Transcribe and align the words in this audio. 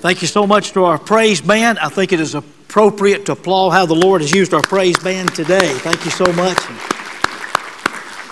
Thank 0.00 0.22
you 0.22 0.28
so 0.28 0.46
much 0.46 0.72
to 0.72 0.84
our 0.84 0.96
praise 0.96 1.42
band. 1.42 1.78
I 1.78 1.90
think 1.90 2.14
it 2.14 2.20
is 2.20 2.34
appropriate 2.34 3.26
to 3.26 3.32
applaud 3.32 3.72
how 3.72 3.84
the 3.84 3.94
Lord 3.94 4.22
has 4.22 4.32
used 4.32 4.54
our 4.54 4.62
praise 4.62 4.98
band 4.98 5.34
today. 5.34 5.74
Thank 5.74 6.06
you 6.06 6.10
so 6.10 6.24
much. 6.32 6.56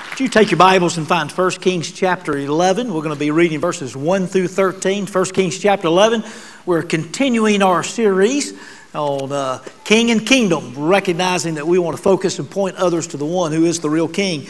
Would 0.09 0.21
you 0.21 0.29
take 0.29 0.51
your 0.51 0.57
Bibles 0.57 0.96
and 0.96 1.07
find 1.07 1.31
1 1.31 1.51
Kings 1.61 1.93
chapter 1.93 2.39
11? 2.39 2.91
We're 2.91 3.03
going 3.03 3.15
to 3.15 3.21
be 3.21 3.31
reading 3.31 3.61
verses 3.61 3.95
1 3.95 4.29
through 4.29 4.49
13. 4.49 5.09
1 5.09 5.25
Kings 5.27 5.59
chapter 5.59 5.89
11. 5.89 6.25
We're 6.64 6.81
continuing 6.81 7.61
our 7.61 7.82
series 7.82 8.59
on 8.95 9.30
uh, 9.30 9.62
King 9.85 10.11
and 10.11 10.27
Kingdom, 10.27 10.73
recognizing 10.75 11.57
that 11.57 11.66
we 11.66 11.79
want 11.79 11.98
to 11.98 12.03
focus 12.03 12.39
and 12.39 12.50
point 12.50 12.77
others 12.77 13.09
to 13.09 13.19
the 13.19 13.27
one 13.27 13.53
who 13.53 13.66
is 13.66 13.80
the 13.80 13.91
real 13.91 14.09
King 14.09 14.48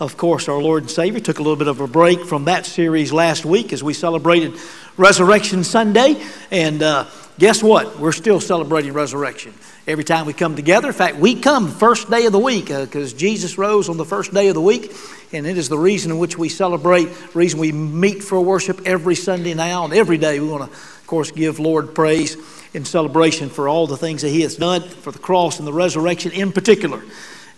of 0.00 0.16
course, 0.16 0.48
our 0.48 0.60
Lord 0.60 0.84
and 0.84 0.90
Savior. 0.90 1.20
Took 1.20 1.38
a 1.38 1.42
little 1.42 1.56
bit 1.56 1.68
of 1.68 1.80
a 1.80 1.86
break 1.86 2.24
from 2.24 2.46
that 2.46 2.64
series 2.64 3.12
last 3.12 3.44
week 3.44 3.72
as 3.74 3.82
we 3.84 3.92
celebrated 3.92 4.54
Resurrection 4.96 5.62
Sunday. 5.62 6.16
And 6.50 6.82
uh, 6.82 7.04
guess 7.38 7.62
what? 7.62 7.98
We're 7.98 8.12
still 8.12 8.40
celebrating 8.40 8.94
resurrection 8.94 9.52
every 9.86 10.04
time 10.04 10.24
we 10.24 10.32
come 10.32 10.56
together. 10.56 10.88
In 10.88 10.94
fact, 10.94 11.16
we 11.16 11.34
come 11.38 11.70
first 11.70 12.10
day 12.10 12.24
of 12.24 12.32
the 12.32 12.38
week 12.38 12.66
because 12.68 13.12
uh, 13.12 13.16
Jesus 13.16 13.58
rose 13.58 13.90
on 13.90 13.98
the 13.98 14.06
first 14.06 14.32
day 14.32 14.48
of 14.48 14.54
the 14.54 14.60
week. 14.62 14.90
And 15.34 15.46
it 15.46 15.58
is 15.58 15.68
the 15.68 15.78
reason 15.78 16.10
in 16.12 16.18
which 16.18 16.38
we 16.38 16.48
celebrate, 16.48 17.08
reason 17.34 17.60
we 17.60 17.70
meet 17.70 18.22
for 18.22 18.40
worship 18.40 18.80
every 18.86 19.14
Sunday 19.14 19.52
now. 19.52 19.84
And 19.84 19.92
every 19.92 20.16
day 20.16 20.40
we 20.40 20.48
want 20.48 20.64
to, 20.64 20.70
of 20.70 21.06
course, 21.06 21.30
give 21.30 21.58
Lord 21.58 21.94
praise 21.94 22.38
in 22.72 22.86
celebration 22.86 23.50
for 23.50 23.68
all 23.68 23.86
the 23.86 23.98
things 23.98 24.22
that 24.22 24.30
He 24.30 24.40
has 24.42 24.56
done, 24.56 24.80
for 24.80 25.12
the 25.12 25.18
cross 25.18 25.58
and 25.58 25.68
the 25.68 25.74
resurrection 25.74 26.32
in 26.32 26.52
particular. 26.52 27.02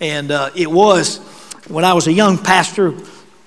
And 0.00 0.32
uh, 0.32 0.50
it 0.56 0.68
was 0.68 1.20
when 1.68 1.84
I 1.84 1.94
was 1.94 2.06
a 2.06 2.12
young 2.12 2.38
pastor, 2.38 2.94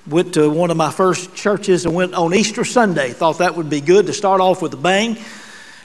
went 0.06 0.34
to 0.34 0.48
one 0.48 0.70
of 0.70 0.76
my 0.76 0.90
first 0.90 1.34
churches 1.34 1.84
and 1.84 1.94
went 1.94 2.14
on 2.14 2.34
Easter 2.34 2.64
Sunday. 2.64 3.10
Thought 3.10 3.38
that 3.38 3.56
would 3.56 3.68
be 3.68 3.80
good 3.80 4.06
to 4.06 4.12
start 4.12 4.40
off 4.40 4.62
with 4.62 4.72
a 4.74 4.78
bang. 4.78 5.18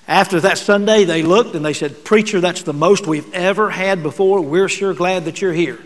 After 0.07 0.40
that 0.41 0.57
Sunday, 0.57 1.04
they 1.04 1.23
looked 1.23 1.55
and 1.55 1.66
they 1.66 1.73
said, 1.73 2.04
Preacher, 2.04 2.40
that's 2.40 2.63
the 2.63 2.74
most 2.74 3.05
we've 3.05 3.32
ever 3.34 3.70
had 3.70 4.04
before. 4.04 4.41
We're 4.41 4.70
sure 4.70 4.93
glad 4.93 5.26
that 5.26 5.41
you're 5.41 5.54
here. 5.54 5.79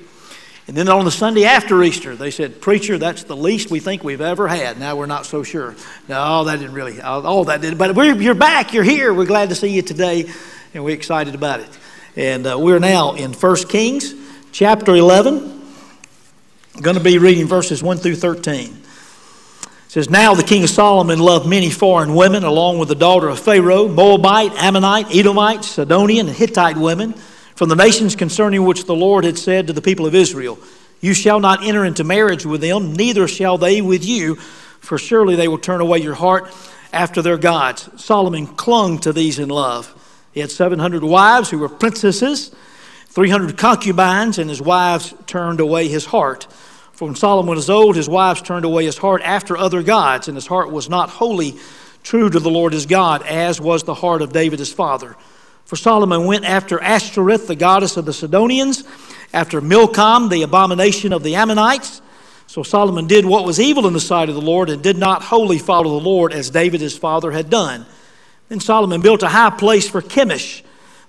And 0.67 0.75
then 0.75 0.89
on 0.89 1.05
the 1.05 1.11
Sunday 1.11 1.45
after 1.45 1.81
Easter, 1.83 2.15
they 2.15 2.31
said, 2.31 2.59
Preacher, 2.59 2.97
that's 2.97 3.23
the 3.23 3.35
least 3.35 3.69
we 3.69 3.79
think 3.79 4.03
we've 4.03 4.21
ever 4.21 4.47
had. 4.47 4.79
Now 4.79 4.95
we're 4.95 5.05
not 5.05 5.25
so 5.25 5.43
sure. 5.43 5.75
No, 6.07 6.43
that 6.45 6.59
didn't 6.59 6.73
really, 6.73 7.01
all 7.01 7.45
that 7.45 7.61
did. 7.61 7.77
But 7.77 7.95
you're 7.95 8.35
back, 8.35 8.73
you're 8.73 8.83
here. 8.83 9.13
We're 9.13 9.25
glad 9.25 9.49
to 9.49 9.55
see 9.55 9.69
you 9.69 9.83
today, 9.83 10.31
and 10.73 10.83
we're 10.83 10.95
excited 10.95 11.35
about 11.35 11.59
it. 11.59 11.69
And 12.15 12.47
uh, 12.47 12.57
we're 12.57 12.79
now 12.79 13.13
in 13.13 13.33
1 13.33 13.55
Kings 13.67 14.15
chapter 14.51 14.95
11. 14.95 15.54
Going 16.81 16.97
to 16.97 17.03
be 17.03 17.19
reading 17.19 17.47
verses 17.47 17.81
1 17.81 17.99
through 17.99 18.17
13. 18.17 18.65
It 18.67 19.69
says, 19.87 20.09
Now 20.09 20.33
the 20.33 20.43
king 20.43 20.65
of 20.65 20.69
Solomon 20.69 21.19
loved 21.19 21.47
many 21.47 21.69
foreign 21.69 22.15
women, 22.15 22.43
along 22.43 22.79
with 22.79 22.89
the 22.89 22.95
daughter 22.95 23.29
of 23.29 23.39
Pharaoh, 23.39 23.87
Moabite, 23.87 24.51
Ammonite, 24.61 25.15
Edomite, 25.15 25.63
Sidonian, 25.63 26.27
and 26.27 26.35
Hittite 26.35 26.75
women, 26.75 27.13
from 27.55 27.69
the 27.69 27.77
nations 27.77 28.17
concerning 28.17 28.65
which 28.65 28.83
the 28.83 28.95
Lord 28.95 29.23
had 29.23 29.37
said 29.37 29.67
to 29.67 29.73
the 29.73 29.81
people 29.81 30.05
of 30.05 30.13
Israel, 30.13 30.59
You 30.99 31.13
shall 31.13 31.39
not 31.39 31.63
enter 31.63 31.85
into 31.85 32.03
marriage 32.03 32.45
with 32.45 32.59
them, 32.59 32.91
neither 32.91 33.25
shall 33.29 33.57
they 33.57 33.81
with 33.81 34.03
you, 34.03 34.35
for 34.35 34.97
surely 34.97 35.37
they 35.37 35.47
will 35.47 35.57
turn 35.57 35.79
away 35.79 35.99
your 35.99 36.15
heart 36.15 36.53
after 36.91 37.21
their 37.21 37.37
gods. 37.37 37.89
Solomon 37.95 38.47
clung 38.47 38.99
to 38.99 39.13
these 39.13 39.39
in 39.39 39.47
love. 39.47 39.93
He 40.33 40.41
had 40.41 40.51
700 40.51 41.05
wives 41.05 41.49
who 41.49 41.59
were 41.59 41.69
princesses, 41.69 42.53
300 43.07 43.57
concubines, 43.57 44.37
and 44.37 44.49
his 44.49 44.61
wives 44.61 45.13
turned 45.25 45.61
away 45.61 45.87
his 45.87 46.07
heart. 46.07 46.47
For 46.95 47.05
when 47.05 47.15
Solomon 47.15 47.55
was 47.55 47.69
old, 47.69 47.97
his 47.97 48.07
wives 48.07 48.41
turned 48.41 48.63
away 48.63 48.85
his 48.85 48.97
heart 48.97 49.21
after 49.21 49.57
other 49.57 49.83
gods, 49.83 50.29
and 50.29 50.37
his 50.37 50.47
heart 50.47 50.71
was 50.71 50.89
not 50.89 51.09
wholly 51.09 51.55
true 52.03 52.29
to 52.29 52.39
the 52.39 52.49
Lord 52.49 52.71
his 52.71 52.85
God, 52.85 53.21
as 53.23 53.59
was 53.59 53.83
the 53.83 53.93
heart 53.93 54.21
of 54.21 54.31
David 54.31 54.59
his 54.59 54.71
father. 54.71 55.17
For 55.65 55.75
Solomon 55.75 56.25
went 56.25 56.45
after 56.45 56.81
Ashtoreth, 56.81 57.47
the 57.47 57.55
goddess 57.55 57.97
of 57.97 58.05
the 58.05 58.13
Sidonians, 58.13 58.85
after 59.33 59.59
Milcom, 59.59 60.29
the 60.29 60.43
abomination 60.43 61.11
of 61.11 61.21
the 61.21 61.35
Ammonites. 61.35 62.01
So 62.47 62.63
Solomon 62.63 63.07
did 63.07 63.25
what 63.25 63.43
was 63.43 63.59
evil 63.59 63.87
in 63.87 63.93
the 63.93 63.99
sight 63.99 64.29
of 64.29 64.35
the 64.35 64.41
Lord, 64.41 64.69
and 64.69 64.81
did 64.81 64.97
not 64.97 65.21
wholly 65.21 65.57
follow 65.57 65.99
the 65.99 66.05
Lord, 66.05 66.31
as 66.31 66.49
David 66.49 66.79
his 66.79 66.97
father 66.97 67.31
had 67.31 67.49
done. 67.49 67.85
Then 68.47 68.61
Solomon 68.61 69.01
built 69.01 69.21
a 69.21 69.27
high 69.27 69.49
place 69.49 69.89
for 69.89 70.01
Chemosh, 70.01 70.61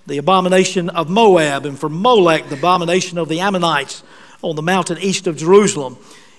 the 0.05 0.17
abomination 0.17 0.89
of 0.89 1.09
Moab, 1.09 1.65
and 1.65 1.79
for 1.79 1.87
Molech, 1.87 2.49
the 2.49 2.57
abomination 2.57 3.17
of 3.17 3.29
the 3.29 3.39
Ammonites 3.39 4.03
on 4.41 4.55
the 4.55 4.61
mountain 4.61 4.97
east 4.99 5.27
of 5.27 5.37
Jerusalem. 5.37 5.97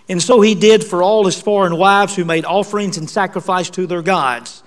And 0.09 0.23
so 0.23 0.41
he 0.41 0.55
did 0.55 0.85
for 0.85 1.03
all 1.03 1.27
his 1.27 1.41
foreign 1.41 1.77
wives 1.77 2.17
who 2.17 2.25
made 2.25 2.45
offerings 2.45 2.97
and 2.97 3.09
sacrifice 3.09 3.69
to 3.71 3.87
their 3.87 4.03
gods. 4.03 4.63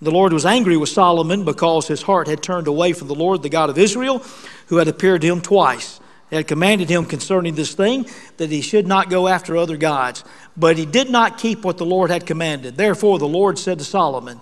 The 0.00 0.12
Lord 0.12 0.32
was 0.32 0.46
angry 0.46 0.76
with 0.76 0.90
Solomon 0.90 1.44
because 1.44 1.88
his 1.88 2.02
heart 2.02 2.28
had 2.28 2.42
turned 2.42 2.68
away 2.68 2.92
from 2.92 3.08
the 3.08 3.16
Lord, 3.16 3.42
the 3.42 3.48
God 3.48 3.68
of 3.68 3.78
Israel, 3.78 4.22
who 4.68 4.76
had 4.76 4.86
appeared 4.86 5.22
to 5.22 5.26
him 5.26 5.40
twice. 5.40 5.98
He 6.30 6.36
had 6.36 6.46
commanded 6.46 6.88
him 6.88 7.04
concerning 7.04 7.54
this 7.54 7.74
thing 7.74 8.06
that 8.36 8.50
he 8.50 8.60
should 8.60 8.86
not 8.86 9.10
go 9.10 9.26
after 9.26 9.56
other 9.56 9.76
gods. 9.76 10.22
But 10.56 10.76
he 10.76 10.86
did 10.86 11.10
not 11.10 11.38
keep 11.38 11.64
what 11.64 11.78
the 11.78 11.86
Lord 11.86 12.10
had 12.10 12.26
commanded. 12.26 12.76
Therefore, 12.76 13.18
the 13.18 13.26
Lord 13.26 13.58
said 13.58 13.78
to 13.78 13.84
Solomon, 13.84 14.40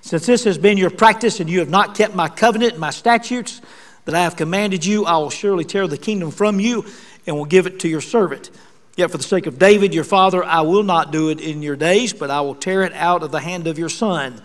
Since 0.00 0.26
this 0.26 0.44
has 0.44 0.58
been 0.58 0.78
your 0.78 0.90
practice 0.90 1.38
and 1.38 1.48
you 1.48 1.60
have 1.60 1.68
not 1.68 1.94
kept 1.94 2.14
my 2.14 2.28
covenant 2.28 2.72
and 2.72 2.80
my 2.80 2.90
statutes 2.90 3.60
that 4.06 4.14
I 4.14 4.22
have 4.22 4.34
commanded 4.34 4.84
you, 4.84 5.04
I 5.04 5.18
will 5.18 5.30
surely 5.30 5.64
tear 5.64 5.86
the 5.86 5.98
kingdom 5.98 6.32
from 6.32 6.58
you 6.58 6.84
and 7.26 7.36
will 7.36 7.44
give 7.44 7.66
it 7.66 7.80
to 7.80 7.88
your 7.88 8.00
servant. 8.00 8.50
Yet 8.96 9.10
for 9.10 9.18
the 9.18 9.24
sake 9.24 9.46
of 9.46 9.58
David, 9.58 9.92
your 9.92 10.04
father, 10.04 10.42
I 10.42 10.62
will 10.62 10.82
not 10.82 11.12
do 11.12 11.28
it 11.28 11.40
in 11.40 11.60
your 11.60 11.76
days, 11.76 12.12
but 12.12 12.30
I 12.30 12.40
will 12.40 12.54
tear 12.54 12.82
it 12.82 12.94
out 12.94 13.22
of 13.22 13.30
the 13.30 13.40
hand 13.40 13.66
of 13.66 13.78
your 13.78 13.90
son. 13.90 14.40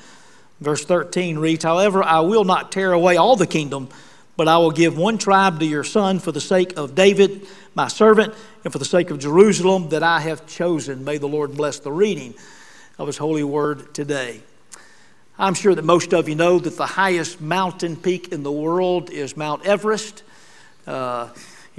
Verse 0.59 0.83
13 0.83 1.39
reads, 1.39 1.63
However, 1.63 2.03
I 2.03 2.19
will 2.19 2.43
not 2.43 2.71
tear 2.71 2.91
away 2.91 3.15
all 3.15 3.35
the 3.35 3.47
kingdom, 3.47 3.87
but 4.35 4.47
I 4.47 4.57
will 4.57 4.71
give 4.71 4.97
one 4.97 5.17
tribe 5.17 5.59
to 5.59 5.65
your 5.65 5.83
son 5.85 6.19
for 6.19 6.31
the 6.31 6.41
sake 6.41 6.77
of 6.77 6.95
David, 6.95 7.47
my 7.75 7.87
servant, 7.87 8.33
and 8.63 8.73
for 8.73 8.79
the 8.79 8.85
sake 8.85 9.09
of 9.09 9.19
Jerusalem 9.19 9.89
that 9.89 10.03
I 10.03 10.19
have 10.19 10.45
chosen. 10.47 11.05
May 11.05 11.17
the 11.17 11.27
Lord 11.27 11.55
bless 11.55 11.79
the 11.79 11.91
reading 11.91 12.35
of 12.99 13.07
his 13.07 13.17
holy 13.17 13.43
word 13.43 13.93
today. 13.93 14.41
I'm 15.39 15.53
sure 15.53 15.73
that 15.73 15.85
most 15.85 16.13
of 16.13 16.29
you 16.29 16.35
know 16.35 16.59
that 16.59 16.77
the 16.77 16.85
highest 16.85 17.41
mountain 17.41 17.95
peak 17.95 18.31
in 18.33 18.43
the 18.43 18.51
world 18.51 19.09
is 19.09 19.35
Mount 19.35 19.65
Everest. 19.65 20.23
Uh, 20.85 21.29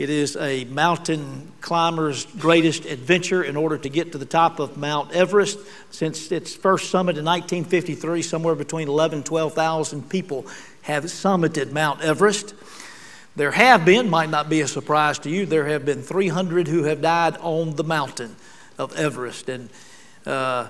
it 0.03 0.11
is 0.11 0.37
a 0.37 0.65
mountain 0.65 1.53
climber's 1.61 2.25
greatest 2.25 2.87
adventure 2.87 3.45
in 3.45 3.57
order 3.57 3.79
to 3.79 3.89
get 3.89 4.11
to 4.11 4.19
the 4.19 4.27
top 4.27 4.59
of 4.59 4.77
Mount 4.77 5.13
Everest. 5.13 5.61
Since 5.93 6.33
its 6.33 6.57
first 6.57 6.91
summit 6.91 7.19
in 7.19 7.25
1953, 7.25 8.21
somewhere 8.23 8.57
between 8.57 8.89
11 8.89 9.19
and 9.19 9.25
12,000 9.25 10.11
people 10.11 10.45
have 10.83 11.05
summited 11.05 11.71
Mount 11.71 12.01
Everest. 12.01 12.53
There 13.37 13.53
have 13.53 13.85
been, 13.85 14.11
might 14.11 14.29
not 14.29 14.49
be 14.49 14.61
a 14.63 14.67
surprise 14.67 15.21
to 15.21 15.31
you, 15.31 15.47
there 15.47 15.69
have 15.69 15.85
been 15.85 16.03
300 16.03 16.67
who 16.67 16.83
have 16.83 17.01
died 17.01 17.37
on 17.37 17.77
the 17.77 17.85
mountain 17.85 18.35
of 18.79 18.97
Everest. 18.97 19.49
And, 19.49 19.71
uh, 20.27 20.69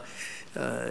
uh, 0.54 0.91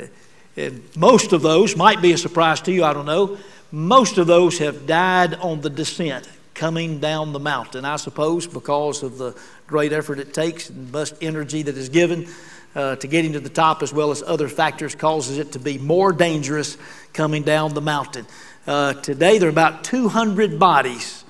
and 0.58 0.82
most 0.98 1.32
of 1.32 1.44
those, 1.44 1.76
might 1.76 2.02
be 2.02 2.14
a 2.14 2.18
surprise 2.18 2.60
to 2.62 2.72
you, 2.72 2.86
I 2.86 2.94
don't 2.94 3.06
know, 3.06 3.38
most 3.72 4.18
of 4.18 4.26
those 4.26 4.58
have 4.58 4.88
died 4.88 5.36
on 5.36 5.62
the 5.62 5.70
descent 5.70 6.28
coming 6.54 7.00
down 7.00 7.34
the 7.34 7.40
mountain, 7.40 7.86
I 7.86 7.96
suppose, 7.96 8.48
because 8.48 9.04
of 9.04 9.18
the 9.18 9.36
great 9.68 9.94
effort 9.94 10.20
it 10.20 10.34
takes 10.34 10.70
and 10.70 10.92
much 10.92 11.14
energy 11.22 11.64
that 11.64 11.78
is 11.78 11.90
given 11.90 12.28
uh, 12.76 12.96
to 12.98 13.08
getting 13.08 13.34
to 13.34 13.40
the 13.40 13.50
top, 13.50 13.82
as 13.84 13.94
well 13.94 14.12
as 14.12 14.24
other 14.24 14.48
factors, 14.48 14.96
causes 14.96 15.38
it 15.38 15.54
to 15.54 15.60
be 15.60 15.78
more 15.78 16.12
dangerous 16.14 16.78
coming 17.14 17.44
down 17.44 17.74
the 17.74 17.82
mountain. 17.82 18.26
Uh, 18.68 18.94
today, 18.94 19.38
there 19.38 19.50
are 19.50 19.52
about 19.52 19.84
200 19.84 20.60
bodies 20.60 21.24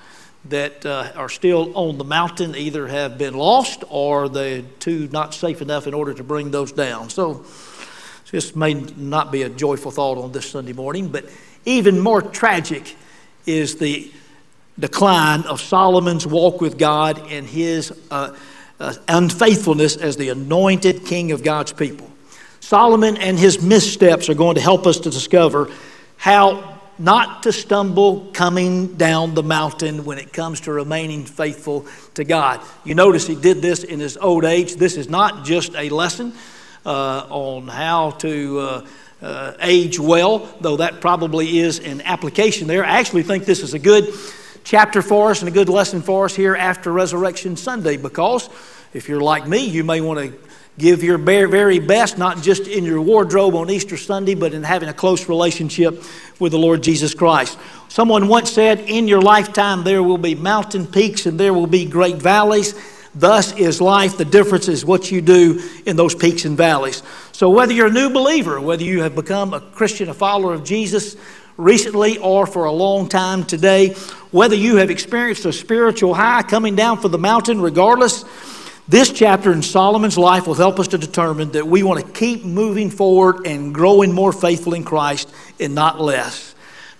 that 0.46 0.84
uh, 0.84 1.12
are 1.14 1.28
still 1.28 1.76
on 1.76 1.98
the 1.98 2.04
mountain, 2.04 2.54
either 2.56 2.88
have 2.88 3.16
been 3.16 3.34
lost 3.34 3.84
or 3.88 4.28
they're 4.28 4.62
too 4.80 5.08
not 5.12 5.34
safe 5.34 5.62
enough 5.62 5.86
in 5.86 5.94
order 5.94 6.12
to 6.12 6.24
bring 6.24 6.50
those 6.50 6.72
down. 6.72 7.10
So, 7.10 7.44
this 8.30 8.56
may 8.56 8.72
not 8.72 9.30
be 9.30 9.42
a 9.42 9.50
joyful 9.50 9.90
thought 9.90 10.16
on 10.16 10.32
this 10.32 10.48
Sunday 10.48 10.72
morning, 10.72 11.08
but 11.08 11.26
even 11.66 12.00
more 12.00 12.22
tragic 12.22 12.96
is 13.44 13.76
the 13.76 14.10
decline 14.78 15.42
of 15.42 15.60
Solomon's 15.60 16.26
walk 16.26 16.60
with 16.60 16.78
God 16.78 17.30
and 17.30 17.46
his 17.46 17.92
uh, 18.10 18.34
uh, 18.80 18.94
unfaithfulness 19.08 19.96
as 19.96 20.16
the 20.16 20.30
anointed 20.30 21.04
king 21.04 21.32
of 21.32 21.42
God's 21.42 21.72
people. 21.72 22.10
Solomon 22.60 23.16
and 23.16 23.38
his 23.38 23.62
missteps 23.62 24.28
are 24.28 24.34
going 24.34 24.54
to 24.54 24.60
help 24.60 24.86
us 24.86 24.98
to 25.00 25.10
discover 25.10 25.70
how 26.16 26.80
not 26.98 27.42
to 27.42 27.52
stumble 27.52 28.30
coming 28.32 28.94
down 28.94 29.34
the 29.34 29.42
mountain 29.42 30.04
when 30.04 30.18
it 30.18 30.32
comes 30.32 30.60
to 30.60 30.72
remaining 30.72 31.24
faithful 31.24 31.86
to 32.14 32.24
God. 32.24 32.60
You 32.84 32.94
notice 32.94 33.26
he 33.26 33.34
did 33.34 33.62
this 33.62 33.82
in 33.82 34.00
his 34.00 34.16
old 34.16 34.44
age. 34.44 34.76
This 34.76 34.96
is 34.96 35.08
not 35.08 35.44
just 35.44 35.74
a 35.74 35.88
lesson 35.88 36.32
uh, 36.86 37.26
on 37.28 37.68
how 37.68 38.12
to. 38.12 38.58
Uh, 38.58 38.86
uh, 39.22 39.54
age 39.60 40.00
well, 40.00 40.52
though 40.62 40.78
that 40.78 41.00
probably 41.00 41.60
is 41.60 41.78
an 41.78 42.00
application 42.00 42.66
there. 42.66 42.84
I 42.84 42.98
actually 42.98 43.22
think 43.22 43.44
this 43.44 43.60
is 43.60 43.72
a 43.72 43.78
good 43.78 44.12
chapter 44.64 45.02
for 45.02 45.30
us 45.30 45.40
and 45.40 45.48
a 45.48 45.52
good 45.52 45.68
lesson 45.68 46.02
for 46.02 46.24
us 46.24 46.34
here 46.34 46.54
after 46.54 46.92
Resurrection 46.92 47.56
Sunday 47.56 47.96
because 47.96 48.48
if 48.92 49.08
you're 49.08 49.20
like 49.20 49.46
me, 49.46 49.64
you 49.64 49.84
may 49.84 50.00
want 50.00 50.20
to 50.20 50.38
Give 50.78 51.02
your 51.02 51.18
very 51.18 51.80
best, 51.80 52.16
not 52.16 52.42
just 52.42 52.66
in 52.66 52.84
your 52.84 53.02
wardrobe 53.02 53.54
on 53.54 53.70
Easter 53.70 53.98
Sunday, 53.98 54.34
but 54.34 54.54
in 54.54 54.62
having 54.62 54.88
a 54.88 54.94
close 54.94 55.28
relationship 55.28 56.02
with 56.38 56.52
the 56.52 56.58
Lord 56.58 56.82
Jesus 56.82 57.12
Christ. 57.12 57.58
Someone 57.88 58.26
once 58.26 58.50
said, 58.50 58.80
In 58.80 59.06
your 59.06 59.20
lifetime, 59.20 59.84
there 59.84 60.02
will 60.02 60.16
be 60.16 60.34
mountain 60.34 60.86
peaks 60.86 61.26
and 61.26 61.38
there 61.38 61.52
will 61.52 61.66
be 61.66 61.84
great 61.84 62.16
valleys. 62.16 62.74
Thus 63.14 63.52
is 63.58 63.82
life. 63.82 64.16
The 64.16 64.24
difference 64.24 64.68
is 64.68 64.82
what 64.82 65.10
you 65.10 65.20
do 65.20 65.62
in 65.84 65.96
those 65.96 66.14
peaks 66.14 66.46
and 66.46 66.56
valleys. 66.56 67.02
So, 67.32 67.50
whether 67.50 67.74
you're 67.74 67.88
a 67.88 67.90
new 67.90 68.08
believer, 68.08 68.58
whether 68.58 68.82
you 68.82 69.02
have 69.02 69.14
become 69.14 69.52
a 69.52 69.60
Christian, 69.60 70.08
a 70.08 70.14
follower 70.14 70.54
of 70.54 70.64
Jesus 70.64 71.16
recently 71.56 72.18
or 72.18 72.46
for 72.46 72.64
a 72.64 72.72
long 72.72 73.08
time 73.08 73.44
today, 73.44 73.90
whether 74.30 74.54
you 74.54 74.76
have 74.76 74.90
experienced 74.90 75.44
a 75.44 75.52
spiritual 75.52 76.14
high 76.14 76.42
coming 76.42 76.74
down 76.74 76.98
from 76.98 77.12
the 77.12 77.18
mountain, 77.18 77.60
regardless, 77.60 78.24
this 78.88 79.10
chapter 79.10 79.52
in 79.52 79.62
Solomon's 79.62 80.18
life 80.18 80.46
will 80.46 80.54
help 80.54 80.80
us 80.80 80.88
to 80.88 80.98
determine 80.98 81.52
that 81.52 81.66
we 81.66 81.82
want 81.82 82.04
to 82.04 82.12
keep 82.12 82.44
moving 82.44 82.90
forward 82.90 83.46
and 83.46 83.74
growing 83.74 84.12
more 84.12 84.32
faithful 84.32 84.74
in 84.74 84.84
Christ 84.84 85.32
and 85.60 85.74
not 85.74 86.00
less. 86.00 86.54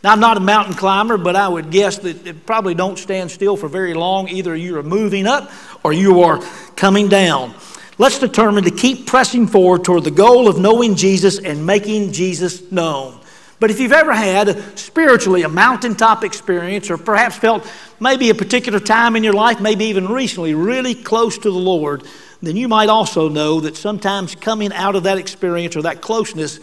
Now, 0.04 0.12
I'm 0.12 0.20
not 0.20 0.36
a 0.36 0.40
mountain 0.40 0.74
climber, 0.74 1.16
but 1.16 1.36
I 1.36 1.46
would 1.46 1.70
guess 1.70 1.98
that 1.98 2.26
it 2.26 2.44
probably 2.44 2.74
don't 2.74 2.98
stand 2.98 3.30
still 3.30 3.56
for 3.56 3.68
very 3.68 3.94
long. 3.94 4.28
Either 4.28 4.54
you 4.56 4.76
are 4.78 4.82
moving 4.82 5.26
up 5.26 5.50
or 5.84 5.92
you 5.92 6.22
are 6.22 6.40
coming 6.76 7.08
down. 7.08 7.54
Let's 7.98 8.18
determine 8.18 8.64
to 8.64 8.70
keep 8.70 9.06
pressing 9.06 9.46
forward 9.46 9.84
toward 9.84 10.04
the 10.04 10.10
goal 10.10 10.48
of 10.48 10.58
knowing 10.58 10.96
Jesus 10.96 11.38
and 11.38 11.66
making 11.66 12.12
Jesus 12.12 12.72
known. 12.72 13.20
But 13.62 13.70
if 13.70 13.78
you've 13.78 13.92
ever 13.92 14.12
had 14.12 14.76
spiritually 14.76 15.42
a 15.42 15.48
mountaintop 15.48 16.24
experience, 16.24 16.90
or 16.90 16.98
perhaps 16.98 17.36
felt 17.36 17.64
maybe 18.00 18.28
a 18.28 18.34
particular 18.34 18.80
time 18.80 19.14
in 19.14 19.22
your 19.22 19.34
life, 19.34 19.60
maybe 19.60 19.84
even 19.84 20.08
recently, 20.08 20.52
really 20.52 20.96
close 20.96 21.38
to 21.38 21.48
the 21.48 21.56
Lord, 21.56 22.02
then 22.42 22.56
you 22.56 22.66
might 22.66 22.88
also 22.88 23.28
know 23.28 23.60
that 23.60 23.76
sometimes 23.76 24.34
coming 24.34 24.72
out 24.72 24.96
of 24.96 25.04
that 25.04 25.16
experience 25.16 25.76
or 25.76 25.82
that 25.82 26.00
closeness 26.00 26.58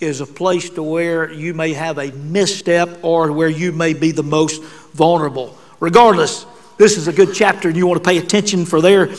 is 0.00 0.22
a 0.22 0.26
place 0.26 0.70
to 0.70 0.82
where 0.82 1.30
you 1.30 1.52
may 1.52 1.74
have 1.74 1.98
a 1.98 2.10
misstep 2.10 3.00
or 3.02 3.32
where 3.32 3.50
you 3.50 3.70
may 3.70 3.92
be 3.92 4.10
the 4.10 4.22
most 4.22 4.62
vulnerable. 4.94 5.58
Regardless, 5.78 6.46
this 6.78 6.96
is 6.96 7.06
a 7.06 7.12
good 7.12 7.34
chapter 7.34 7.68
and 7.68 7.76
you 7.76 7.86
want 7.86 8.02
to 8.02 8.08
pay 8.08 8.16
attention 8.16 8.64
for 8.64 8.80
there. 8.80 9.10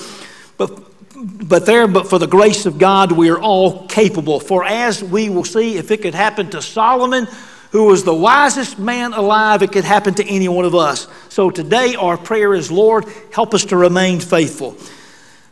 But 0.58 0.91
but 1.24 1.66
there, 1.66 1.88
but 1.88 2.10
for 2.10 2.20
the 2.20 2.28
grace 2.28 2.66
of 2.66 2.78
God, 2.78 3.12
we 3.12 3.30
are 3.30 3.40
all 3.40 3.88
capable. 3.88 4.40
For 4.40 4.64
as 4.64 5.04
we 5.04 5.30
will 5.30 5.44
see, 5.44 5.78
if 5.78 5.92
it 5.92 6.02
could 6.02 6.16
happen 6.16 6.50
to 6.52 6.62
Solomon, 6.62 7.28
who 7.72 7.86
was 7.86 8.04
the 8.04 8.14
wisest 8.14 8.80
man 8.80 9.14
alive, 9.14 9.62
it 9.62 9.72
could 9.72 9.84
happen 9.84 10.14
to 10.16 10.26
any 10.26 10.48
one 10.48 10.66
of 10.66 10.76
us. 10.76 11.08
So 11.30 11.50
today, 11.50 11.96
our 11.96 12.18
prayer 12.18 12.54
is, 12.54 12.72
Lord, 12.72 13.06
help 13.32 13.54
us 13.54 13.66
to 13.66 13.78
remain 13.78 14.20
faithful. 14.20 14.76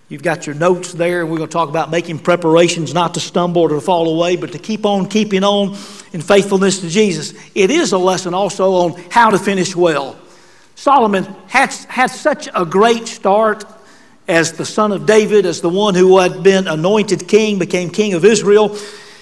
You've 0.10 0.24
got 0.24 0.48
your 0.48 0.56
notes 0.56 0.94
there. 0.94 1.25
We're 1.25 1.38
going 1.38 1.50
to 1.50 1.54
talk 1.54 1.69
about 1.69 1.92
making 1.92 2.19
preparations 2.19 2.94
not 2.94 3.13
to 3.13 3.19
stumble 3.19 3.62
or 3.62 3.69
to 3.69 3.81
fall 3.81 4.10
away, 4.10 4.38
but 4.38 4.51
to 4.54 4.60
keep 4.60 4.86
on 4.86 5.07
keeping 5.07 5.44
on 5.44 5.77
in 6.13 6.21
faithfulness 6.21 6.80
to 6.80 6.89
Jesus. 6.89 7.33
It 7.54 7.69
is 7.69 7.92
a 7.92 7.98
lesson 7.98 8.33
also 8.33 8.74
on 8.74 9.04
how 9.12 9.30
to 9.30 9.38
finish 9.38 9.75
well. 9.75 10.18
Solomon 10.74 11.25
had, 11.48 11.71
had 11.88 12.07
such 12.07 12.50
a 12.56 12.66
great 12.66 13.07
start 13.07 13.66
as 14.30 14.54
the 14.54 14.66
son 14.66 14.92
of 14.92 15.08
David, 15.08 15.46
as 15.48 15.60
the 15.60 15.70
one 15.70 15.96
who 15.96 16.20
had 16.20 16.44
been 16.44 16.68
anointed 16.68 17.28
king, 17.28 17.58
became 17.58 17.90
king 17.90 18.14
of 18.14 18.24
Israel. 18.24 18.78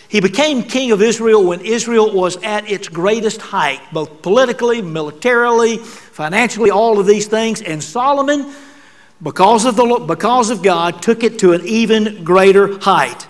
He 0.10 0.20
became 0.20 0.64
king 0.64 0.92
of 0.92 1.02
Israel 1.02 1.46
when 1.46 1.62
Israel 1.62 2.14
was 2.14 2.36
at 2.44 2.70
its 2.70 2.90
greatest 2.90 3.42
height, 3.42 3.80
both 3.94 4.22
politically, 4.22 4.82
militarily, 4.82 5.78
financially, 5.78 6.72
all 6.72 7.00
of 7.00 7.06
these 7.06 7.28
things. 7.28 7.62
And 7.62 7.82
Solomon, 7.82 8.54
because 9.24 9.66
of, 9.66 9.78
the, 9.78 10.06
because 10.06 10.50
of 10.50 10.62
God, 10.62 11.02
took 11.02 11.24
it 11.24 11.40
to 11.40 11.54
an 11.54 11.66
even 11.66 12.26
greater 12.26 12.78
height. 12.80 13.28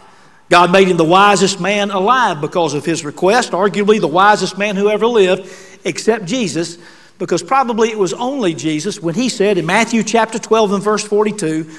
God 0.50 0.72
made 0.72 0.88
him 0.88 0.98
the 0.98 1.04
wisest 1.04 1.62
man 1.62 1.92
alive 1.92 2.42
because 2.42 2.74
of 2.74 2.86
his 2.86 3.06
request, 3.06 3.52
arguably 3.52 4.00
the 4.00 4.08
wisest 4.08 4.58
man 4.58 4.76
who 4.76 4.90
ever 4.90 5.06
lived, 5.06 5.52
except 5.84 6.26
Jesus 6.26 6.80
because 7.20 7.42
probably 7.44 7.90
it 7.90 7.98
was 7.98 8.14
only 8.14 8.54
Jesus 8.54 9.00
when 9.00 9.16
he 9.16 9.30
said 9.30 9.58
in 9.58 9.66
Matthew 9.66 10.04
chapter 10.04 10.40
12 10.40 10.74
and 10.74 10.84
verse 10.84 11.04
42, 11.04 11.70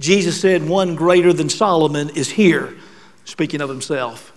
Jesus 0.00 0.40
said, 0.40 0.66
One 0.68 0.96
greater 0.96 1.32
than 1.32 1.48
Solomon 1.48 2.10
is 2.10 2.30
here, 2.30 2.74
speaking 3.24 3.60
of 3.60 3.68
himself. 3.68 4.32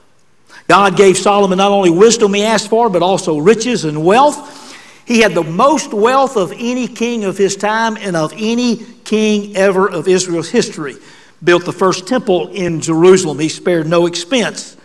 God 0.67 0.95
gave 0.95 1.17
Solomon 1.17 1.57
not 1.57 1.71
only 1.71 1.89
wisdom 1.89 2.33
he 2.33 2.43
asked 2.43 2.69
for, 2.69 2.89
but 2.89 3.01
also 3.01 3.37
riches 3.37 3.85
and 3.85 4.05
wealth. 4.05 4.61
He 5.05 5.19
had 5.19 5.33
the 5.33 5.43
most 5.43 5.93
wealth 5.93 6.37
of 6.37 6.53
any 6.53 6.87
king 6.87 7.25
of 7.25 7.37
his 7.37 7.55
time 7.55 7.97
and 7.97 8.15
of 8.15 8.33
any 8.37 8.77
king 9.03 9.55
ever 9.55 9.89
of 9.89 10.07
Israel's 10.07 10.49
history. 10.49 10.95
Built 11.43 11.65
the 11.65 11.73
first 11.73 12.07
temple 12.07 12.49
in 12.49 12.79
Jerusalem. 12.79 13.39
He 13.39 13.49
spared 13.49 13.87
no 13.87 14.05
expense. 14.05 14.77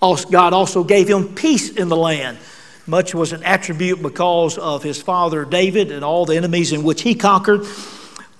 God 0.00 0.52
also 0.52 0.84
gave 0.84 1.08
him 1.08 1.34
peace 1.34 1.70
in 1.70 1.88
the 1.88 1.96
land. 1.96 2.38
Much 2.86 3.14
was 3.14 3.32
an 3.32 3.42
attribute 3.42 4.00
because 4.00 4.58
of 4.58 4.82
his 4.82 5.02
father 5.02 5.44
David 5.44 5.90
and 5.90 6.04
all 6.04 6.24
the 6.24 6.36
enemies 6.36 6.72
in 6.72 6.84
which 6.84 7.02
he 7.02 7.14
conquered. 7.14 7.62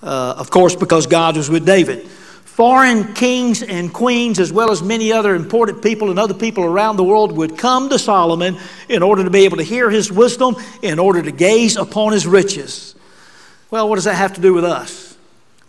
Uh, 0.01 0.35
of 0.37 0.49
course, 0.49 0.75
because 0.75 1.07
God 1.07 1.35
was 1.35 1.49
with 1.49 1.65
David. 1.65 2.07
Foreign 2.07 3.13
kings 3.13 3.61
and 3.61 3.93
queens, 3.93 4.39
as 4.39 4.51
well 4.51 4.71
as 4.71 4.81
many 4.81 5.11
other 5.11 5.35
important 5.35 5.83
people 5.83 6.09
and 6.09 6.17
other 6.17 6.33
people 6.33 6.63
around 6.63 6.95
the 6.95 7.03
world, 7.03 7.31
would 7.31 7.57
come 7.57 7.89
to 7.89 7.99
Solomon 7.99 8.57
in 8.89 9.03
order 9.03 9.23
to 9.23 9.29
be 9.29 9.45
able 9.45 9.57
to 9.57 9.63
hear 9.63 9.89
his 9.89 10.11
wisdom, 10.11 10.55
in 10.81 10.97
order 10.97 11.21
to 11.21 11.31
gaze 11.31 11.75
upon 11.75 12.13
his 12.13 12.25
riches. 12.25 12.95
Well, 13.69 13.89
what 13.89 13.95
does 13.95 14.05
that 14.05 14.15
have 14.15 14.33
to 14.35 14.41
do 14.41 14.53
with 14.53 14.63
us? 14.63 15.17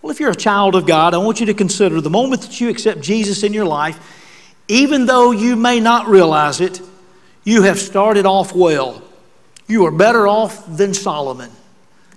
Well, 0.00 0.12
if 0.12 0.20
you're 0.20 0.30
a 0.30 0.36
child 0.36 0.76
of 0.76 0.86
God, 0.86 1.12
I 1.12 1.18
want 1.18 1.40
you 1.40 1.46
to 1.46 1.54
consider 1.54 2.00
the 2.00 2.10
moment 2.10 2.42
that 2.42 2.60
you 2.60 2.68
accept 2.68 3.00
Jesus 3.00 3.42
in 3.42 3.52
your 3.52 3.66
life, 3.66 3.98
even 4.68 5.06
though 5.06 5.32
you 5.32 5.56
may 5.56 5.80
not 5.80 6.06
realize 6.06 6.60
it, 6.60 6.80
you 7.48 7.62
have 7.62 7.78
started 7.78 8.26
off 8.26 8.54
well. 8.54 9.02
You 9.66 9.86
are 9.86 9.90
better 9.90 10.28
off 10.28 10.66
than 10.76 10.92
Solomon. 10.92 11.50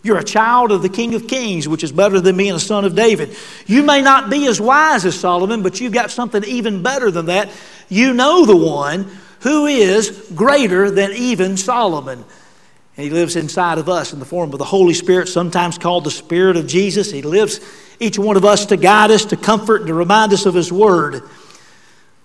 You're 0.04 0.18
a 0.18 0.26
child 0.26 0.74
of 0.74 0.82
the 0.82 0.90
King 0.90 1.16
of 1.16 1.26
Kings, 1.26 1.70
which 1.70 1.86
is 1.86 1.92
better 1.94 2.20
than 2.20 2.36
being 2.36 2.52
a 2.52 2.60
son 2.60 2.84
of 2.84 2.96
David. 2.96 3.38
You 3.66 3.82
may 3.84 4.02
not 4.02 4.30
be 4.30 4.48
as 4.48 4.60
wise 4.60 5.06
as 5.06 5.18
Solomon, 5.18 5.64
but 5.64 5.80
you've 5.80 5.94
got 5.94 6.12
something 6.12 6.44
even 6.44 6.84
better 6.84 7.12
than 7.12 7.28
that. 7.28 7.50
You 7.88 8.14
know 8.14 8.46
the 8.46 8.58
one 8.58 9.10
who 9.40 9.68
is 9.68 10.30
greater 10.36 10.92
than 10.92 11.14
even 11.14 11.56
Solomon. 11.56 12.26
And 12.98 13.04
he 13.06 13.10
lives 13.10 13.38
inside 13.38 13.78
of 13.78 13.88
us 13.88 14.12
in 14.12 14.20
the 14.20 14.26
form 14.26 14.52
of 14.52 14.60
the 14.60 14.66
Holy 14.66 14.94
Spirit, 14.94 15.30
sometimes 15.30 15.78
called 15.78 16.04
the 16.04 16.12
Spirit 16.12 16.58
of 16.58 16.68
Jesus. 16.68 17.10
He 17.10 17.22
lives 17.22 17.62
each 18.02 18.20
one 18.20 18.36
of 18.36 18.44
us 18.44 18.66
to 18.66 18.76
guide 18.76 19.12
us, 19.12 19.24
to 19.26 19.38
comfort, 19.38 19.78
and 19.82 19.88
to 19.88 19.94
remind 19.94 20.34
us 20.34 20.46
of 20.46 20.56
his 20.56 20.74
word. 20.74 21.24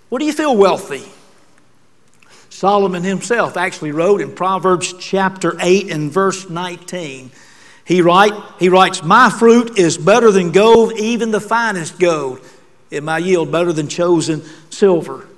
What 0.09 0.19
do 0.19 0.25
you 0.25 0.33
feel 0.33 0.57
wealthy? 0.57 1.05
Solomon 2.57 3.05
himself 3.05 3.59
actually 3.59 3.93
wrote 3.93 4.23
in 4.23 4.35
Proverbs 4.35 4.95
chapter 4.99 5.59
8 5.61 5.91
and 5.91 6.11
verse 6.11 6.49
19. 6.49 7.31
He, 7.85 8.01
write, 8.01 8.33
he 8.59 8.71
writes, 8.71 9.03
My 9.03 9.29
fruit 9.29 9.79
is 9.79 9.99
better 9.99 10.31
than 10.31 10.53
gold, 10.53 10.95
even 10.95 11.33
the 11.33 11.41
finest 11.41 11.99
gold. 11.99 12.41
It 12.91 13.03
my 13.03 13.19
yield 13.19 13.53
better 13.53 13.75
than 13.75 13.89
chosen 13.89 14.43
silver. 14.71 15.29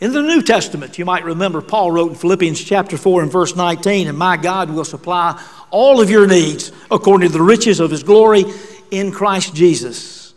In 0.00 0.12
the 0.12 0.22
New 0.22 0.42
Testament, 0.42 0.96
you 0.96 1.04
might 1.04 1.24
remember 1.24 1.60
Paul 1.60 1.90
wrote 1.90 2.12
in 2.12 2.16
Philippians 2.16 2.62
chapter 2.62 2.96
4 2.96 3.24
and 3.24 3.32
verse 3.32 3.56
19, 3.56 4.06
And 4.06 4.16
my 4.16 4.36
God 4.36 4.70
will 4.70 4.84
supply 4.84 5.42
all 5.72 6.00
of 6.00 6.08
your 6.08 6.28
needs 6.28 6.70
according 6.88 7.30
to 7.30 7.36
the 7.36 7.42
riches 7.42 7.80
of 7.80 7.90
his 7.90 8.04
glory 8.04 8.44
in 8.92 9.10
Christ 9.10 9.56
Jesus. 9.56 10.34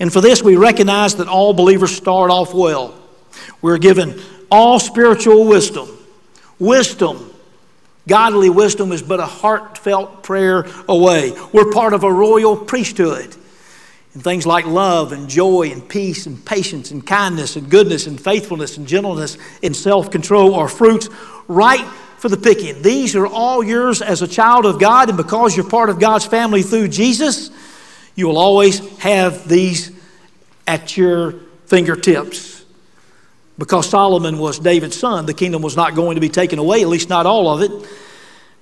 And 0.00 0.10
for 0.10 0.22
this, 0.22 0.42
we 0.42 0.56
recognize 0.56 1.16
that 1.16 1.28
all 1.28 1.52
believers 1.52 1.94
start 1.94 2.30
off 2.30 2.54
well. 2.54 2.94
We're 3.60 3.78
given 3.78 4.20
all 4.52 4.78
spiritual 4.78 5.46
wisdom. 5.46 5.88
Wisdom, 6.58 7.32
godly 8.06 8.50
wisdom, 8.50 8.92
is 8.92 9.02
but 9.02 9.18
a 9.18 9.26
heartfelt 9.26 10.22
prayer 10.22 10.66
away. 10.88 11.32
We're 11.54 11.72
part 11.72 11.94
of 11.94 12.04
a 12.04 12.12
royal 12.12 12.56
priesthood. 12.56 13.34
And 14.12 14.22
things 14.22 14.44
like 14.44 14.66
love 14.66 15.12
and 15.12 15.26
joy 15.26 15.70
and 15.72 15.88
peace 15.88 16.26
and 16.26 16.44
patience 16.44 16.90
and 16.90 17.04
kindness 17.04 17.56
and 17.56 17.70
goodness 17.70 18.06
and 18.06 18.20
faithfulness 18.20 18.76
and 18.76 18.86
gentleness 18.86 19.38
and 19.62 19.74
self 19.74 20.10
control 20.10 20.54
are 20.54 20.68
fruits 20.68 21.08
right 21.48 21.86
for 22.18 22.28
the 22.28 22.36
picking. 22.36 22.82
These 22.82 23.16
are 23.16 23.26
all 23.26 23.64
yours 23.64 24.02
as 24.02 24.20
a 24.20 24.28
child 24.28 24.66
of 24.66 24.78
God, 24.78 25.08
and 25.08 25.16
because 25.16 25.56
you're 25.56 25.68
part 25.68 25.88
of 25.88 25.98
God's 25.98 26.26
family 26.26 26.62
through 26.62 26.88
Jesus, 26.88 27.50
you 28.14 28.28
will 28.28 28.36
always 28.36 28.80
have 28.98 29.48
these 29.48 29.90
at 30.66 30.94
your 30.98 31.32
fingertips. 31.64 32.51
Because 33.62 33.88
Solomon 33.88 34.38
was 34.38 34.58
David's 34.58 34.98
son, 34.98 35.24
the 35.24 35.32
kingdom 35.32 35.62
was 35.62 35.76
not 35.76 35.94
going 35.94 36.16
to 36.16 36.20
be 36.20 36.28
taken 36.28 36.58
away, 36.58 36.82
at 36.82 36.88
least 36.88 37.08
not 37.08 37.26
all 37.26 37.48
of 37.48 37.62
it. 37.62 37.70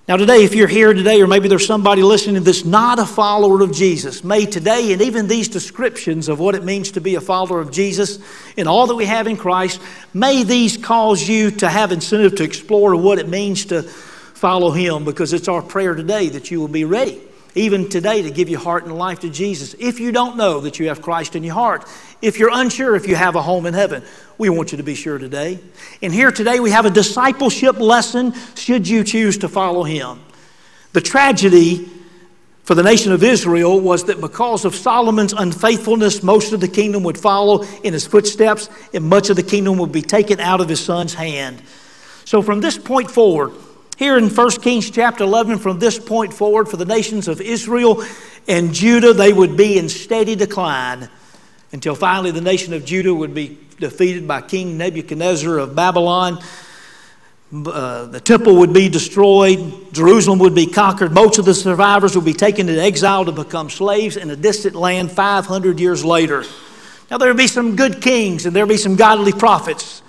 Now, 0.07 0.19
today, 0.19 0.45
if 0.45 0.55
you're 0.55 0.69
here 0.69 0.93
today, 0.93 1.23
or 1.23 1.27
maybe 1.27 1.49
there's 1.49 1.67
somebody 1.67 2.03
listening 2.03 2.43
that's 2.43 2.67
not 2.67 2.99
a 2.99 3.07
follower 3.07 3.63
of 3.63 3.73
Jesus, 3.73 4.23
may 4.23 4.45
today 4.45 4.93
and 4.93 5.01
even 5.01 5.27
these 5.27 5.49
descriptions 5.49 6.29
of 6.29 6.39
what 6.39 6.55
it 6.55 6.65
means 6.65 6.91
to 6.91 7.01
be 7.01 7.15
a 7.15 7.21
follower 7.23 7.61
of 7.61 7.73
Jesus 7.73 8.19
and 8.59 8.69
all 8.69 8.89
that 8.89 8.95
we 8.95 9.07
have 9.07 9.27
in 9.27 9.39
Christ, 9.39 9.81
may 10.13 10.43
these 10.43 10.77
cause 10.77 11.27
you 11.27 11.51
to 11.53 11.69
have 11.71 11.93
incentive 11.93 12.35
to 12.35 12.45
explore 12.45 12.95
what 12.95 13.19
it 13.19 13.27
means 13.27 13.65
to 13.67 13.85
follow 13.85 14.71
Him 14.71 15.07
because 15.07 15.33
it's 15.33 15.49
our 15.49 15.63
prayer 15.63 15.95
today 15.95 16.29
that 16.29 16.51
you 16.51 16.61
will 16.61 16.69
be 16.69 16.85
ready 16.85 17.23
even 17.55 17.89
today 17.89 18.23
to 18.23 18.31
give 18.31 18.49
your 18.49 18.61
heart 18.61 18.85
and 18.85 18.97
life 18.97 19.21
to 19.21 19.31
Jesus. 19.31 19.75
If 19.79 19.99
you 19.99 20.13
don't 20.13 20.37
know 20.37 20.61
that 20.61 20.79
you 20.79 20.89
have 20.89 21.03
Christ 21.03 21.35
in 21.35 21.43
your 21.43 21.55
heart, 21.55 21.85
if 22.23 22.39
you're 22.39 22.51
unsure 22.53 22.97
if 22.97 23.07
you 23.07 23.15
have 23.15 23.37
a 23.37 23.43
home 23.43 23.67
in 23.67 23.75
heaven, 23.75 24.03
we 24.39 24.49
want 24.49 24.73
you 24.73 24.79
to 24.79 24.85
be 24.85 24.95
sure 24.95 25.19
today. 25.19 25.59
And 26.03 26.13
here 26.13 26.31
today 26.31 26.61
we 26.61 26.71
have 26.71 26.87
a 26.87 26.91
discipleship 26.91 27.79
lesson 27.79 28.35
should 28.57 28.89
you 28.89 29.05
choose 29.05 29.39
to 29.39 29.49
follow 29.49 29.83
Him. 29.83 30.21
The 30.93 31.01
tragedy 31.01 31.89
for 32.65 32.75
the 32.75 32.83
nation 32.83 33.13
of 33.13 33.25
Israel 33.25 33.81
was 33.81 34.05
that 34.05 34.21
because 34.21 34.65
of 34.65 34.75
Solomon's 34.75 35.33
unfaithfulness, 35.33 36.23
most 36.23 36.53
of 36.53 36.61
the 36.61 36.69
kingdom 36.69 37.03
would 37.03 37.19
follow 37.19 37.65
in 37.83 37.93
his 37.93 38.07
footsteps, 38.07 38.69
and 38.95 39.05
much 39.05 39.29
of 39.29 39.37
the 39.37 39.43
kingdom 39.43 39.79
would 39.79 39.91
be 39.91 40.03
taken 40.03 40.39
out 40.39 40.61
of 40.61 40.69
his 40.69 40.79
son's 40.79 41.15
hand. 41.15 41.61
So 42.25 42.43
from 42.43 42.61
this 42.61 42.79
point 42.79 43.11
forward, 43.11 43.53
here 43.97 44.17
in 44.17 44.31
1 44.31 44.51
Kings 44.63 44.89
chapter 44.89 45.25
11, 45.25 45.59
from 45.59 45.79
this 45.79 45.99
point 45.99 46.33
forward, 46.33 46.69
for 46.69 46.77
the 46.77 46.85
nations 46.85 47.29
of 47.29 47.41
Israel 47.41 48.05
and 48.47 48.73
Judah, 48.73 49.13
they 49.13 49.33
would 49.33 49.57
be 49.57 49.77
in 49.77 49.89
steady 49.89 50.37
decline 50.37 51.09
until 51.73 51.95
finally 51.95 52.31
the 52.31 52.41
nation 52.41 52.73
of 52.73 52.85
Judah 52.85 53.15
would 53.15 53.35
be 53.35 53.59
defeated 53.79 54.27
by 54.27 54.41
King 54.43 54.77
Nebuchadnezzar 54.77 55.59
of 55.59 55.75
Babylon. 55.75 56.43
Uh, 57.53 58.07
the 58.07 58.21
temple 58.21 58.57
would 58.57 58.73
be 58.73 58.89
destroyed, 58.89 59.93
Jerusalem 59.93 60.39
would 60.39 60.55
be 60.55 60.67
conquered, 60.67 61.13
most 61.13 61.39
of 61.39 61.45
the 61.45 61.55
survivors 61.55 62.15
would 62.15 62.25
be 62.25 62.33
taken 62.33 62.69
into 62.69 62.81
exile 62.81 63.25
to 63.25 63.33
become 63.33 63.69
slaves 63.69 64.17
in 64.17 64.31
a 64.31 64.37
distant 64.37 64.77
land 64.77 65.11
500 65.11 65.81
years 65.81 66.05
later. 66.05 66.45
Now, 67.11 67.19
there 67.19 67.29
would 67.29 67.37
be 67.37 67.49
some 67.49 67.75
good 67.75 68.01
kings 68.01 68.47
and 68.47 68.55
there 68.55 68.65
would 68.65 68.73
be 68.73 68.77
some 68.77 68.95
godly 68.95 69.33
prophets, 69.33 70.01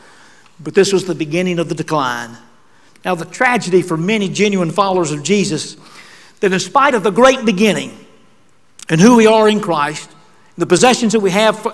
but 0.59 0.75
this 0.75 0.93
was 0.93 1.05
the 1.05 1.15
beginning 1.15 1.57
of 1.57 1.67
the 1.67 1.73
decline. 1.73 2.37
Now, 3.03 3.15
the 3.15 3.25
tragedy 3.25 3.81
for 3.81 3.97
many 3.97 4.29
genuine 4.29 4.69
followers 4.69 5.11
of 5.11 5.23
Jesus 5.23 5.77
that 6.41 6.53
in 6.53 6.59
spite 6.59 6.93
of 6.93 7.01
the 7.01 7.09
great 7.09 7.43
beginning 7.43 7.97
and 8.87 9.01
who 9.01 9.15
we 9.15 9.25
are 9.25 9.49
in 9.49 9.59
Christ, 9.59 10.11
the 10.61 10.67
possessions 10.67 11.13
that 11.13 11.19
we 11.19 11.31
have 11.31 11.65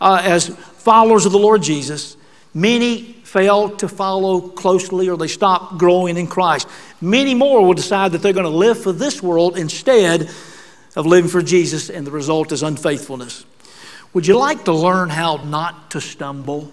uh, 0.00 0.22
as 0.24 0.48
followers 0.48 1.26
of 1.26 1.32
the 1.32 1.38
Lord 1.38 1.62
Jesus, 1.62 2.16
many 2.54 3.12
fail 3.22 3.68
to 3.76 3.86
follow 3.86 4.40
closely 4.40 5.10
or 5.10 5.18
they 5.18 5.28
stop 5.28 5.76
growing 5.76 6.16
in 6.16 6.26
Christ. 6.26 6.66
Many 7.02 7.34
more 7.34 7.64
will 7.64 7.74
decide 7.74 8.12
that 8.12 8.22
they're 8.22 8.32
going 8.32 8.44
to 8.44 8.48
live 8.48 8.82
for 8.82 8.92
this 8.92 9.22
world 9.22 9.58
instead 9.58 10.30
of 10.96 11.04
living 11.04 11.30
for 11.30 11.42
Jesus, 11.42 11.90
and 11.90 12.06
the 12.06 12.10
result 12.10 12.50
is 12.50 12.62
unfaithfulness. 12.62 13.44
Would 14.14 14.26
you 14.26 14.38
like 14.38 14.64
to 14.64 14.72
learn 14.72 15.10
how 15.10 15.36
not 15.36 15.90
to 15.90 16.00
stumble? 16.00 16.72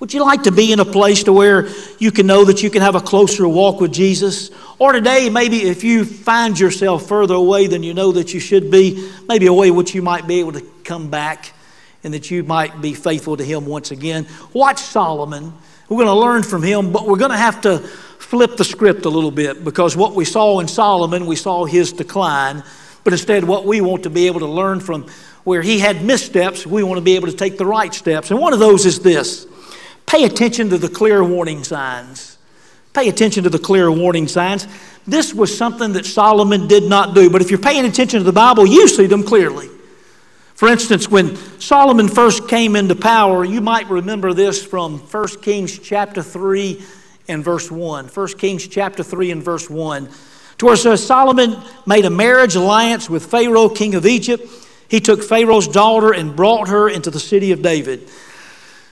Would 0.00 0.14
you 0.14 0.22
like 0.22 0.44
to 0.44 0.50
be 0.50 0.72
in 0.72 0.80
a 0.80 0.84
place 0.84 1.24
to 1.24 1.32
where 1.32 1.68
you 1.98 2.10
can 2.10 2.26
know 2.26 2.44
that 2.46 2.62
you 2.62 2.70
can 2.70 2.80
have 2.80 2.94
a 2.94 3.00
closer 3.00 3.46
walk 3.46 3.80
with 3.80 3.92
Jesus? 3.92 4.50
Or 4.78 4.92
today, 4.92 5.28
maybe 5.28 5.62
if 5.62 5.84
you 5.84 6.06
find 6.06 6.58
yourself 6.58 7.06
further 7.06 7.34
away 7.34 7.66
than 7.66 7.82
you 7.82 7.92
know 7.92 8.12
that 8.12 8.32
you 8.32 8.40
should 8.40 8.70
be, 8.70 9.12
maybe 9.28 9.46
a 9.46 9.52
way 9.52 9.70
which 9.70 9.94
you 9.94 10.00
might 10.00 10.26
be 10.26 10.40
able 10.40 10.52
to 10.52 10.75
come 10.86 11.10
back 11.10 11.52
and 12.04 12.14
that 12.14 12.30
you 12.30 12.42
might 12.44 12.80
be 12.80 12.94
faithful 12.94 13.36
to 13.36 13.44
Him 13.44 13.66
once 13.66 13.90
again. 13.90 14.26
Watch 14.52 14.78
Solomon. 14.78 15.52
We're 15.88 16.04
going 16.04 16.08
to 16.08 16.14
learn 16.14 16.42
from 16.42 16.64
him, 16.64 16.90
but 16.90 17.06
we're 17.06 17.18
going 17.18 17.30
to 17.30 17.36
have 17.36 17.60
to 17.60 17.78
flip 17.78 18.56
the 18.56 18.64
script 18.64 19.04
a 19.04 19.08
little 19.08 19.30
bit 19.30 19.62
because 19.62 19.96
what 19.96 20.14
we 20.14 20.24
saw 20.24 20.58
in 20.58 20.66
Solomon, 20.66 21.26
we 21.26 21.36
saw 21.36 21.64
his 21.64 21.92
decline, 21.92 22.64
but 23.04 23.12
instead, 23.12 23.44
what 23.44 23.64
we 23.64 23.80
want 23.80 24.02
to 24.02 24.10
be 24.10 24.26
able 24.26 24.40
to 24.40 24.46
learn 24.46 24.80
from 24.80 25.06
where 25.44 25.62
he 25.62 25.78
had 25.78 26.04
missteps, 26.04 26.66
we 26.66 26.82
want 26.82 26.98
to 26.98 27.04
be 27.04 27.14
able 27.14 27.28
to 27.28 27.36
take 27.36 27.56
the 27.56 27.66
right 27.66 27.94
steps. 27.94 28.32
And 28.32 28.40
one 28.40 28.52
of 28.52 28.58
those 28.58 28.84
is 28.84 28.98
this 29.00 29.46
Pay 30.06 30.24
attention 30.24 30.70
to 30.70 30.78
the 30.78 30.88
clear 30.88 31.22
warning 31.22 31.62
signs. 31.62 32.36
Pay 32.92 33.08
attention 33.08 33.44
to 33.44 33.50
the 33.50 33.58
clear 33.58 33.90
warning 33.90 34.26
signs. 34.26 34.66
This 35.06 35.32
was 35.32 35.56
something 35.56 35.92
that 35.92 36.04
Solomon 36.04 36.66
did 36.66 36.82
not 36.84 37.14
do, 37.14 37.30
but 37.30 37.42
if 37.42 37.50
you're 37.50 37.60
paying 37.60 37.84
attention 37.84 38.18
to 38.18 38.24
the 38.24 38.32
Bible, 38.32 38.66
you 38.66 38.88
see 38.88 39.06
them 39.06 39.22
clearly. 39.22 39.68
For 40.56 40.68
instance, 40.68 41.10
when 41.10 41.36
Solomon 41.60 42.08
first 42.08 42.48
came 42.48 42.76
into 42.76 42.94
power, 42.94 43.44
you 43.44 43.60
might 43.60 43.90
remember 43.90 44.32
this 44.32 44.64
from 44.64 44.98
1 44.98 45.28
Kings 45.42 45.78
chapter 45.78 46.22
3 46.22 46.82
and 47.28 47.44
verse 47.44 47.70
1. 47.70 48.06
1 48.06 48.28
Kings 48.38 48.66
chapter 48.66 49.02
3 49.02 49.32
and 49.32 49.42
verse 49.42 49.68
1. 49.68 50.08
To 50.58 50.66
where 50.66 50.96
Solomon 50.96 51.58
made 51.84 52.06
a 52.06 52.10
marriage 52.10 52.56
alliance 52.56 53.10
with 53.10 53.26
Pharaoh, 53.26 53.68
king 53.68 53.94
of 53.94 54.06
Egypt. 54.06 54.48
He 54.88 54.98
took 55.00 55.22
Pharaoh's 55.22 55.68
daughter 55.68 56.14
and 56.14 56.34
brought 56.34 56.68
her 56.68 56.88
into 56.88 57.10
the 57.10 57.20
city 57.20 57.52
of 57.52 57.60
David. 57.60 58.08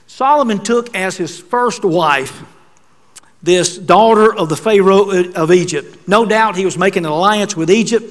Solomon 0.07 0.63
took 0.63 0.95
as 0.95 1.17
his 1.17 1.41
first 1.41 1.83
wife 1.83 2.43
this 3.43 3.79
daughter 3.79 4.35
of 4.35 4.51
the 4.51 4.57
Pharaoh 4.57 5.33
of 5.33 5.51
Egypt. 5.51 6.07
No 6.07 6.27
doubt 6.27 6.57
he 6.57 6.67
was 6.67 6.77
making 6.77 7.07
an 7.07 7.13
alliance 7.13 7.57
with 7.57 7.71
Egypt. 7.71 8.05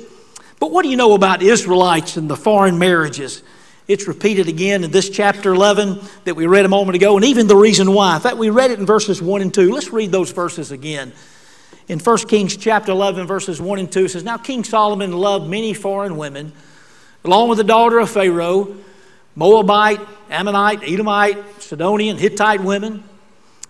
But 0.64 0.72
what 0.72 0.84
do 0.84 0.90
you 0.90 0.96
know 0.96 1.12
about 1.14 1.44
Israelites 1.44 2.16
and 2.16 2.30
the 2.30 2.38
foreign 2.38 2.80
marriages? 2.80 3.44
It's 3.90 4.08
repeated 4.08 4.48
again 4.48 4.86
in 4.86 4.92
this 4.92 5.10
chapter 5.10 5.54
11 5.54 6.00
that 6.24 6.36
we 6.36 6.48
read 6.48 6.64
a 6.64 6.70
moment 6.70 6.96
ago, 6.96 7.18
and 7.18 7.26
even 7.26 7.48
the 7.48 7.56
reason 7.58 7.92
why. 7.92 8.16
In 8.16 8.22
fact, 8.22 8.38
we 8.38 8.50
read 8.50 8.72
it 8.72 8.80
in 8.80 8.86
verses 8.86 9.22
1 9.22 9.42
and 9.42 9.54
2. 9.54 9.74
Let's 9.74 9.90
read 9.90 10.14
those 10.14 10.32
verses 10.32 10.72
again. 10.72 11.12
In 11.90 12.00
1 12.00 12.18
Kings 12.30 12.56
chapter 12.56 12.94
11, 12.94 13.28
verses 13.28 13.60
1 13.60 13.78
and 13.78 13.92
2, 13.92 14.06
it 14.06 14.10
says, 14.12 14.24
Now 14.24 14.38
King 14.38 14.64
Solomon 14.64 15.12
loved 15.12 15.50
many 15.50 15.74
foreign 15.74 16.16
women, 16.16 16.54
along 17.26 17.50
with 17.50 17.58
the 17.58 17.66
daughter 17.66 18.00
of 18.00 18.10
Pharaoh 18.10 18.74
Moabite, 19.36 20.00
Ammonite, 20.30 20.82
Edomite, 20.84 21.62
Sidonian, 21.62 22.18
Hittite 22.18 22.64
women 22.64 23.04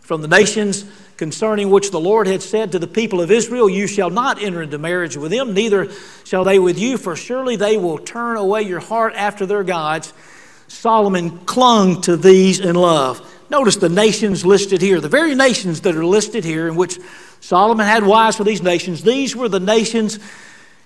from 0.01 0.21
the 0.21 0.27
nations 0.27 0.85
concerning 1.17 1.69
which 1.69 1.91
the 1.91 1.99
Lord 1.99 2.27
had 2.27 2.41
said 2.41 2.71
to 2.71 2.79
the 2.79 2.87
people 2.87 3.21
of 3.21 3.31
Israel, 3.31 3.69
You 3.69 3.87
shall 3.87 4.09
not 4.09 4.41
enter 4.41 4.61
into 4.61 4.77
marriage 4.77 5.15
with 5.15 5.31
them, 5.31 5.53
neither 5.53 5.91
shall 6.23 6.43
they 6.43 6.59
with 6.59 6.79
you, 6.79 6.97
for 6.97 7.15
surely 7.15 7.55
they 7.55 7.77
will 7.77 7.97
turn 7.97 8.37
away 8.37 8.63
your 8.63 8.79
heart 8.79 9.13
after 9.15 9.45
their 9.45 9.63
gods. 9.63 10.13
Solomon 10.67 11.39
clung 11.45 12.01
to 12.01 12.17
these 12.17 12.59
in 12.59 12.75
love. 12.75 13.21
Notice 13.49 13.75
the 13.75 13.89
nations 13.89 14.45
listed 14.45 14.81
here, 14.81 14.99
the 14.99 15.09
very 15.09 15.35
nations 15.35 15.81
that 15.81 15.95
are 15.95 16.05
listed 16.05 16.43
here, 16.43 16.67
in 16.67 16.75
which 16.75 16.97
Solomon 17.39 17.85
had 17.85 18.03
wives 18.03 18.37
for 18.37 18.43
these 18.43 18.63
nations, 18.63 19.03
these 19.03 19.35
were 19.35 19.49
the 19.49 19.59
nations 19.59 20.17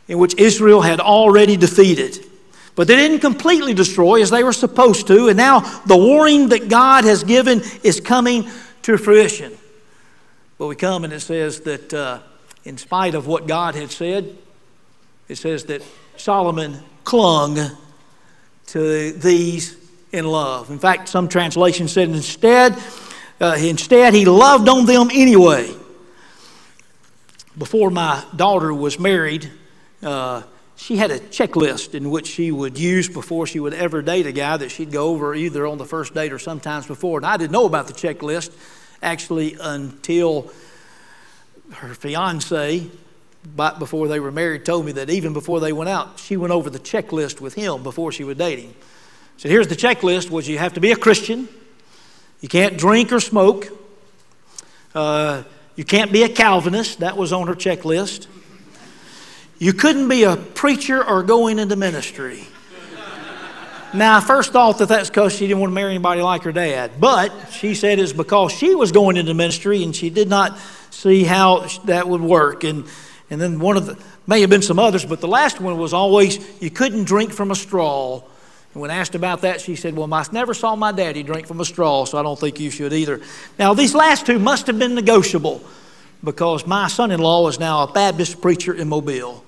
in 0.07 0.17
which 0.17 0.35
Israel 0.35 0.81
had 0.81 0.99
already 0.99 1.55
defeated. 1.55 2.25
But 2.75 2.87
they 2.87 2.95
didn't 2.95 3.19
completely 3.19 3.73
destroy 3.73 4.21
as 4.21 4.29
they 4.29 4.43
were 4.43 4.53
supposed 4.53 5.07
to, 5.07 5.29
and 5.29 5.37
now 5.37 5.61
the 5.85 5.97
warning 5.97 6.49
that 6.49 6.69
God 6.69 7.05
has 7.05 7.23
given 7.23 7.61
is 7.83 7.99
coming 7.99 8.49
to 8.83 8.97
fruition. 8.97 9.57
But 10.57 10.67
we 10.67 10.75
come 10.75 11.03
and 11.03 11.13
it 11.13 11.19
says 11.19 11.61
that 11.61 11.93
uh, 11.93 12.19
in 12.63 12.77
spite 12.77 13.15
of 13.15 13.27
what 13.27 13.47
God 13.47 13.75
had 13.75 13.91
said, 13.91 14.35
it 15.27 15.35
says 15.35 15.65
that 15.65 15.83
Solomon 16.15 16.79
clung 17.03 17.59
to 18.67 19.11
these 19.11 19.77
in 20.11 20.25
love. 20.25 20.69
In 20.71 20.79
fact, 20.79 21.09
some 21.09 21.27
translations 21.27 21.91
said 21.91 22.09
instead, 22.09 22.77
uh, 23.39 23.57
instead 23.59 24.13
he 24.13 24.25
loved 24.25 24.67
on 24.67 24.85
them 24.85 25.09
anyway. 25.13 25.73
Before 27.57 27.89
my 27.89 28.23
daughter 28.35 28.73
was 28.73 28.99
married, 28.99 29.51
uh, 30.01 30.43
she 30.75 30.97
had 30.97 31.11
a 31.11 31.19
checklist 31.19 31.95
in 31.95 32.09
which 32.09 32.27
she 32.27 32.51
would 32.51 32.77
use 32.79 33.09
before 33.09 33.47
she 33.47 33.59
would 33.59 33.73
ever 33.73 34.01
date 34.01 34.27
a 34.27 34.31
guy 34.31 34.57
that 34.57 34.69
she'd 34.69 34.91
go 34.91 35.07
over 35.07 35.33
either 35.33 35.65
on 35.65 35.77
the 35.77 35.85
first 35.85 36.13
date 36.13 36.31
or 36.31 36.39
sometimes 36.39 36.85
before. 36.85 37.19
And 37.19 37.25
I 37.25 37.37
didn't 37.37 37.51
know 37.51 37.65
about 37.65 37.87
the 37.87 37.93
checklist 37.93 38.51
actually 39.01 39.55
until 39.59 40.51
her 41.73 41.93
fiance, 41.93 42.87
but 43.55 43.79
before 43.79 44.07
they 44.07 44.19
were 44.19 44.31
married, 44.31 44.65
told 44.65 44.85
me 44.85 44.93
that 44.93 45.09
even 45.09 45.33
before 45.33 45.59
they 45.59 45.73
went 45.73 45.89
out, 45.89 46.19
she 46.19 46.37
went 46.37 46.51
over 46.51 46.69
the 46.69 46.79
checklist 46.79 47.39
with 47.39 47.53
him 47.53 47.83
before 47.83 48.11
she 48.11 48.23
date 48.33 48.59
him. 48.59 48.73
So 49.37 49.49
here's 49.49 49.67
the 49.67 49.75
checklist: 49.75 50.29
was 50.29 50.47
you 50.47 50.57
have 50.57 50.73
to 50.73 50.79
be 50.79 50.91
a 50.91 50.95
Christian, 50.95 51.47
you 52.41 52.49
can't 52.49 52.77
drink 52.77 53.11
or 53.11 53.19
smoke, 53.19 53.67
uh, 54.95 55.43
you 55.75 55.83
can't 55.83 56.11
be 56.11 56.23
a 56.23 56.29
Calvinist. 56.29 56.99
That 56.99 57.17
was 57.17 57.31
on 57.31 57.47
her 57.47 57.55
checklist. 57.55 58.27
You 59.59 59.73
couldn't 59.73 60.07
be 60.07 60.23
a 60.23 60.35
preacher 60.35 61.03
or 61.03 61.23
going 61.23 61.59
into 61.59 61.75
ministry. 61.75 62.47
Now, 63.93 64.17
I 64.17 64.19
first 64.19 64.51
thought 64.51 64.79
that 64.79 64.89
that's 64.89 65.09
because 65.09 65.33
she 65.33 65.47
didn't 65.47 65.61
want 65.61 65.71
to 65.71 65.75
marry 65.75 65.91
anybody 65.91 66.21
like 66.21 66.43
her 66.43 66.51
dad, 66.51 66.91
but 66.99 67.31
she 67.51 67.73
said 67.73 67.99
it's 67.99 68.11
because 68.11 68.51
she 68.51 68.75
was 68.75 68.91
going 68.91 69.15
into 69.15 69.33
ministry 69.33 69.81
and 69.81 69.95
she 69.95 70.09
did 70.09 70.27
not 70.27 70.59
see 70.89 71.23
how 71.23 71.65
that 71.85 72.07
would 72.07 72.19
work. 72.19 72.65
And, 72.65 72.85
and 73.29 73.39
then 73.39 73.59
one 73.59 73.77
of 73.77 73.85
the, 73.85 73.97
may 74.27 74.41
have 74.41 74.49
been 74.49 74.61
some 74.61 74.77
others, 74.77 75.05
but 75.05 75.21
the 75.21 75.27
last 75.27 75.61
one 75.61 75.77
was 75.77 75.93
always 75.93 76.37
you 76.61 76.69
couldn't 76.69 77.05
drink 77.05 77.31
from 77.31 77.49
a 77.49 77.55
straw. 77.55 78.21
And 78.73 78.81
when 78.81 78.91
asked 78.91 79.15
about 79.15 79.41
that, 79.41 79.61
she 79.61 79.77
said, 79.77 79.95
Well, 79.95 80.13
I 80.13 80.25
never 80.33 80.53
saw 80.53 80.75
my 80.75 80.91
daddy 80.91 81.23
drink 81.23 81.47
from 81.47 81.61
a 81.61 81.65
straw, 81.65 82.03
so 82.03 82.17
I 82.17 82.23
don't 82.23 82.37
think 82.37 82.59
you 82.59 82.69
should 82.69 82.91
either. 82.91 83.21
Now, 83.57 83.73
these 83.73 83.95
last 83.95 84.25
two 84.25 84.37
must 84.37 84.67
have 84.67 84.77
been 84.77 84.95
negotiable 84.95 85.63
because 86.23 86.67
my 86.67 86.89
son 86.89 87.11
in 87.11 87.21
law 87.21 87.47
is 87.47 87.57
now 87.57 87.83
a 87.83 87.91
Baptist 87.91 88.41
preacher 88.41 88.73
in 88.73 88.89
Mobile. 88.89 89.45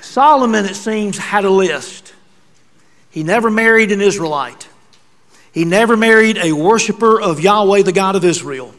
Solomon, 0.00 0.64
it 0.64 0.76
seems, 0.76 1.18
had 1.18 1.44
a 1.44 1.50
list. 1.50 2.11
He 3.12 3.22
never 3.22 3.50
married 3.50 3.92
an 3.92 4.00
Israelite. 4.00 4.68
He 5.52 5.64
never 5.64 5.96
married 5.96 6.38
a 6.38 6.52
worshiper 6.52 7.20
of 7.20 7.38
Yahweh, 7.40 7.82
the 7.82 7.92
God 7.92 8.16
of 8.16 8.24
Israel. 8.24 8.74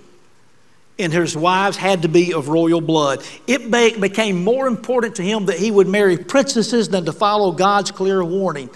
and 1.00 1.12
his 1.12 1.36
wives 1.36 1.76
had 1.78 2.04
to 2.04 2.08
be 2.08 2.34
of 2.34 2.50
royal 2.50 2.82
blood. 2.82 3.24
It 3.48 3.72
became 4.00 4.44
more 4.44 4.68
important 4.68 5.16
to 5.16 5.24
him 5.24 5.48
that 5.48 5.58
he 5.58 5.72
would 5.72 5.88
marry 5.88 6.18
princesses 6.18 6.90
than 6.90 7.06
to 7.06 7.12
follow 7.12 7.52
God's 7.52 7.92
clear 7.92 8.24
warning. 8.24 8.70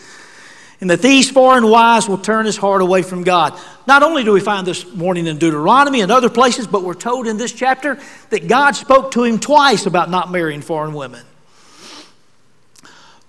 And 0.80 0.90
that 0.92 1.02
these 1.02 1.30
foreign 1.30 1.68
wives 1.70 2.08
will 2.08 2.20
turn 2.20 2.46
his 2.46 2.58
heart 2.58 2.82
away 2.82 3.02
from 3.02 3.24
God. 3.24 3.60
Not 3.88 4.04
only 4.04 4.24
do 4.24 4.32
we 4.32 4.40
find 4.42 4.66
this 4.66 4.86
warning 4.86 5.26
in 5.26 5.40
Deuteronomy 5.40 6.02
and 6.02 6.12
other 6.12 6.30
places, 6.30 6.68
but 6.68 6.84
we're 6.84 6.94
told 6.94 7.26
in 7.26 7.38
this 7.38 7.52
chapter 7.52 8.00
that 8.30 8.48
God 8.48 8.76
spoke 8.76 9.12
to 9.12 9.24
him 9.24 9.40
twice 9.40 9.88
about 9.88 10.12
not 10.12 10.32
marrying 10.32 10.62
foreign 10.62 10.94
women. 10.94 11.26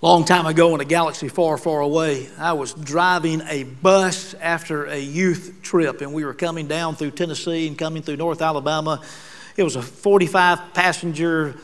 Long 0.00 0.24
time 0.24 0.46
ago 0.46 0.76
in 0.76 0.80
a 0.80 0.84
galaxy 0.84 1.26
far, 1.26 1.58
far 1.58 1.80
away, 1.80 2.28
I 2.38 2.52
was 2.52 2.72
driving 2.72 3.40
a 3.40 3.64
bus 3.64 4.32
after 4.34 4.84
a 4.84 4.96
youth 4.96 5.58
trip, 5.62 6.02
and 6.02 6.14
we 6.14 6.24
were 6.24 6.34
coming 6.34 6.68
down 6.68 6.94
through 6.94 7.10
Tennessee 7.10 7.66
and 7.66 7.76
coming 7.76 8.04
through 8.04 8.14
North 8.14 8.40
Alabama. 8.40 9.02
It 9.56 9.64
was 9.64 9.74
a 9.74 9.82
45 9.82 10.72
passenger 10.72 11.56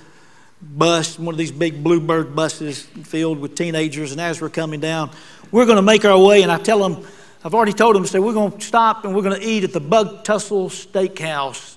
bus, 0.60 1.16
one 1.16 1.32
of 1.32 1.38
these 1.38 1.52
big 1.52 1.84
bluebird 1.84 2.34
buses 2.34 2.82
filled 2.82 3.38
with 3.38 3.54
teenagers. 3.54 4.10
And 4.10 4.20
as 4.20 4.40
we're 4.40 4.48
coming 4.48 4.80
down, 4.80 5.12
we're 5.52 5.66
going 5.66 5.76
to 5.76 5.82
make 5.82 6.04
our 6.04 6.18
way. 6.18 6.42
And 6.42 6.50
I 6.50 6.58
tell 6.58 6.80
them, 6.80 7.06
I've 7.44 7.54
already 7.54 7.72
told 7.72 7.94
them, 7.94 8.04
say, 8.04 8.18
we're 8.18 8.32
going 8.32 8.58
to 8.58 8.60
stop 8.60 9.04
and 9.04 9.14
we're 9.14 9.22
going 9.22 9.40
to 9.40 9.46
eat 9.46 9.62
at 9.62 9.72
the 9.72 9.78
Bug 9.78 10.24
Tussle 10.24 10.70
Steakhouse 10.70 11.73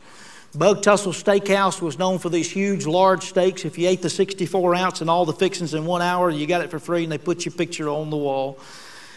Bug 0.57 0.81
Tussle 0.81 1.11
Steakhouse 1.11 1.83
was 1.83 1.99
known 1.99 2.17
for 2.17 2.29
these 2.29 2.49
huge, 2.49 2.87
large 2.87 3.25
steaks. 3.25 3.63
If 3.63 3.77
you 3.77 3.87
ate 3.87 4.01
the 4.01 4.09
64 4.09 4.73
ounce 4.73 5.01
and 5.01 5.09
all 5.09 5.23
the 5.23 5.33
fixings 5.33 5.75
in 5.75 5.85
one 5.85 6.01
hour, 6.01 6.31
you 6.31 6.47
got 6.47 6.61
it 6.61 6.71
for 6.71 6.79
free, 6.79 7.03
and 7.03 7.11
they 7.11 7.19
put 7.19 7.45
your 7.45 7.51
picture 7.51 7.87
on 7.87 8.09
the 8.09 8.17
wall. 8.17 8.57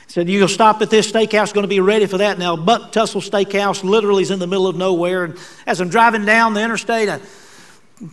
Said, 0.06 0.28
You'll 0.28 0.49
stop 0.49 0.82
at 0.82 0.90
this 0.90 1.11
steakhouse, 1.11 1.54
going 1.54 1.62
to 1.64 1.68
be 1.68 1.80
ready 1.80 2.04
for 2.04 2.18
that. 2.18 2.38
Now, 2.38 2.56
Bug 2.56 2.92
Tussle 2.92 3.23
Steakhouse 3.23 3.82
literally 3.82 4.23
is 4.23 4.30
in 4.30 4.38
the 4.38 4.47
middle 4.47 4.66
of 4.66 4.76
nowhere. 4.76 5.25
And 5.25 5.38
as 5.66 5.80
I'm 5.80 5.88
driving 5.88 6.26
down 6.26 6.52
the 6.52 6.62
interstate, 6.62 7.09
I 7.09 7.20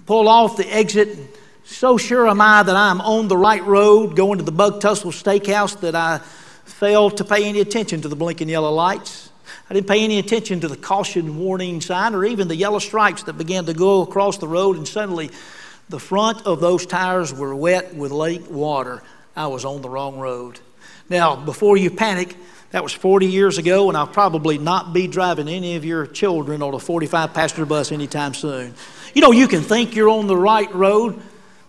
pull 0.05 0.29
off 0.29 0.55
the 0.55 0.73
exit. 0.73 1.17
So 1.65 1.97
sure 1.97 2.29
am 2.29 2.39
I 2.39 2.63
that 2.63 2.75
I'm 2.77 3.01
on 3.01 3.27
the 3.27 3.35
right 3.35 3.65
road 3.65 4.15
going 4.15 4.37
to 4.37 4.45
the 4.45 4.53
Bug 4.53 4.79
Tussle 4.79 5.11
Steakhouse 5.11 5.77
that 5.81 5.95
I 5.95 6.19
failed 6.63 7.17
to 7.17 7.25
pay 7.25 7.43
any 7.43 7.59
attention 7.59 7.99
to 8.03 8.07
the 8.07 8.15
blinking 8.15 8.47
yellow 8.47 8.71
lights. 8.71 9.26
I 9.69 9.73
didn't 9.73 9.87
pay 9.87 10.03
any 10.03 10.19
attention 10.19 10.59
to 10.61 10.67
the 10.67 10.77
caution 10.77 11.39
warning 11.39 11.81
sign 11.81 12.15
or 12.15 12.25
even 12.25 12.47
the 12.47 12.55
yellow 12.55 12.79
stripes 12.79 13.23
that 13.23 13.37
began 13.37 13.65
to 13.65 13.73
go 13.73 14.01
across 14.01 14.37
the 14.37 14.47
road, 14.47 14.77
and 14.77 14.87
suddenly 14.87 15.29
the 15.89 15.99
front 15.99 16.45
of 16.45 16.59
those 16.59 16.85
tires 16.85 17.33
were 17.33 17.55
wet 17.55 17.95
with 17.95 18.11
lake 18.11 18.49
water. 18.49 19.01
I 19.35 19.47
was 19.47 19.65
on 19.65 19.81
the 19.81 19.89
wrong 19.89 20.19
road. 20.19 20.59
Now, 21.09 21.35
before 21.35 21.77
you 21.77 21.89
panic, 21.91 22.35
that 22.71 22.83
was 22.83 22.91
40 22.91 23.27
years 23.27 23.57
ago, 23.57 23.87
and 23.87 23.97
I'll 23.97 24.07
probably 24.07 24.57
not 24.57 24.91
be 24.91 25.07
driving 25.07 25.47
any 25.47 25.75
of 25.77 25.85
your 25.85 26.05
children 26.05 26.61
on 26.61 26.73
a 26.73 26.79
45 26.79 27.33
passenger 27.33 27.65
bus 27.65 27.91
anytime 27.91 28.33
soon. 28.33 28.73
You 29.13 29.21
know, 29.21 29.31
you 29.31 29.47
can 29.47 29.61
think 29.61 29.95
you're 29.95 30.09
on 30.09 30.27
the 30.27 30.35
right 30.35 30.73
road, 30.75 31.21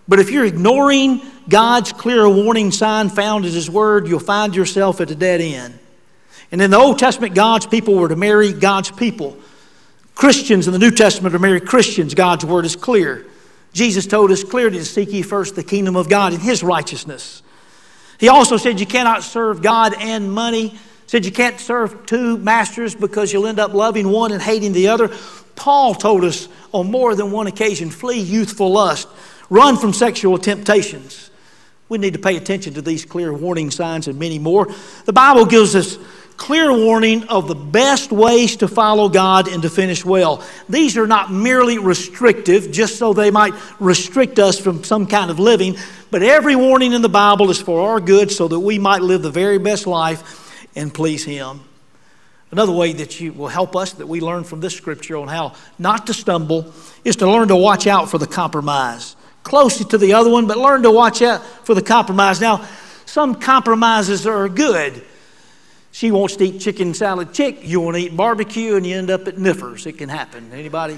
but 0.09 0.19
if 0.19 0.31
you're 0.31 0.45
ignoring 0.45 1.21
God's 1.49 1.93
clear 1.93 2.29
warning 2.29 2.73
sign 2.73 3.11
found 3.11 3.47
in 3.47 3.53
His 3.53 3.71
Word, 3.71 4.09
you'll 4.09 4.19
find 4.19 4.57
yourself 4.57 5.01
at 5.01 5.11
a 5.11 5.15
dead 5.15 5.41
end. 5.41 5.79
And 6.51 6.63
in 6.63 6.71
the 6.71 6.79
Old 6.79 6.99
Testament, 6.99 7.35
God's 7.35 7.67
people 7.67 7.95
were 7.95 8.09
to 8.09 8.17
marry 8.17 8.53
God's 8.53 8.91
people. 8.91 9.37
Christians 10.15 10.67
in 10.67 10.73
the 10.73 10.79
New 10.79 10.91
Testament 10.91 11.35
are 11.35 11.39
married 11.39 11.67
Christians. 11.67 12.15
God's 12.15 12.45
word 12.45 12.65
is 12.65 12.75
clear. 12.75 13.27
Jesus 13.73 14.07
told 14.07 14.31
us 14.31 14.43
clearly 14.43 14.79
to 14.79 14.85
seek 14.85 15.13
ye 15.13 15.23
first 15.23 15.55
the 15.55 15.63
kingdom 15.63 15.95
of 15.95 16.09
God 16.09 16.33
and 16.33 16.43
his 16.43 16.63
righteousness. 16.63 17.43
He 18.19 18.29
also 18.29 18.57
said 18.57 18.81
you 18.81 18.87
cannot 18.87 19.23
serve 19.23 19.63
God 19.63 19.95
and 19.99 20.33
money. 20.33 20.79
Said 21.07 21.25
you 21.25 21.33
can't 21.33 21.59
serve 21.61 22.05
two 22.05 22.37
masters 22.37 22.95
because 22.95 23.33
you'll 23.33 23.47
end 23.47 23.59
up 23.59 23.73
loving 23.73 24.11
one 24.11 24.33
and 24.33 24.43
hating 24.43 24.73
the 24.73 24.89
other. 24.89 25.11
Paul 25.55 25.95
told 25.95 26.25
us 26.25 26.49
on 26.73 26.91
more 26.91 27.15
than 27.15 27.31
one 27.31 27.47
occasion 27.47 27.91
flee 27.91 28.21
youthful 28.21 28.73
lust, 28.73 29.09
run 29.49 29.77
from 29.77 29.93
sexual 29.93 30.37
temptations. 30.39 31.31
We 31.89 31.97
need 31.97 32.13
to 32.13 32.19
pay 32.19 32.37
attention 32.37 32.75
to 32.75 32.83
these 32.83 33.05
clear 33.05 33.33
warning 33.33 33.71
signs 33.71 34.09
and 34.09 34.19
many 34.19 34.39
more. 34.39 34.69
The 35.07 35.13
Bible 35.13 35.47
gives 35.47 35.75
us 35.75 35.97
clear 36.39 36.73
warning 36.73 37.25
of 37.25 37.49
the 37.49 37.55
best 37.55 38.11
ways 38.11 38.57
to 38.57 38.69
follow 38.69 39.09
God 39.11 39.49
and 39.49 39.61
to 39.63 39.69
finish 39.69 40.05
well. 40.05 40.43
These 40.69 40.97
are 40.97 41.07
not 41.07 41.31
merely 41.31 41.79
restrictive, 41.79 42.71
just 42.71 42.97
so 42.97 43.13
they 43.13 43.31
might 43.31 43.53
restrict 43.81 44.39
us 44.39 44.59
from 44.59 44.85
some 44.85 45.07
kind 45.07 45.31
of 45.31 45.39
living, 45.39 45.77
but 46.11 46.23
every 46.23 46.57
warning 46.57 46.95
in 46.95 47.03
the 47.03 47.09
Bible 47.09 47.51
is 47.51 47.61
for 47.61 47.91
our 47.91 48.01
good 48.01 48.31
so 48.31 48.49
that 48.49 48.61
we 48.61 48.79
might 48.79 49.03
live 49.03 49.21
the 49.21 49.31
very 49.31 49.59
best 49.59 49.87
life 49.87 50.67
and 50.75 50.95
please 50.95 51.25
Him. 51.25 51.61
Another 52.51 52.73
way 52.73 52.95
that 52.95 53.21
you 53.21 53.33
will 53.33 53.49
help 53.49 53.77
us 53.77 53.93
that 53.95 54.07
we 54.07 54.21
learn 54.21 54.45
from 54.45 54.61
this 54.61 54.75
scripture 54.75 55.19
on 55.19 55.29
how 55.29 55.55
not 55.79 56.07
to 56.07 56.15
stumble 56.15 56.73
is 57.05 57.17
to 57.17 57.31
learn 57.31 57.49
to 57.49 57.57
watch 57.57 57.87
out 57.87 58.09
for 58.09 58.17
the 58.17 58.27
compromise. 58.27 59.17
Close 59.43 59.85
to 59.85 59.99
the 59.99 60.15
other 60.15 60.31
one, 60.31 60.47
but 60.47 60.57
learn 60.57 60.83
to 60.85 60.91
watch 60.91 61.21
out 61.21 61.45
for 61.67 61.75
the 61.75 61.83
compromise. 61.83 62.41
Now, 62.41 62.67
some 63.05 63.35
compromises 63.35 64.27
are 64.27 64.49
good. 64.49 65.05
She 65.99 66.13
wants 66.13 66.37
to 66.37 66.45
eat 66.45 66.61
chicken 66.61 66.95
salad 66.95 67.35
chick. 67.35 67.59
You 67.65 67.81
want 67.81 67.97
to 67.97 68.03
eat 68.05 68.17
barbecue, 68.17 68.77
and 68.77 68.87
you 68.87 68.97
end 68.97 69.11
up 69.11 69.27
at 69.27 69.35
Niffers. 69.35 69.85
It 69.85 69.99
can 69.99 70.09
happen. 70.09 70.53
Anybody? 70.53 70.97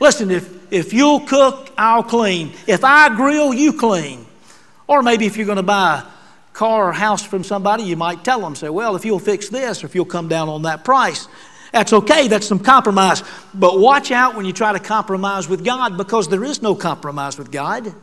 Listen, 0.00 0.30
if, 0.30 0.72
if 0.72 0.94
you'll 0.94 1.20
cook, 1.20 1.70
I'll 1.76 2.02
clean. 2.02 2.54
If 2.66 2.84
I 2.84 3.14
grill, 3.14 3.52
you 3.52 3.74
clean. 3.74 4.24
Or 4.86 5.02
maybe 5.02 5.26
if 5.26 5.36
you're 5.36 5.44
going 5.44 5.56
to 5.56 5.62
buy 5.62 5.98
a 5.98 6.54
car 6.54 6.88
or 6.88 6.92
house 6.94 7.22
from 7.22 7.44
somebody, 7.44 7.82
you 7.82 7.96
might 7.96 8.24
tell 8.24 8.40
them, 8.40 8.54
say, 8.54 8.70
well, 8.70 8.96
if 8.96 9.04
you'll 9.04 9.18
fix 9.18 9.50
this 9.50 9.84
or 9.84 9.88
if 9.88 9.94
you'll 9.94 10.06
come 10.06 10.26
down 10.26 10.48
on 10.48 10.62
that 10.62 10.82
price, 10.82 11.28
that's 11.70 11.92
okay. 11.92 12.28
That's 12.28 12.46
some 12.46 12.60
compromise. 12.60 13.22
But 13.52 13.78
watch 13.78 14.10
out 14.10 14.36
when 14.36 14.46
you 14.46 14.54
try 14.54 14.72
to 14.72 14.80
compromise 14.80 15.50
with 15.50 15.62
God 15.62 15.98
because 15.98 16.28
there 16.28 16.44
is 16.44 16.62
no 16.62 16.74
compromise 16.74 17.36
with 17.36 17.52
God. 17.52 17.94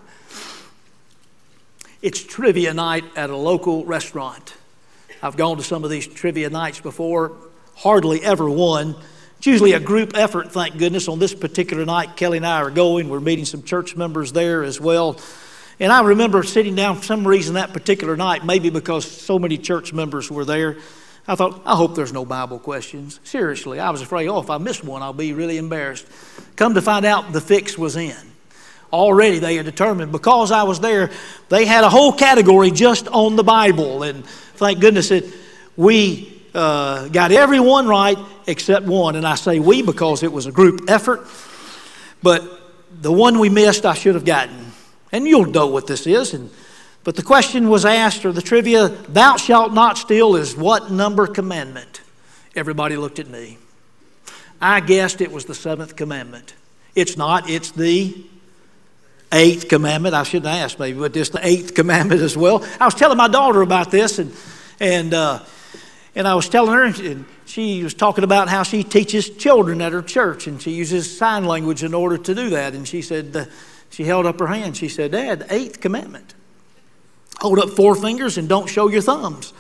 It's 2.04 2.24
trivia 2.24 2.76
night 2.76 3.06
at 3.16 3.32
a 3.32 3.36
local 3.36 3.86
restaurant. 3.86 4.54
I've 5.24 5.38
gone 5.38 5.56
to 5.56 5.64
some 5.64 5.86
of 5.86 5.90
these 5.90 6.06
trivia 6.06 6.50
nights 6.50 6.82
before, 6.82 7.32
hardly 7.76 8.22
ever 8.22 8.50
won. 8.50 8.94
It's 9.38 9.48
usually 9.48 9.72
a 9.72 9.80
group 9.80 10.18
effort, 10.18 10.52
thank 10.52 10.78
goodness. 10.78 11.08
On 11.08 11.18
this 11.18 11.34
particular 11.34 11.86
night, 11.86 12.18
Kelly 12.18 12.38
and 12.38 12.46
I 12.46 12.62
are 12.62 12.70
going. 12.70 13.08
We're 13.08 13.22
meeting 13.22 13.46
some 13.46 13.64
church 13.64 13.96
members 13.96 14.34
there 14.34 14.64
as 14.64 14.82
well. 14.82 15.18
And 15.80 15.94
I 15.94 16.04
remember 16.04 16.44
sitting 16.44 16.76
down 16.76 16.98
for 16.98 17.04
some 17.04 17.26
reason 17.26 17.54
that 17.54 17.72
particular 17.72 18.18
night, 18.18 18.46
maybe 18.46 18.70
because 18.70 19.10
so 19.10 19.40
many 19.40 19.58
church 19.58 19.94
members 19.94 20.30
were 20.30 20.44
there. 20.44 20.78
I 21.26 21.36
thought, 21.36 21.62
I 21.66 21.78
hope 21.78 21.96
there's 21.96 22.12
no 22.12 22.26
Bible 22.26 22.60
questions. 22.60 23.22
Seriously, 23.24 23.80
I 23.80 23.92
was 23.92 24.02
afraid, 24.02 24.28
oh, 24.28 24.42
if 24.42 24.50
I 24.50 24.58
miss 24.58 24.84
one, 24.84 25.02
I'll 25.02 25.14
be 25.14 25.32
really 25.32 25.58
embarrassed. 25.58 26.06
Come 26.58 26.74
to 26.74 26.82
find 26.82 27.06
out, 27.06 27.32
the 27.32 27.40
fix 27.40 27.78
was 27.78 27.96
in. 27.96 28.16
Already 28.92 29.40
they 29.40 29.56
had 29.56 29.66
determined, 29.66 30.12
because 30.12 30.52
I 30.52 30.64
was 30.64 30.82
there, 30.82 31.12
they 31.48 31.66
had 31.66 31.86
a 31.86 31.90
whole 31.90 32.12
category 32.12 32.72
just 32.72 33.08
on 33.08 33.38
the 33.38 33.44
Bible. 33.44 34.04
And 34.04 34.26
thank 34.56 34.80
goodness 34.80 35.10
that 35.10 35.26
we 35.76 36.42
uh, 36.54 37.08
got 37.10 37.32
everyone 37.32 37.88
right 37.88 38.18
except 38.48 38.86
one. 38.86 39.16
And 39.16 39.26
I 39.26 39.36
say 39.36 39.60
we 39.60 39.82
because 39.82 40.24
it 40.24 40.32
was 40.32 40.46
a 40.46 40.52
group 40.52 40.82
effort. 40.88 41.28
But 42.22 42.44
the 43.02 43.12
one 43.12 43.40
we 43.40 43.50
missed, 43.50 43.86
I 43.86 43.94
should 43.94 44.16
have 44.16 44.26
gotten. 44.26 44.72
And 45.12 45.28
you'll 45.28 45.46
know 45.46 45.68
what 45.68 45.88
this 45.88 46.08
is. 46.08 46.34
And, 46.34 46.50
but 47.04 47.16
the 47.16 47.24
question 47.24 47.70
was 47.70 47.86
asked, 47.86 48.26
or 48.26 48.32
the 48.32 48.42
trivia, 48.42 48.88
thou 48.88 49.38
shalt 49.38 49.74
not 49.74 49.98
steal 49.98 50.36
is 50.36 50.56
what 50.56 50.92
number 50.92 51.28
commandment? 51.28 52.02
Everybody 52.56 52.96
looked 52.96 53.20
at 53.20 53.28
me. 53.28 53.58
I 54.62 54.80
guessed 54.80 55.20
it 55.22 55.32
was 55.32 55.46
the 55.46 55.56
seventh 55.56 55.96
commandment. 55.96 56.54
It's 56.96 57.18
not, 57.18 57.50
it's 57.50 57.72
the 57.72 58.26
eighth 59.34 59.68
commandment. 59.68 60.16
I 60.16 60.24
shouldn't 60.24 60.54
ask 60.54 60.80
maybe, 60.80 61.00
but 61.00 61.16
it's 61.16 61.30
the 61.30 61.46
eighth 61.46 61.74
commandment 61.74 62.22
as 62.22 62.38
well. 62.38 62.66
I 62.80 62.86
was 62.86 62.96
telling 62.96 63.18
my 63.18 63.28
daughter 63.28 63.62
about 63.62 63.92
this, 63.92 64.20
and 64.20 64.34
and 64.80 65.14
uh, 65.14 65.40
and 66.16 66.28
I 66.28 66.36
was 66.36 66.48
telling 66.48 66.74
her, 66.74 66.84
and 66.86 67.26
she 67.46 67.84
was 67.84 67.94
talking 67.94 68.24
about 68.24 68.48
how 68.48 68.64
she 68.64 68.84
teaches 68.84 69.30
children 69.30 69.82
at 69.82 69.92
her 69.92 70.02
church, 70.02 70.48
and 70.48 70.62
she 70.62 70.72
uses 70.72 71.18
sign 71.18 71.46
language 71.46 71.84
in 71.84 71.94
order 71.94 72.18
to 72.18 72.36
do 72.36 72.52
that. 72.52 72.74
And 72.74 72.88
she 72.88 73.02
said, 73.02 73.36
uh, 73.36 73.46
she 73.90 74.04
held 74.04 74.26
up 74.26 74.40
her 74.40 74.48
hand. 74.48 74.78
She 74.78 74.88
said, 74.88 75.12
"Dad, 75.12 75.48
eighth 75.50 75.82
commandment: 75.82 76.36
hold 77.40 77.60
up 77.60 77.72
four 77.72 77.96
fingers 77.96 78.38
and 78.38 78.48
don't 78.48 78.68
show 78.68 78.88
your 78.88 79.02
thumbs." 79.02 79.54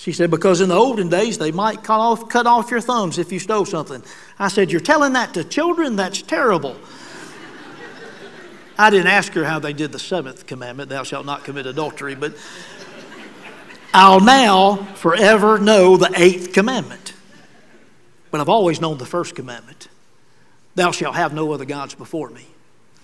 She 0.00 0.12
said, 0.12 0.30
because 0.30 0.62
in 0.62 0.70
the 0.70 0.76
olden 0.76 1.10
days, 1.10 1.36
they 1.36 1.52
might 1.52 1.84
cut 1.84 2.00
off, 2.00 2.30
cut 2.30 2.46
off 2.46 2.70
your 2.70 2.80
thumbs 2.80 3.18
if 3.18 3.30
you 3.30 3.38
stole 3.38 3.66
something. 3.66 4.02
I 4.38 4.48
said, 4.48 4.72
You're 4.72 4.80
telling 4.80 5.12
that 5.12 5.34
to 5.34 5.44
children? 5.44 5.96
That's 5.96 6.22
terrible. 6.22 6.74
I 8.80 8.88
didn't 8.88 9.08
ask 9.08 9.34
her 9.34 9.44
how 9.44 9.58
they 9.58 9.74
did 9.74 9.92
the 9.92 9.98
seventh 9.98 10.46
commandment, 10.46 10.88
thou 10.88 11.02
shalt 11.02 11.26
not 11.26 11.44
commit 11.44 11.66
adultery, 11.66 12.14
but 12.14 12.34
I'll 13.92 14.20
now 14.20 14.76
forever 14.94 15.58
know 15.58 15.98
the 15.98 16.10
eighth 16.16 16.54
commandment. 16.54 17.12
But 18.30 18.40
I've 18.40 18.48
always 18.48 18.80
known 18.80 18.96
the 18.96 19.06
first 19.06 19.34
commandment 19.34 19.88
Thou 20.76 20.92
shalt 20.92 21.16
have 21.16 21.34
no 21.34 21.52
other 21.52 21.66
gods 21.66 21.94
before 21.94 22.30
me. 22.30 22.46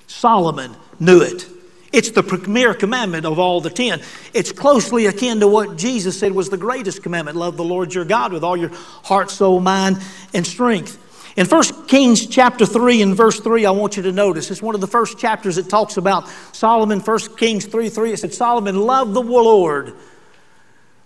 Solomon 0.06 0.74
knew 0.98 1.20
it. 1.20 1.46
It's 1.92 2.10
the 2.10 2.22
premier 2.22 2.72
commandment 2.72 3.26
of 3.26 3.38
all 3.38 3.60
the 3.60 3.68
ten. 3.68 4.00
It's 4.32 4.52
closely 4.52 5.06
akin 5.06 5.40
to 5.40 5.48
what 5.48 5.76
Jesus 5.76 6.18
said 6.18 6.32
was 6.32 6.48
the 6.48 6.56
greatest 6.56 7.02
commandment 7.02 7.36
love 7.36 7.56
the 7.56 7.64
Lord 7.64 7.92
your 7.92 8.04
God 8.04 8.32
with 8.32 8.44
all 8.44 8.56
your 8.56 8.70
heart, 9.04 9.30
soul, 9.30 9.60
mind, 9.60 9.98
and 10.32 10.46
strength. 10.46 10.98
In 11.37 11.46
1 11.46 11.87
Kings 11.87 12.27
chapter 12.27 12.64
3 12.64 13.03
and 13.03 13.14
verse 13.14 13.40
3, 13.40 13.66
I 13.66 13.70
want 13.70 13.99
you 13.99 14.03
to 14.05 14.12
notice, 14.12 14.51
it's 14.51 14.62
one 14.62 14.75
of 14.75 14.81
the 14.81 14.87
first 14.87 15.18
chapters 15.18 15.57
that 15.57 15.68
talks 15.68 15.99
about 15.99 16.29
Solomon, 16.53 17.01
1 17.01 17.18
Kings 17.37 17.66
3 17.66 17.90
3. 17.90 18.12
It 18.12 18.20
said, 18.20 18.33
Solomon 18.33 18.81
loved 18.81 19.12
the 19.12 19.20
Lord, 19.20 19.94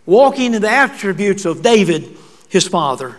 walking 0.06 0.54
in 0.54 0.62
the 0.62 0.70
attributes 0.70 1.44
of 1.44 1.62
David, 1.62 2.16
his 2.48 2.68
father. 2.68 3.16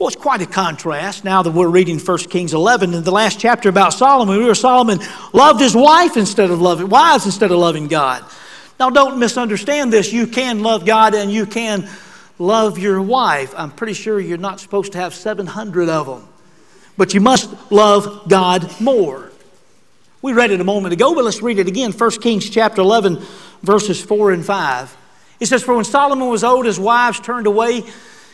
Well, 0.00 0.08
it's 0.08 0.16
quite 0.16 0.40
a 0.40 0.46
contrast 0.46 1.24
now 1.24 1.42
that 1.42 1.52
we're 1.52 1.68
reading 1.68 1.98
1 1.98 2.18
Kings 2.30 2.54
11 2.54 2.94
in 2.94 3.04
the 3.04 3.12
last 3.12 3.38
chapter 3.38 3.68
about 3.68 3.92
Solomon. 3.92 4.38
We 4.38 4.44
were 4.46 4.54
Solomon 4.54 4.98
loved 5.32 5.60
his 5.60 5.76
wife 5.76 6.16
instead 6.16 6.50
of 6.50 6.60
loving 6.60 6.88
wives 6.88 7.26
instead 7.26 7.50
of 7.52 7.58
loving 7.58 7.86
God. 7.86 8.24
Now, 8.80 8.88
don't 8.88 9.18
misunderstand 9.18 9.92
this. 9.92 10.10
You 10.10 10.26
can 10.26 10.62
love 10.62 10.86
God 10.86 11.14
and 11.14 11.30
you 11.30 11.44
can 11.44 11.86
love 12.38 12.78
your 12.78 13.02
wife. 13.02 13.52
I'm 13.56 13.70
pretty 13.70 13.92
sure 13.92 14.18
you're 14.18 14.38
not 14.38 14.58
supposed 14.58 14.92
to 14.92 14.98
have 14.98 15.14
700 15.14 15.90
of 15.90 16.06
them, 16.06 16.26
but 17.00 17.14
you 17.14 17.20
must 17.22 17.48
love 17.72 18.28
God 18.28 18.78
more. 18.78 19.32
We 20.20 20.34
read 20.34 20.50
it 20.50 20.60
a 20.60 20.64
moment 20.64 20.92
ago, 20.92 21.14
but 21.14 21.24
let's 21.24 21.40
read 21.40 21.58
it 21.58 21.66
again. 21.66 21.92
1 21.92 22.10
Kings 22.20 22.50
chapter 22.50 22.82
11, 22.82 23.22
verses 23.62 24.02
4 24.02 24.32
and 24.32 24.44
5. 24.44 24.96
It 25.40 25.46
says, 25.46 25.62
For 25.62 25.74
when 25.74 25.86
Solomon 25.86 26.28
was 26.28 26.44
old, 26.44 26.66
his 26.66 26.78
wives 26.78 27.18
turned 27.18 27.46
away 27.46 27.84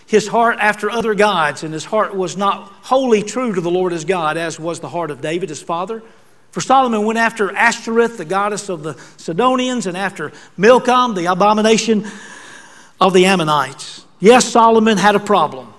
his 0.09 0.27
heart 0.27 0.57
after 0.59 0.91
other 0.91 1.15
gods, 1.15 1.63
and 1.63 1.73
his 1.73 1.85
heart 1.85 2.17
was 2.17 2.37
not 2.37 2.73
wholly 2.83 3.23
true 3.23 3.55
to 3.55 3.61
the 3.61 3.71
Lord 3.71 3.93
his 3.93 4.05
God, 4.05 4.37
as 4.37 4.59
was 4.59 4.81
the 4.81 4.89
heart 4.89 5.13
of 5.13 5.21
David 5.21 5.49
his 5.49 5.63
father. 5.63 6.03
For 6.51 6.61
Solomon 6.61 7.05
went 7.05 7.21
after 7.21 7.55
Ashtoreth, 7.55 8.19
the 8.19 8.25
goddess 8.25 8.69
of 8.69 8.83
the 8.83 8.95
Sidonians, 9.17 9.87
and 9.87 9.97
after 9.97 10.33
Milcom, 10.57 11.15
the 11.15 11.27
abomination 11.27 12.05
of 13.01 13.13
the 13.13 13.27
Ammonites. 13.27 14.05
Yes, 14.19 14.45
Solomon 14.45 14.99
had 14.99 15.15
a 15.15 15.21
problem, 15.21 15.73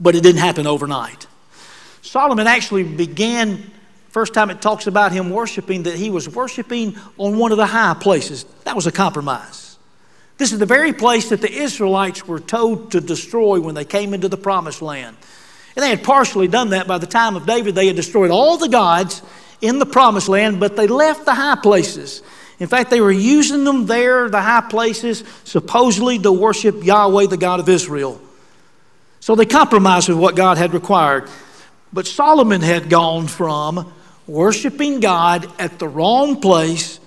but 0.00 0.14
it 0.14 0.22
didn't 0.22 0.40
happen 0.40 0.66
overnight. 0.66 1.26
Solomon 2.12 2.46
actually 2.46 2.82
began, 2.82 3.70
first 4.10 4.34
time 4.34 4.50
it 4.50 4.60
talks 4.60 4.86
about 4.86 5.12
him 5.12 5.30
worshiping, 5.30 5.84
that 5.84 5.94
he 5.94 6.10
was 6.10 6.28
worshiping 6.28 6.94
on 7.16 7.38
one 7.38 7.52
of 7.52 7.56
the 7.56 7.64
high 7.64 7.94
places. 7.94 8.44
That 8.64 8.76
was 8.76 8.86
a 8.86 8.92
compromise. 8.92 9.78
This 10.36 10.52
is 10.52 10.58
the 10.58 10.66
very 10.66 10.92
place 10.92 11.30
that 11.30 11.40
the 11.40 11.50
Israelites 11.50 12.28
were 12.28 12.38
told 12.38 12.92
to 12.92 13.00
destroy 13.00 13.62
when 13.62 13.74
they 13.74 13.86
came 13.86 14.12
into 14.12 14.28
the 14.28 14.36
promised 14.36 14.82
land. 14.82 15.16
And 15.74 15.82
they 15.82 15.88
had 15.88 16.04
partially 16.04 16.48
done 16.48 16.68
that 16.68 16.86
by 16.86 16.98
the 16.98 17.06
time 17.06 17.34
of 17.34 17.46
David. 17.46 17.74
They 17.74 17.86
had 17.86 17.96
destroyed 17.96 18.30
all 18.30 18.58
the 18.58 18.68
gods 18.68 19.22
in 19.62 19.78
the 19.78 19.86
promised 19.86 20.28
land, 20.28 20.60
but 20.60 20.76
they 20.76 20.88
left 20.88 21.24
the 21.24 21.34
high 21.34 21.56
places. 21.56 22.20
In 22.58 22.66
fact, 22.66 22.90
they 22.90 23.00
were 23.00 23.10
using 23.10 23.64
them 23.64 23.86
there, 23.86 24.28
the 24.28 24.42
high 24.42 24.68
places, 24.68 25.24
supposedly 25.44 26.18
to 26.18 26.30
worship 26.30 26.84
Yahweh, 26.84 27.28
the 27.28 27.38
God 27.38 27.58
of 27.58 27.70
Israel. 27.70 28.20
So 29.20 29.34
they 29.34 29.46
compromised 29.46 30.10
with 30.10 30.18
what 30.18 30.36
God 30.36 30.58
had 30.58 30.74
required. 30.74 31.30
But 31.92 32.06
Solomon 32.06 32.60
had 32.60 32.88
gone 32.88 33.26
from 33.26 33.92
worshiping 34.26 35.00
God 35.00 35.50
at 35.58 35.78
the 35.78 35.88
wrong 35.88 36.40
place 36.40 37.00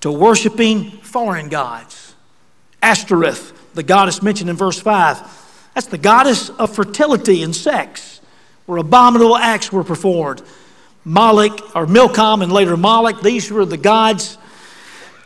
to 0.00 0.10
worshiping 0.10 0.90
foreign 0.90 1.48
gods. 1.48 2.14
Ashtoreth, 2.82 3.52
the 3.74 3.82
goddess 3.82 4.22
mentioned 4.22 4.50
in 4.50 4.56
verse 4.56 4.80
5. 4.80 5.70
That's 5.74 5.86
the 5.86 5.98
goddess 5.98 6.50
of 6.50 6.74
fertility 6.74 7.42
and 7.42 7.54
sex, 7.54 8.20
where 8.66 8.78
abominable 8.78 9.36
acts 9.36 9.72
were 9.72 9.84
performed. 9.84 10.42
Moloch, 11.04 11.74
or 11.76 11.86
Milcom, 11.86 12.42
and 12.42 12.52
later 12.52 12.76
Moloch, 12.76 13.22
these 13.22 13.50
were 13.50 13.64
the 13.64 13.76
gods 13.76 14.38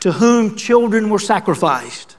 to 0.01 0.13
whom 0.13 0.57
children 0.57 1.11
were 1.11 1.19
sacrificed. 1.19 2.17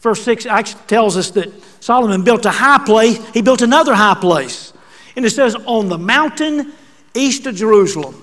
Verse 0.00 0.22
6 0.22 0.46
actually 0.46 0.82
tells 0.86 1.16
us 1.16 1.30
that 1.30 1.50
Solomon 1.80 2.24
built 2.24 2.44
a 2.44 2.50
high 2.50 2.84
place, 2.84 3.18
he 3.30 3.42
built 3.42 3.62
another 3.62 3.94
high 3.94 4.14
place. 4.14 4.73
And 5.16 5.24
it 5.24 5.30
says, 5.30 5.54
on 5.54 5.88
the 5.88 5.98
mountain 5.98 6.72
east 7.14 7.46
of 7.46 7.54
Jerusalem. 7.54 8.20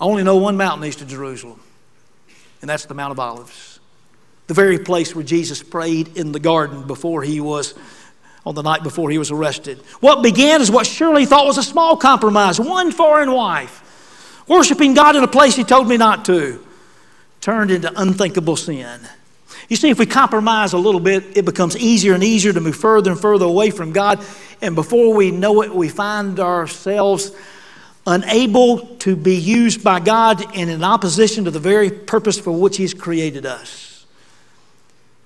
I 0.00 0.04
only 0.04 0.22
know 0.24 0.36
one 0.36 0.56
mountain 0.56 0.86
east 0.86 1.00
of 1.00 1.08
Jerusalem, 1.08 1.60
and 2.60 2.68
that's 2.68 2.86
the 2.86 2.94
Mount 2.94 3.12
of 3.12 3.20
Olives 3.20 3.72
the 4.52 4.54
very 4.54 4.78
place 4.78 5.14
where 5.14 5.24
Jesus 5.24 5.62
prayed 5.62 6.16
in 6.16 6.32
the 6.32 6.40
garden 6.40 6.86
before 6.86 7.22
he 7.22 7.40
was, 7.40 7.74
on 8.44 8.54
the 8.54 8.62
night 8.62 8.82
before 8.82 9.08
he 9.08 9.16
was 9.16 9.30
arrested. 9.30 9.78
What 10.00 10.22
began 10.22 10.60
as 10.60 10.70
what 10.70 10.86
surely 10.86 11.24
thought 11.26 11.46
was 11.46 11.58
a 11.58 11.62
small 11.62 11.96
compromise, 11.96 12.60
one 12.60 12.90
foreign 12.90 13.32
wife, 13.32 14.44
worshiping 14.48 14.94
God 14.94 15.16
in 15.16 15.22
a 15.22 15.28
place 15.28 15.56
he 15.56 15.64
told 15.64 15.88
me 15.88 15.96
not 15.96 16.24
to, 16.26 16.62
turned 17.40 17.70
into 17.70 17.92
unthinkable 17.98 18.56
sin. 18.56 19.00
You 19.72 19.76
see, 19.76 19.88
if 19.88 19.98
we 19.98 20.04
compromise 20.04 20.74
a 20.74 20.78
little 20.78 21.00
bit, 21.00 21.34
it 21.34 21.46
becomes 21.46 21.78
easier 21.78 22.12
and 22.12 22.22
easier 22.22 22.52
to 22.52 22.60
move 22.60 22.76
further 22.76 23.10
and 23.10 23.18
further 23.18 23.46
away 23.46 23.70
from 23.70 23.90
God. 23.90 24.22
And 24.60 24.74
before 24.74 25.14
we 25.14 25.30
know 25.30 25.62
it, 25.62 25.74
we 25.74 25.88
find 25.88 26.38
ourselves 26.38 27.32
unable 28.06 28.80
to 28.96 29.16
be 29.16 29.34
used 29.34 29.82
by 29.82 29.98
God 29.98 30.44
and 30.54 30.68
in 30.68 30.84
opposition 30.84 31.46
to 31.46 31.50
the 31.50 31.58
very 31.58 31.88
purpose 31.88 32.38
for 32.38 32.52
which 32.52 32.76
He's 32.76 32.92
created 32.92 33.46
us. 33.46 34.04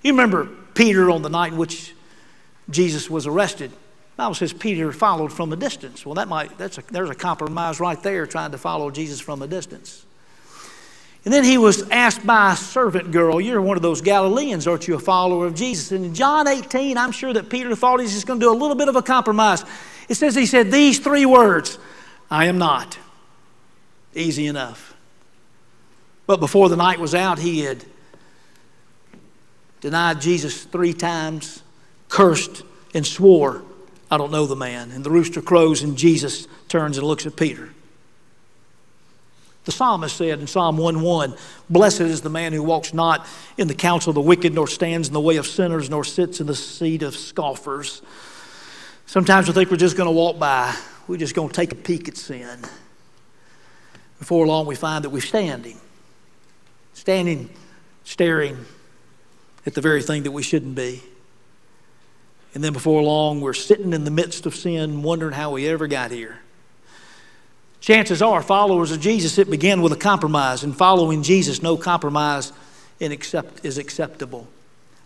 You 0.02 0.12
remember 0.12 0.48
Peter 0.74 1.10
on 1.10 1.22
the 1.22 1.28
night 1.28 1.50
in 1.50 1.58
which 1.58 1.92
Jesus 2.70 3.10
was 3.10 3.26
arrested. 3.26 3.72
The 3.72 4.16
Bible 4.16 4.34
says 4.36 4.52
Peter 4.52 4.92
followed 4.92 5.32
from 5.32 5.52
a 5.52 5.56
distance. 5.56 6.06
Well, 6.06 6.14
that 6.14 6.28
might, 6.28 6.56
that's 6.56 6.78
a, 6.78 6.84
there's 6.92 7.10
a 7.10 7.16
compromise 7.16 7.80
right 7.80 8.00
there 8.00 8.28
trying 8.28 8.52
to 8.52 8.58
follow 8.58 8.92
Jesus 8.92 9.18
from 9.18 9.42
a 9.42 9.48
distance. 9.48 10.05
And 11.26 11.34
then 11.34 11.42
he 11.42 11.58
was 11.58 11.82
asked 11.90 12.24
by 12.24 12.52
a 12.52 12.56
servant 12.56 13.10
girl, 13.10 13.40
You're 13.40 13.60
one 13.60 13.76
of 13.76 13.82
those 13.82 14.00
Galileans, 14.00 14.68
aren't 14.68 14.86
you 14.86 14.94
a 14.94 15.00
follower 15.00 15.44
of 15.46 15.56
Jesus? 15.56 15.90
And 15.90 16.04
in 16.04 16.14
John 16.14 16.46
18, 16.46 16.96
I'm 16.96 17.10
sure 17.10 17.32
that 17.32 17.50
Peter 17.50 17.74
thought 17.74 17.98
he's 17.98 18.12
just 18.14 18.28
going 18.28 18.38
to 18.38 18.46
do 18.46 18.52
a 18.52 18.54
little 18.54 18.76
bit 18.76 18.86
of 18.86 18.94
a 18.94 19.02
compromise. 19.02 19.64
It 20.08 20.14
says 20.14 20.36
he 20.36 20.46
said 20.46 20.70
these 20.70 21.00
three 21.00 21.26
words 21.26 21.78
I 22.30 22.46
am 22.46 22.58
not. 22.58 22.96
Easy 24.14 24.46
enough. 24.46 24.96
But 26.28 26.38
before 26.38 26.68
the 26.68 26.76
night 26.76 27.00
was 27.00 27.12
out, 27.12 27.40
he 27.40 27.62
had 27.62 27.84
denied 29.80 30.20
Jesus 30.20 30.62
three 30.62 30.94
times, 30.94 31.64
cursed, 32.08 32.62
and 32.94 33.04
swore, 33.04 33.64
I 34.12 34.16
don't 34.16 34.30
know 34.30 34.46
the 34.46 34.54
man. 34.54 34.92
And 34.92 35.02
the 35.02 35.10
rooster 35.10 35.42
crows, 35.42 35.82
and 35.82 35.98
Jesus 35.98 36.46
turns 36.68 36.98
and 36.98 37.06
looks 37.06 37.26
at 37.26 37.34
Peter. 37.34 37.70
The 39.66 39.72
psalmist 39.72 40.16
said 40.16 40.38
in 40.38 40.46
Psalm 40.46 40.78
1:1, 40.78 41.36
Blessed 41.68 42.02
is 42.02 42.20
the 42.20 42.30
man 42.30 42.52
who 42.52 42.62
walks 42.62 42.94
not 42.94 43.26
in 43.58 43.66
the 43.66 43.74
counsel 43.74 44.10
of 44.10 44.14
the 44.14 44.20
wicked, 44.20 44.54
nor 44.54 44.68
stands 44.68 45.08
in 45.08 45.14
the 45.14 45.20
way 45.20 45.36
of 45.36 45.46
sinners, 45.46 45.90
nor 45.90 46.04
sits 46.04 46.40
in 46.40 46.46
the 46.46 46.54
seat 46.54 47.02
of 47.02 47.16
scoffers. 47.16 48.00
Sometimes 49.06 49.48
we 49.48 49.54
think 49.54 49.70
we're 49.70 49.76
just 49.76 49.96
going 49.96 50.06
to 50.06 50.12
walk 50.12 50.38
by. 50.38 50.72
We're 51.08 51.16
just 51.16 51.34
going 51.34 51.48
to 51.48 51.54
take 51.54 51.72
a 51.72 51.76
peek 51.76 52.06
at 52.06 52.16
sin. 52.16 52.60
Before 54.20 54.46
long, 54.46 54.66
we 54.66 54.76
find 54.76 55.04
that 55.04 55.10
we're 55.10 55.20
standing, 55.20 55.80
standing, 56.94 57.50
staring, 58.04 58.66
at 59.66 59.74
the 59.74 59.80
very 59.80 60.00
thing 60.00 60.22
that 60.22 60.30
we 60.30 60.44
shouldn't 60.44 60.76
be. 60.76 61.02
And 62.54 62.62
then 62.62 62.72
before 62.72 63.02
long, 63.02 63.40
we're 63.40 63.52
sitting 63.52 63.92
in 63.92 64.04
the 64.04 64.12
midst 64.12 64.46
of 64.46 64.54
sin, 64.54 65.02
wondering 65.02 65.32
how 65.32 65.50
we 65.50 65.66
ever 65.66 65.88
got 65.88 66.12
here. 66.12 66.38
Chances 67.86 68.20
are, 68.20 68.42
followers 68.42 68.90
of 68.90 68.98
Jesus, 68.98 69.38
it 69.38 69.48
began 69.48 69.80
with 69.80 69.92
a 69.92 69.96
compromise. 69.96 70.64
And 70.64 70.76
following 70.76 71.22
Jesus, 71.22 71.62
no 71.62 71.76
compromise 71.76 72.52
is 72.98 73.78
acceptable. 73.78 74.48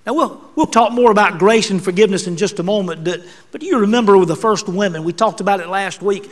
Now, 0.07 0.15
we'll, 0.15 0.51
we'll 0.57 0.65
talk 0.65 0.91
more 0.91 1.11
about 1.11 1.39
grace 1.39 1.69
and 1.69 1.85
forgiveness 1.85 2.27
in 2.27 2.39
just 2.39 2.59
a 2.59 2.63
moment, 2.63 3.05
but, 3.05 3.21
but 3.53 3.63
you 3.63 3.81
remember 3.81 4.17
with 4.17 4.29
the 4.29 4.37
first 4.37 4.67
women, 4.67 5.05
we 5.05 5.13
talked 5.13 5.43
about 5.43 5.61
it 5.61 5.69
last 5.69 6.01
week, 6.01 6.31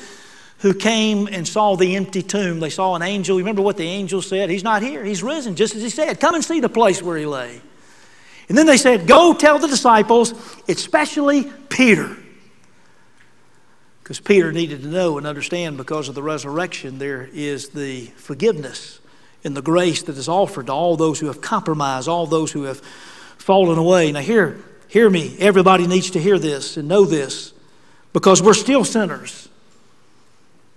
who 0.61 0.73
came 0.73 1.27
and 1.27 1.47
saw 1.47 1.77
the 1.77 1.97
empty 1.97 2.23
tomb. 2.23 2.61
They 2.61 2.71
saw 2.71 2.95
an 2.95 3.03
angel. 3.03 3.37
You 3.37 3.45
remember 3.45 3.61
what 3.61 3.77
the 3.77 3.85
angel 3.87 4.23
said? 4.23 4.49
He's 4.49 4.65
not 4.65 4.81
here, 4.81 5.05
he's 5.05 5.23
risen, 5.23 5.55
just 5.55 5.75
as 5.75 5.83
he 5.83 5.91
said. 5.91 6.19
Come 6.19 6.35
and 6.35 6.43
see 6.43 6.61
the 6.61 6.71
place 6.71 7.03
where 7.03 7.19
he 7.19 7.27
lay. 7.27 7.61
And 8.49 8.57
then 8.57 8.65
they 8.65 8.79
said, 8.79 9.07
Go 9.07 9.35
tell 9.35 9.59
the 9.59 9.69
disciples, 9.69 10.33
especially 10.67 11.53
Peter. 11.69 12.17
Because 14.09 14.21
Peter 14.21 14.53
needed 14.53 14.81
to 14.85 14.89
know 14.89 15.19
and 15.19 15.27
understand 15.27 15.77
because 15.77 16.09
of 16.09 16.15
the 16.15 16.23
resurrection, 16.23 16.99
there 16.99 17.29
is 17.31 17.69
the 17.69 18.07
forgiveness 18.17 19.01
and 19.45 19.55
the 19.55 19.61
grace 19.61 20.01
that 20.05 20.17
is 20.17 20.31
offered 20.31 20.69
to 20.69 20.73
all 20.73 20.97
those 20.97 21.21
who 21.21 21.27
have 21.27 21.43
compromised, 21.43 22.09
all 22.09 22.25
those 22.25 22.51
who 22.51 22.63
have 22.63 22.81
fallen 23.37 23.77
away. 23.77 24.11
Now, 24.11 24.21
hear, 24.21 24.65
hear 24.89 25.11
me. 25.11 25.37
Everybody 25.39 25.87
needs 25.87 26.13
to 26.13 26.21
hear 26.21 26.39
this 26.39 26.79
and 26.79 26.89
know 26.89 27.05
this 27.05 27.53
because 28.15 28.41
we're 28.41 28.55
still 28.55 28.83
sinners. 28.83 29.51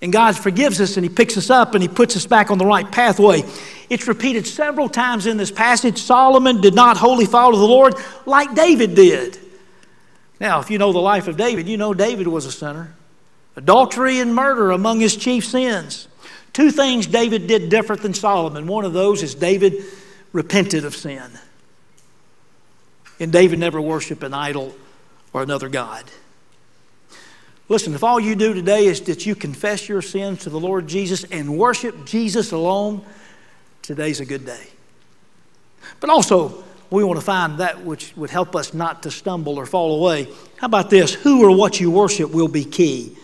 And 0.02 0.12
God 0.12 0.36
forgives 0.36 0.82
us 0.82 0.98
and 0.98 1.06
He 1.06 1.10
picks 1.10 1.38
us 1.38 1.50
up 1.50 1.74
and 1.74 1.82
He 1.82 1.88
puts 1.88 2.18
us 2.18 2.26
back 2.26 2.52
on 2.52 2.58
the 2.58 2.66
right 2.66 2.92
pathway. 2.92 3.44
It's 3.90 4.10
repeated 4.10 4.46
several 4.46 4.90
times 4.90 5.26
in 5.26 5.38
this 5.38 5.52
passage. 5.52 6.00
Solomon 6.00 6.60
did 6.60 6.76
not 6.76 6.98
wholly 6.98 7.28
follow 7.28 7.58
the 7.58 7.64
Lord 7.64 7.96
like 8.26 8.54
David 8.56 8.94
did. 8.94 9.40
Now, 10.42 10.60
if 10.60 10.70
you 10.70 10.78
know 10.78 10.92
the 10.92 11.00
life 11.00 11.30
of 11.30 11.38
David, 11.38 11.70
you 11.70 11.78
know 11.78 11.94
David 11.94 12.28
was 12.28 12.46
a 12.46 12.52
sinner. 12.52 12.94
Adultery 13.56 14.20
and 14.20 14.34
murder 14.34 14.72
among 14.72 15.00
his 15.00 15.16
chief 15.16 15.46
sins. 15.46 16.08
Two 16.54 16.72
things 16.72 17.08
David 17.08 17.48
did 17.48 17.70
different 17.70 18.02
than 18.02 18.14
Solomon. 18.14 18.68
One 18.68 18.86
of 18.86 18.94
those 18.94 19.24
is 19.24 19.36
David 19.36 19.84
repented 20.34 20.86
of 20.86 20.96
sin. 20.96 21.32
And 23.20 23.32
David 23.32 23.60
never 23.60 23.80
worshiped 23.80 24.24
an 24.24 24.34
idol 24.34 24.74
or 25.34 25.44
another 25.44 25.70
God. 25.70 26.04
Listen, 27.70 27.94
if 27.94 28.04
all 28.04 28.20
you 28.20 28.36
do 28.36 28.54
today 28.54 28.86
is 28.86 29.02
that 29.02 29.26
you 29.26 29.34
confess 29.34 29.88
your 29.88 30.02
sins 30.02 30.44
to 30.44 30.50
the 30.50 30.60
Lord 30.60 30.88
Jesus 30.88 31.24
and 31.26 31.58
worship 31.58 32.06
Jesus 32.06 32.52
alone, 32.52 33.02
today's 33.82 34.20
a 34.20 34.26
good 34.26 34.46
day. 34.46 34.68
But 36.02 36.10
also, 36.10 36.64
we 36.90 37.06
want 37.06 37.20
to 37.20 37.26
find 37.26 37.60
that 37.60 37.86
which 37.86 38.16
would 38.18 38.30
help 38.30 38.56
us 38.56 38.74
not 38.74 39.04
to 39.04 39.12
stumble 39.12 39.58
or 39.58 39.66
fall 39.66 40.02
away. 40.02 40.28
How 40.58 40.68
about 40.68 40.90
this? 40.90 41.14
Who 41.14 41.46
or 41.46 41.56
what 41.56 41.80
you 41.80 41.90
worship 41.90 42.32
will 42.32 42.50
be 42.50 42.66
key. 42.66 43.16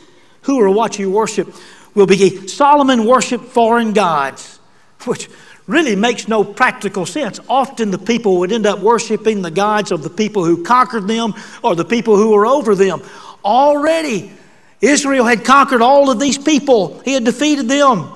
Who 0.48 0.62
or 0.62 0.70
what 0.72 0.98
you 0.98 1.12
worship 1.12 1.54
will 1.94 2.08
be. 2.08 2.48
Solomon 2.48 3.06
worshiped 3.06 3.44
foreign 3.46 3.92
gods, 3.92 4.60
which 5.04 5.30
really 5.68 5.98
makes 5.98 6.30
no 6.30 6.46
practical 6.46 7.06
sense. 7.06 7.42
Often 7.50 7.92
the 7.92 7.98
people 7.98 8.40
would 8.40 8.54
end 8.54 8.66
up 8.66 8.80
worshiping 8.80 9.42
the 9.42 9.52
gods 9.52 9.92
of 9.92 10.04
the 10.04 10.10
people 10.10 10.46
who 10.46 10.64
conquered 10.64 11.06
them 11.06 11.34
or 11.62 11.76
the 11.76 11.84
people 11.84 12.16
who 12.16 12.32
were 12.32 12.46
over 12.46 12.76
them. 12.76 13.02
Already, 13.44 14.32
Israel 14.80 15.26
had 15.26 15.44
conquered 15.44 15.82
all 15.82 16.10
of 16.10 16.18
these 16.18 16.38
people, 16.38 17.02
he 17.02 17.12
had 17.12 17.26
defeated 17.26 17.68
them. 17.68 18.10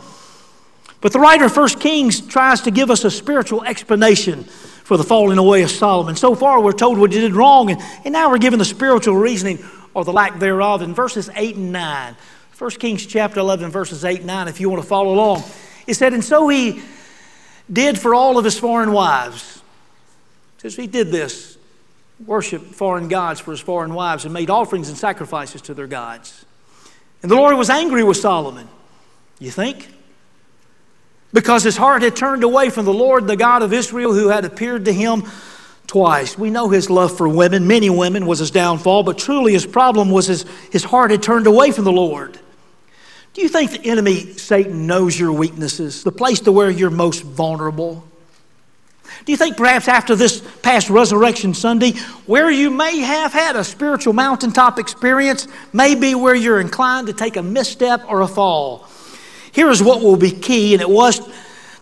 But 1.02 1.12
the 1.12 1.20
writer 1.20 1.46
of 1.46 1.58
1 1.58 1.68
Kings 1.80 2.22
tries 2.22 2.62
to 2.62 2.72
give 2.72 2.90
us 2.90 3.04
a 3.04 3.12
spiritual 3.12 3.64
explanation 3.66 4.46
for 4.46 4.96
the 4.96 5.04
falling 5.04 5.38
away 5.38 5.64
of 5.64 5.72
Solomon. 5.72 6.16
So 6.16 6.34
far, 6.36 6.62
we're 6.62 6.72
told 6.72 6.98
what 6.98 7.12
he 7.12 7.20
did 7.20 7.34
wrong, 7.34 7.72
and, 7.72 7.82
and 8.06 8.14
now 8.14 8.30
we're 8.30 8.38
given 8.38 8.60
the 8.60 8.66
spiritual 8.66 9.18
reasoning 9.18 9.60
or 9.94 10.06
the 10.06 10.14
lack 10.14 10.40
thereof 10.40 10.82
in 10.82 10.94
verses 10.94 11.30
8 11.36 11.56
and 11.56 11.72
9. 11.72 12.16
1 12.58 12.72
Kings 12.72 13.06
chapter 13.06 13.40
11, 13.40 13.72
verses 13.72 14.06
8 14.06 14.20
and 14.20 14.28
9, 14.28 14.48
if 14.48 14.60
you 14.60 14.70
want 14.70 14.82
to 14.82 14.88
follow 14.88 15.14
along. 15.14 15.44
It 15.88 15.96
said, 15.96 16.14
And 16.14 16.24
so 16.24 16.48
he 16.48 16.82
did 17.72 17.98
for 17.98 18.14
all 18.14 18.38
of 18.38 18.46
his 18.46 18.60
foreign 18.60 18.92
wives. 18.92 19.62
Says 20.60 20.76
he 20.76 20.88
did 20.88 21.08
this, 21.08 21.58
worshiped 22.26 22.76
foreign 22.76 23.08
gods 23.08 23.40
for 23.40 23.52
his 23.52 23.60
foreign 23.60 23.94
wives, 23.94 24.26
and 24.26 24.34
made 24.34 24.50
offerings 24.50 24.90
and 24.90 24.98
sacrifices 24.98 25.62
to 25.64 25.74
their 25.74 25.88
gods. 25.88 26.46
And 27.24 27.32
the 27.32 27.36
Lord 27.36 27.58
was 27.58 27.70
angry 27.70 28.04
with 28.04 28.18
Solomon. 28.18 28.68
You 29.40 29.50
think? 29.50 29.88
because 31.34 31.64
his 31.64 31.78
heart 31.78 32.02
had 32.02 32.16
turned 32.16 32.44
away 32.44 32.70
from 32.70 32.86
the 32.86 32.94
Lord, 32.94 33.28
the 33.28 33.36
God 33.36 33.62
of 33.62 33.74
Israel, 33.74 34.14
who 34.14 34.30
had 34.30 34.46
appeared 34.46 34.86
to 34.86 34.94
him 34.94 35.24
twice. 35.92 36.38
We 36.38 36.52
know 36.52 36.70
his 36.70 36.90
love 36.90 37.18
for 37.18 37.28
women, 37.28 37.68
many 37.68 37.90
women, 37.90 38.26
was 38.26 38.40
his 38.40 38.50
downfall, 38.50 39.04
but 39.04 39.18
truly 39.18 39.52
his 39.52 39.66
problem 39.66 40.10
was 40.10 40.26
his, 40.26 40.46
his 40.72 40.86
heart 40.86 41.12
had 41.12 41.22
turned 41.22 41.48
away 41.48 41.72
from 41.72 41.84
the 41.84 41.92
Lord. 41.92 42.40
Do 43.34 43.42
you 43.42 43.50
think 43.50 43.72
the 43.72 43.86
enemy, 43.90 44.38
Satan, 44.38 44.88
knows 44.88 45.20
your 45.20 45.34
weaknesses, 45.34 46.06
the 46.06 46.12
place 46.14 46.40
to 46.42 46.54
where 46.54 46.70
you're 46.70 46.90
most 46.90 47.24
vulnerable? 47.24 48.08
Do 49.26 49.34
you 49.34 49.38
think 49.38 49.58
perhaps 49.58 49.90
after 49.90 50.16
this 50.16 50.40
past 50.62 50.90
Resurrection 50.90 51.54
Sunday, 51.54 51.92
where 52.26 52.50
you 52.50 52.70
may 52.70 53.00
have 53.00 53.34
had 53.34 53.58
a 53.58 53.64
spiritual 53.66 54.14
mountaintop 54.14 54.80
experience, 54.80 55.46
may 55.74 55.96
be 55.96 56.16
where 56.16 56.36
you're 56.36 56.62
inclined 56.62 57.08
to 57.08 57.14
take 57.14 57.36
a 57.36 57.44
misstep 57.44 58.06
or 58.08 58.22
a 58.22 58.30
fall? 58.30 58.88
Here 59.52 59.70
is 59.70 59.84
what 59.84 60.02
will 60.02 60.16
be 60.16 60.32
key, 60.32 60.74
and 60.74 60.82
it 60.82 60.90
was 60.90 61.20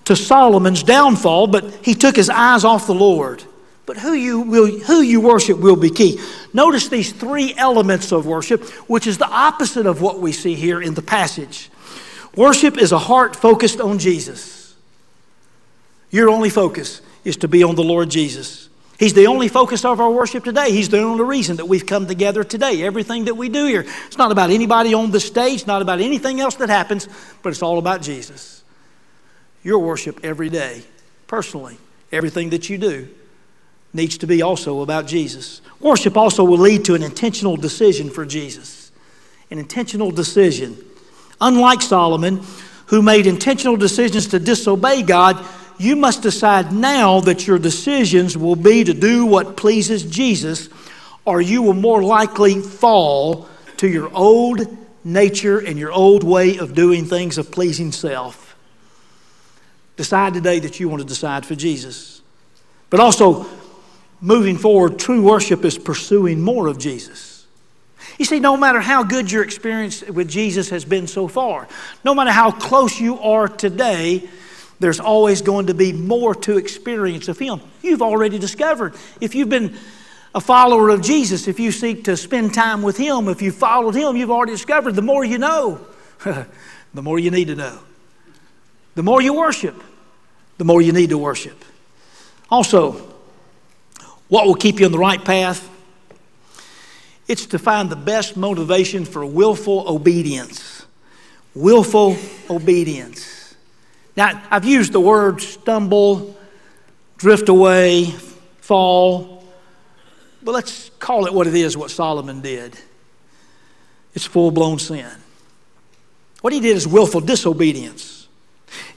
to 0.05 0.15
Solomon's 0.15 0.81
downfall, 0.81 1.45
but 1.45 1.85
he 1.85 1.93
took 1.93 2.15
his 2.15 2.31
eyes 2.31 2.63
off 2.63 2.87
the 2.87 2.95
Lord. 2.95 3.43
But 3.89 3.97
who 3.97 4.13
you, 4.13 4.41
will, 4.41 4.67
who 4.67 5.01
you 5.01 5.19
worship 5.19 5.57
will 5.57 5.75
be 5.75 5.89
key. 5.89 6.21
Notice 6.53 6.89
these 6.89 7.11
three 7.11 7.55
elements 7.57 8.11
of 8.11 8.27
worship, 8.27 8.63
which 8.87 9.07
is 9.07 9.17
the 9.17 9.27
opposite 9.27 9.87
of 9.87 9.99
what 9.99 10.19
we 10.19 10.31
see 10.31 10.53
here 10.53 10.79
in 10.79 10.93
the 10.93 11.01
passage. 11.01 11.71
Worship 12.35 12.77
is 12.77 12.91
a 12.91 12.99
heart 12.99 13.35
focused 13.35 13.81
on 13.81 13.97
Jesus. 13.97 14.75
Your 16.11 16.29
only 16.29 16.51
focus 16.51 17.01
is 17.23 17.37
to 17.37 17.47
be 17.47 17.63
on 17.63 17.73
the 17.73 17.83
Lord 17.83 18.11
Jesus. 18.11 18.69
He's 18.99 19.15
the 19.15 19.25
only 19.25 19.47
focus 19.47 19.83
of 19.83 19.99
our 19.99 20.11
worship 20.11 20.43
today. 20.43 20.71
He's 20.71 20.89
the 20.89 21.01
only 21.01 21.23
reason 21.23 21.57
that 21.57 21.65
we've 21.65 21.87
come 21.87 22.05
together 22.05 22.43
today. 22.43 22.83
Everything 22.83 23.25
that 23.25 23.37
we 23.37 23.49
do 23.49 23.65
here, 23.65 23.87
it's 24.05 24.19
not 24.19 24.31
about 24.31 24.51
anybody 24.51 24.93
on 24.93 25.09
the 25.09 25.19
stage, 25.19 25.65
not 25.65 25.81
about 25.81 25.99
anything 25.99 26.39
else 26.39 26.53
that 26.57 26.69
happens, 26.69 27.09
but 27.41 27.49
it's 27.49 27.63
all 27.63 27.79
about 27.79 28.03
Jesus. 28.03 28.63
Your 29.63 29.79
worship 29.79 30.19
every 30.21 30.49
day, 30.49 30.83
personally, 31.25 31.79
everything 32.11 32.51
that 32.51 32.69
you 32.69 32.77
do, 32.77 33.09
needs 33.93 34.17
to 34.19 34.27
be 34.27 34.41
also 34.41 34.81
about 34.81 35.07
Jesus. 35.07 35.61
Worship 35.79 36.17
also 36.17 36.43
will 36.43 36.57
lead 36.57 36.85
to 36.85 36.95
an 36.95 37.03
intentional 37.03 37.55
decision 37.55 38.09
for 38.09 38.25
Jesus. 38.25 38.91
An 39.51 39.57
intentional 39.57 40.11
decision. 40.11 40.77
Unlike 41.41 41.81
Solomon, 41.81 42.41
who 42.87 43.01
made 43.01 43.25
intentional 43.27 43.77
decisions 43.77 44.27
to 44.27 44.39
disobey 44.39 45.01
God, 45.03 45.43
you 45.77 45.95
must 45.95 46.21
decide 46.21 46.73
now 46.73 47.21
that 47.21 47.47
your 47.47 47.57
decisions 47.57 48.37
will 48.37 48.55
be 48.55 48.83
to 48.83 48.93
do 48.93 49.25
what 49.25 49.55
pleases 49.55 50.03
Jesus, 50.03 50.69
or 51.25 51.39
you 51.39 51.61
will 51.61 51.73
more 51.73 52.03
likely 52.03 52.59
fall 52.61 53.47
to 53.77 53.87
your 53.87 54.13
old 54.13 54.67
nature 55.05 55.59
and 55.59 55.79
your 55.79 55.91
old 55.91 56.23
way 56.23 56.57
of 56.57 56.73
doing 56.73 57.05
things 57.05 57.37
of 57.37 57.49
pleasing 57.49 57.91
self. 57.91 58.55
Decide 59.95 60.33
today 60.33 60.59
that 60.59 60.79
you 60.79 60.89
want 60.89 61.01
to 61.01 61.07
decide 61.07 61.45
for 61.45 61.55
Jesus. 61.55 62.21
But 62.89 62.99
also, 62.99 63.45
moving 64.21 64.57
forward, 64.57 64.99
true 64.99 65.21
worship 65.21 65.65
is 65.65 65.77
pursuing 65.77 66.41
more 66.41 66.67
of 66.67 66.77
Jesus. 66.77 67.45
You 68.17 68.25
see, 68.25 68.39
no 68.39 68.57
matter 68.57 68.81
how 68.81 69.03
good 69.03 69.31
your 69.31 69.43
experience 69.43 70.03
with 70.03 70.29
Jesus 70.29 70.69
has 70.69 70.83
been 70.83 71.07
so 71.07 71.27
far, 71.27 71.67
no 72.03 72.13
matter 72.13 72.31
how 72.31 72.51
close 72.51 72.99
you 72.99 73.17
are 73.19 73.47
today, 73.47 74.27
there's 74.79 74.99
always 74.99 75.41
going 75.41 75.67
to 75.67 75.73
be 75.73 75.93
more 75.93 76.35
to 76.35 76.57
experience 76.57 77.27
of 77.27 77.39
Him. 77.39 77.61
You've 77.81 78.01
already 78.01 78.37
discovered. 78.37 78.95
If 79.21 79.35
you've 79.35 79.49
been 79.49 79.75
a 80.35 80.41
follower 80.41 80.89
of 80.89 81.01
Jesus, 81.01 81.47
if 81.47 81.59
you 81.59 81.71
seek 81.71 82.05
to 82.05 82.17
spend 82.17 82.53
time 82.53 82.81
with 82.81 82.97
Him, 82.97 83.27
if 83.29 83.41
you 83.41 83.51
followed 83.51 83.95
Him, 83.95 84.15
you've 84.15 84.31
already 84.31 84.51
discovered 84.53 84.95
the 84.95 85.01
more 85.01 85.23
you 85.23 85.37
know, 85.37 85.85
the 86.93 87.01
more 87.01 87.19
you 87.19 87.31
need 87.31 87.47
to 87.47 87.55
know. 87.55 87.79
The 88.95 89.03
more 89.03 89.21
you 89.21 89.33
worship, 89.33 89.81
the 90.57 90.65
more 90.65 90.81
you 90.81 90.91
need 90.91 91.09
to 91.11 91.17
worship. 91.17 91.63
Also, 92.49 93.08
what 94.29 94.45
will 94.45 94.55
keep 94.55 94.79
you 94.79 94.85
on 94.85 94.91
the 94.91 94.99
right 94.99 95.23
path? 95.23 95.69
It's 97.27 97.45
to 97.47 97.59
find 97.59 97.89
the 97.89 97.95
best 97.95 98.37
motivation 98.37 99.05
for 99.05 99.25
willful 99.25 99.87
obedience. 99.87 100.85
Willful 101.53 102.17
obedience. 102.49 103.55
Now, 104.15 104.41
I've 104.49 104.65
used 104.65 104.93
the 104.93 104.99
word 104.99 105.41
stumble, 105.41 106.35
drift 107.17 107.49
away, 107.49 108.05
fall, 108.61 109.43
but 110.41 110.53
let's 110.53 110.89
call 110.99 111.25
it 111.25 111.33
what 111.33 111.47
it 111.47 111.55
is, 111.55 111.75
what 111.75 111.91
Solomon 111.91 112.41
did. 112.41 112.77
It's 114.13 114.25
full 114.25 114.51
blown 114.51 114.79
sin. 114.79 115.09
What 116.41 116.53
he 116.53 116.59
did 116.59 116.75
is 116.75 116.87
willful 116.87 117.21
disobedience. 117.21 118.27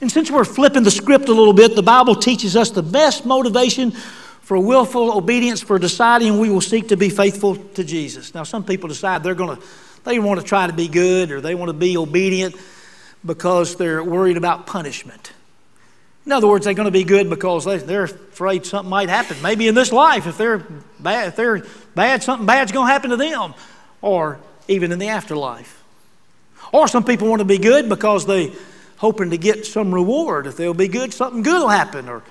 And 0.01 0.11
since 0.11 0.31
we're 0.31 0.45
flipping 0.45 0.83
the 0.83 0.91
script 0.91 1.29
a 1.29 1.33
little 1.33 1.53
bit, 1.53 1.75
the 1.75 1.83
Bible 1.83 2.15
teaches 2.15 2.55
us 2.55 2.69
the 2.71 2.83
best 2.83 3.25
motivation 3.25 3.93
for 4.43 4.59
willful 4.59 5.17
obedience, 5.17 5.61
for 5.61 5.79
deciding 5.79 6.37
we 6.37 6.49
will 6.49 6.61
seek 6.61 6.89
to 6.89 6.97
be 6.97 7.09
faithful 7.09 7.55
to 7.55 7.83
Jesus. 7.83 8.35
Now, 8.35 8.43
some 8.43 8.63
people 8.63 8.89
decide 8.89 9.23
they're 9.23 9.35
going 9.35 9.57
to, 9.57 9.63
they 10.03 10.19
want 10.19 10.39
to 10.39 10.45
try 10.45 10.67
to 10.67 10.73
be 10.73 10.89
good 10.89 11.31
or 11.31 11.39
they 11.41 11.55
want 11.55 11.69
to 11.69 11.73
be 11.73 11.97
obedient 11.97 12.55
because 13.25 13.77
they're 13.77 14.03
worried 14.03 14.35
about 14.35 14.67
punishment. 14.67 15.31
In 16.25 16.33
other 16.33 16.47
words, 16.47 16.65
they're 16.65 16.73
going 16.73 16.87
to 16.87 16.91
be 16.91 17.05
good 17.05 17.29
because 17.29 17.65
they're 17.65 18.03
afraid 18.03 18.65
something 18.65 18.89
might 18.89 19.09
happen. 19.09 19.41
Maybe 19.41 19.67
in 19.67 19.75
this 19.75 19.91
life, 19.91 20.27
if 20.27 20.37
they're 20.37 20.59
bad, 20.99 21.29
if 21.29 21.35
they're 21.37 21.65
bad, 21.95 22.21
something 22.21 22.45
bad's 22.45 22.71
going 22.71 22.87
to 22.87 22.93
happen 22.93 23.09
to 23.11 23.17
them, 23.17 23.53
or 24.01 24.39
even 24.67 24.91
in 24.91 24.99
the 24.99 25.07
afterlife. 25.07 25.83
Or 26.73 26.87
some 26.87 27.03
people 27.03 27.29
want 27.29 27.39
to 27.39 27.45
be 27.45 27.57
good 27.57 27.87
because 27.87 28.25
they're 28.25 28.51
hoping 28.97 29.31
to 29.31 29.37
get 29.37 29.65
some 29.65 29.93
reward. 29.93 30.47
If 30.47 30.57
they'll 30.57 30.73
be 30.73 30.87
good, 30.87 31.13
something 31.13 31.43
good 31.43 31.61
will 31.61 31.69
happen, 31.69 32.09
or 32.09 32.23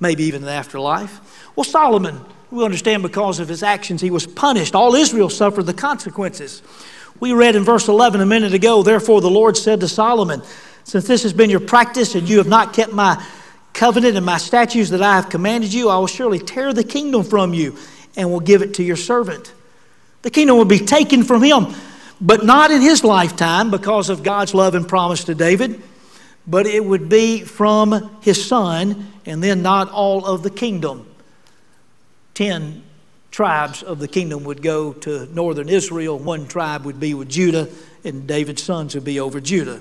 maybe 0.00 0.24
even 0.24 0.42
the 0.42 0.50
afterlife. 0.50 1.20
Well, 1.54 1.64
Solomon, 1.64 2.20
we 2.50 2.64
understand 2.64 3.02
because 3.02 3.38
of 3.38 3.48
his 3.48 3.62
actions, 3.62 4.00
he 4.00 4.10
was 4.10 4.26
punished. 4.26 4.74
All 4.74 4.94
Israel 4.94 5.28
suffered 5.28 5.66
the 5.66 5.74
consequences. 5.74 6.62
We 7.20 7.32
read 7.32 7.54
in 7.54 7.64
verse 7.64 7.86
11 7.86 8.20
a 8.20 8.26
minute 8.26 8.54
ago, 8.54 8.82
therefore 8.82 9.20
the 9.20 9.30
Lord 9.30 9.56
said 9.56 9.80
to 9.80 9.88
Solomon, 9.88 10.42
Since 10.84 11.06
this 11.06 11.22
has 11.22 11.32
been 11.32 11.50
your 11.50 11.60
practice 11.60 12.14
and 12.14 12.28
you 12.28 12.38
have 12.38 12.48
not 12.48 12.72
kept 12.72 12.92
my 12.92 13.22
covenant 13.72 14.16
and 14.16 14.24
my 14.24 14.38
statutes 14.38 14.90
that 14.90 15.02
I 15.02 15.16
have 15.16 15.28
commanded 15.28 15.72
you, 15.72 15.90
I 15.90 15.98
will 15.98 16.06
surely 16.06 16.38
tear 16.38 16.72
the 16.72 16.82
kingdom 16.82 17.22
from 17.22 17.54
you 17.54 17.76
and 18.16 18.30
will 18.30 18.40
give 18.40 18.62
it 18.62 18.74
to 18.74 18.82
your 18.82 18.96
servant. 18.96 19.52
The 20.22 20.30
kingdom 20.30 20.56
will 20.56 20.64
be 20.64 20.78
taken 20.78 21.22
from 21.22 21.42
him, 21.42 21.74
but 22.20 22.44
not 22.44 22.70
in 22.70 22.80
his 22.80 23.04
lifetime 23.04 23.70
because 23.70 24.10
of 24.10 24.22
God's 24.22 24.54
love 24.54 24.74
and 24.74 24.88
promise 24.88 25.24
to 25.24 25.34
David, 25.34 25.82
but 26.46 26.66
it 26.66 26.84
would 26.84 27.08
be 27.08 27.42
from 27.44 28.18
his 28.22 28.44
son 28.44 29.12
and 29.26 29.42
then 29.42 29.62
not 29.62 29.90
all 29.90 30.24
of 30.24 30.42
the 30.42 30.50
kingdom. 30.50 31.06
Ten 32.34 32.82
tribes 33.30 33.82
of 33.82 33.98
the 33.98 34.08
kingdom 34.08 34.44
would 34.44 34.62
go 34.62 34.92
to 34.92 35.26
northern 35.34 35.68
Israel, 35.68 36.18
one 36.18 36.46
tribe 36.46 36.84
would 36.84 36.98
be 36.98 37.14
with 37.14 37.28
Judah, 37.28 37.68
and 38.04 38.26
David's 38.26 38.62
sons 38.62 38.94
would 38.94 39.04
be 39.04 39.20
over 39.20 39.40
Judah. 39.40 39.80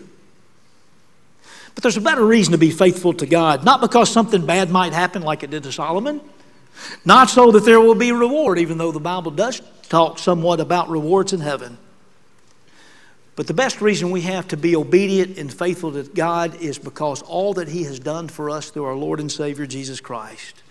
But 1.74 1.84
there's 1.84 1.98
a 1.98 2.02
better 2.02 2.26
reason 2.26 2.52
to 2.52 2.58
be 2.58 2.72
faithful 2.72 3.14
to 3.14 3.26
God, 3.26 3.64
not 3.64 3.82
because 3.82 4.12
something 4.12 4.46
bad 4.46 4.70
might 4.70 4.94
happen 4.94 5.22
like 5.22 5.44
it 5.44 5.50
did 5.50 5.64
to 5.64 5.72
Solomon, 5.72 6.22
not 7.06 7.30
so 7.30 7.52
that 7.52 7.66
there 7.66 7.80
will 7.80 7.96
be 7.96 8.12
reward, 8.12 8.60
even 8.60 8.78
though 8.78 8.92
the 8.92 9.00
Bible 9.00 9.32
does 9.32 9.62
talk 9.84 10.20
somewhat 10.20 10.60
about 10.60 10.90
rewards 10.90 11.34
in 11.34 11.40
heaven. 11.40 11.78
But 13.40 13.48
the 13.48 13.54
best 13.54 13.80
reason 13.80 14.12
we 14.12 14.20
have 14.24 14.50
to 14.50 14.58
be 14.58 14.76
obedient 14.76 15.38
and 15.38 15.50
faithful 15.50 15.94
to 15.94 16.04
God 16.04 16.56
is 16.56 16.78
because 16.78 17.22
all 17.22 17.54
that 17.54 17.70
He 17.70 17.84
has 17.84 17.98
done 17.98 18.28
for 18.28 18.50
us 18.50 18.70
through 18.70 18.84
our 18.84 18.98
Lord 18.98 19.22
and 19.22 19.32
Savior 19.32 19.66
Jesus 19.66 20.02
Christ. 20.02 20.62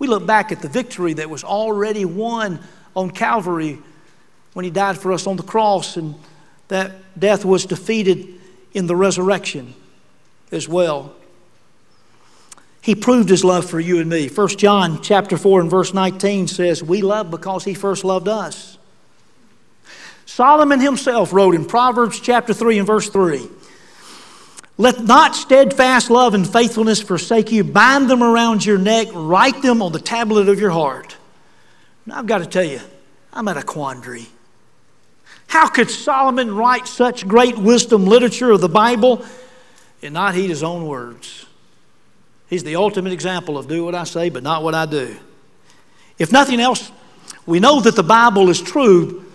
We 0.00 0.08
look 0.08 0.26
back 0.26 0.50
at 0.50 0.60
the 0.60 0.68
victory 0.68 1.12
that 1.12 1.30
was 1.30 1.44
already 1.44 2.04
won 2.04 2.58
on 2.96 3.12
Calvary 3.12 3.78
when 4.54 4.64
He 4.64 4.72
died 4.72 4.98
for 4.98 5.12
us 5.12 5.28
on 5.28 5.36
the 5.36 5.44
cross, 5.44 5.96
and 5.96 6.16
that 6.66 6.90
death 7.16 7.44
was 7.44 7.64
defeated 7.64 8.40
in 8.74 8.88
the 8.88 8.96
resurrection 8.96 9.74
as 10.50 10.68
well. 10.68 11.14
He 12.80 12.96
proved 12.96 13.28
his 13.28 13.44
love 13.44 13.70
for 13.70 13.78
you 13.78 14.00
and 14.00 14.10
me. 14.10 14.26
1 14.26 14.48
John 14.56 15.00
chapter 15.00 15.38
4 15.38 15.60
and 15.60 15.70
verse 15.70 15.94
19 15.94 16.48
says, 16.48 16.82
We 16.82 17.02
love 17.02 17.30
because 17.30 17.62
he 17.62 17.74
first 17.74 18.02
loved 18.02 18.26
us. 18.26 18.78
Solomon 20.30 20.78
himself 20.78 21.32
wrote 21.32 21.56
in 21.56 21.64
Proverbs 21.64 22.20
chapter 22.20 22.54
3 22.54 22.78
and 22.78 22.86
verse 22.86 23.08
3 23.08 23.48
Let 24.78 25.02
not 25.02 25.34
steadfast 25.34 26.08
love 26.08 26.34
and 26.34 26.48
faithfulness 26.48 27.02
forsake 27.02 27.50
you. 27.50 27.64
Bind 27.64 28.08
them 28.08 28.22
around 28.22 28.64
your 28.64 28.78
neck, 28.78 29.08
write 29.12 29.60
them 29.60 29.82
on 29.82 29.90
the 29.90 29.98
tablet 29.98 30.48
of 30.48 30.60
your 30.60 30.70
heart. 30.70 31.16
Now, 32.06 32.20
I've 32.20 32.26
got 32.26 32.38
to 32.38 32.46
tell 32.46 32.62
you, 32.62 32.78
I'm 33.32 33.48
at 33.48 33.56
a 33.56 33.64
quandary. 33.64 34.28
How 35.48 35.68
could 35.68 35.90
Solomon 35.90 36.54
write 36.54 36.86
such 36.86 37.26
great 37.26 37.58
wisdom 37.58 38.06
literature 38.06 38.52
of 38.52 38.60
the 38.60 38.68
Bible 38.68 39.26
and 40.00 40.14
not 40.14 40.36
heed 40.36 40.48
his 40.48 40.62
own 40.62 40.86
words? 40.86 41.44
He's 42.48 42.62
the 42.62 42.76
ultimate 42.76 43.12
example 43.12 43.58
of 43.58 43.66
do 43.66 43.84
what 43.84 43.96
I 43.96 44.04
say, 44.04 44.30
but 44.30 44.44
not 44.44 44.62
what 44.62 44.76
I 44.76 44.86
do. 44.86 45.16
If 46.20 46.30
nothing 46.30 46.60
else, 46.60 46.92
we 47.46 47.58
know 47.58 47.80
that 47.80 47.96
the 47.96 48.04
Bible 48.04 48.48
is 48.48 48.62
true. 48.62 49.26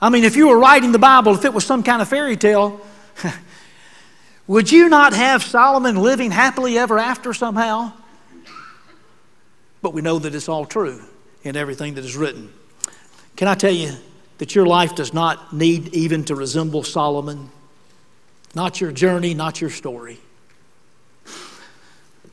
I 0.00 0.10
mean, 0.10 0.24
if 0.24 0.36
you 0.36 0.48
were 0.48 0.58
writing 0.58 0.92
the 0.92 0.98
Bible, 0.98 1.34
if 1.34 1.44
it 1.44 1.54
was 1.54 1.64
some 1.64 1.82
kind 1.82 2.02
of 2.02 2.08
fairy 2.08 2.36
tale, 2.36 2.80
would 4.46 4.70
you 4.70 4.88
not 4.88 5.12
have 5.12 5.42
Solomon 5.42 5.96
living 5.96 6.30
happily 6.30 6.78
ever 6.78 6.98
after 6.98 7.32
somehow? 7.32 7.92
But 9.82 9.94
we 9.94 10.02
know 10.02 10.18
that 10.18 10.34
it's 10.34 10.48
all 10.48 10.66
true 10.66 11.00
in 11.42 11.56
everything 11.56 11.94
that 11.94 12.04
is 12.04 12.16
written. 12.16 12.52
Can 13.36 13.48
I 13.48 13.54
tell 13.54 13.72
you 13.72 13.92
that 14.38 14.54
your 14.54 14.66
life 14.66 14.94
does 14.94 15.14
not 15.14 15.52
need 15.52 15.88
even 15.94 16.24
to 16.24 16.34
resemble 16.34 16.82
Solomon? 16.82 17.50
Not 18.54 18.80
your 18.80 18.92
journey, 18.92 19.34
not 19.34 19.60
your 19.60 19.70
story 19.70 20.18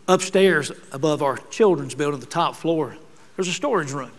upstairs 0.08 0.72
above 0.92 1.22
our 1.22 1.38
children's 1.50 1.96
building, 1.96 2.20
the 2.20 2.26
top 2.26 2.56
floor, 2.56 2.96
there's 3.36 3.48
a 3.48 3.54
storage 3.54 3.92
room. 3.92 4.12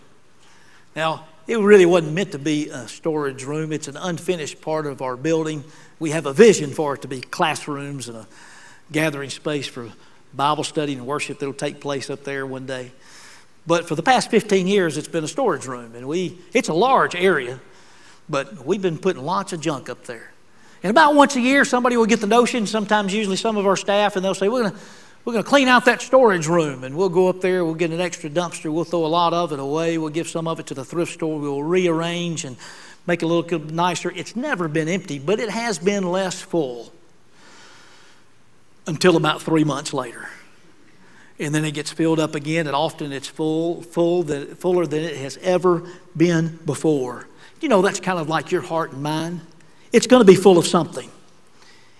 Now, 0.95 1.25
it 1.47 1.59
really 1.59 1.85
wasn't 1.85 2.13
meant 2.13 2.31
to 2.31 2.39
be 2.39 2.69
a 2.69 2.87
storage 2.87 3.43
room. 3.43 3.71
It's 3.71 3.87
an 3.87 3.97
unfinished 3.97 4.61
part 4.61 4.87
of 4.87 5.01
our 5.01 5.15
building. 5.15 5.63
We 5.99 6.11
have 6.11 6.25
a 6.25 6.33
vision 6.33 6.71
for 6.71 6.95
it 6.95 7.03
to 7.03 7.07
be 7.07 7.21
classrooms 7.21 8.09
and 8.09 8.17
a 8.17 8.27
gathering 8.91 9.29
space 9.29 9.67
for 9.67 9.91
Bible 10.33 10.63
study 10.63 10.93
and 10.93 11.05
worship 11.05 11.39
that'll 11.39 11.53
take 11.53 11.79
place 11.79 12.09
up 12.09 12.23
there 12.23 12.45
one 12.45 12.65
day. 12.65 12.91
But 13.67 13.87
for 13.87 13.95
the 13.95 14.03
past 14.03 14.29
15 14.29 14.67
years, 14.67 14.97
it's 14.97 15.07
been 15.07 15.23
a 15.23 15.27
storage 15.27 15.65
room, 15.65 15.95
and 15.95 16.07
we, 16.07 16.37
it's 16.53 16.69
a 16.69 16.73
large 16.73 17.15
area, 17.15 17.59
but 18.29 18.65
we've 18.65 18.81
been 18.81 18.97
putting 18.97 19.23
lots 19.23 19.53
of 19.53 19.61
junk 19.61 19.89
up 19.89 20.03
there. 20.05 20.31
And 20.83 20.91
about 20.91 21.15
once 21.15 21.35
a 21.35 21.41
year, 21.41 21.65
somebody 21.65 21.97
will 21.97 22.05
get 22.05 22.21
the 22.21 22.27
notion, 22.27 22.67
sometimes 22.67 23.11
usually 23.13 23.37
some 23.37 23.57
of 23.57 23.65
our 23.65 23.75
staff, 23.75 24.15
and 24.15 24.23
they'll 24.23 24.35
say, 24.35 24.49
We're 24.49 24.63
going 24.63 24.73
to 24.73 24.79
we're 25.25 25.33
going 25.33 25.43
to 25.43 25.49
clean 25.49 25.67
out 25.67 25.85
that 25.85 26.03
storage 26.03 26.47
room 26.47 26.83
and 26.83 26.95
we'll 26.95 27.09
go 27.09 27.27
up 27.27 27.41
there, 27.41 27.65
we'll 27.65 27.73
get 27.73 27.89
an 27.89 27.99
extra 27.99 28.29
dumpster, 28.29 28.71
we'll 28.71 28.83
throw 28.83 29.05
a 29.05 29.07
lot 29.07 29.33
of 29.33 29.51
it 29.51 29.59
away, 29.59 29.97
we'll 29.97 30.09
give 30.09 30.27
some 30.27 30.47
of 30.47 30.59
it 30.59 30.67
to 30.67 30.75
the 30.75 30.85
thrift 30.85 31.13
store, 31.13 31.39
we'll 31.39 31.63
rearrange 31.63 32.45
and 32.45 32.55
make 33.07 33.23
it 33.23 33.25
look 33.25 33.51
nicer. 33.51 34.11
It's 34.11 34.35
never 34.35 34.67
been 34.67 34.87
empty, 34.87 35.17
but 35.17 35.39
it 35.39 35.49
has 35.49 35.79
been 35.79 36.03
less 36.03 36.41
full 36.41 36.93
until 38.85 39.17
about 39.17 39.41
three 39.41 39.63
months 39.63 39.93
later. 39.93 40.29
And 41.39 41.53
then 41.53 41.65
it 41.65 41.71
gets 41.71 41.91
filled 41.91 42.19
up 42.19 42.35
again, 42.35 42.67
and 42.67 42.75
often 42.75 43.11
it's 43.11 43.27
full, 43.27 43.81
full 43.81 44.23
fuller 44.23 44.85
than 44.85 45.03
it 45.03 45.17
has 45.17 45.37
ever 45.37 45.83
been 46.15 46.59
before. 46.65 47.27
You 47.59 47.67
know, 47.67 47.81
that's 47.81 47.99
kind 47.99 48.19
of 48.19 48.29
like 48.29 48.51
your 48.51 48.61
heart 48.61 48.93
and 48.93 49.01
mind. 49.03 49.41
It's 49.91 50.07
going 50.07 50.21
to 50.21 50.25
be 50.25 50.35
full 50.35 50.57
of 50.57 50.67
something. 50.67 51.09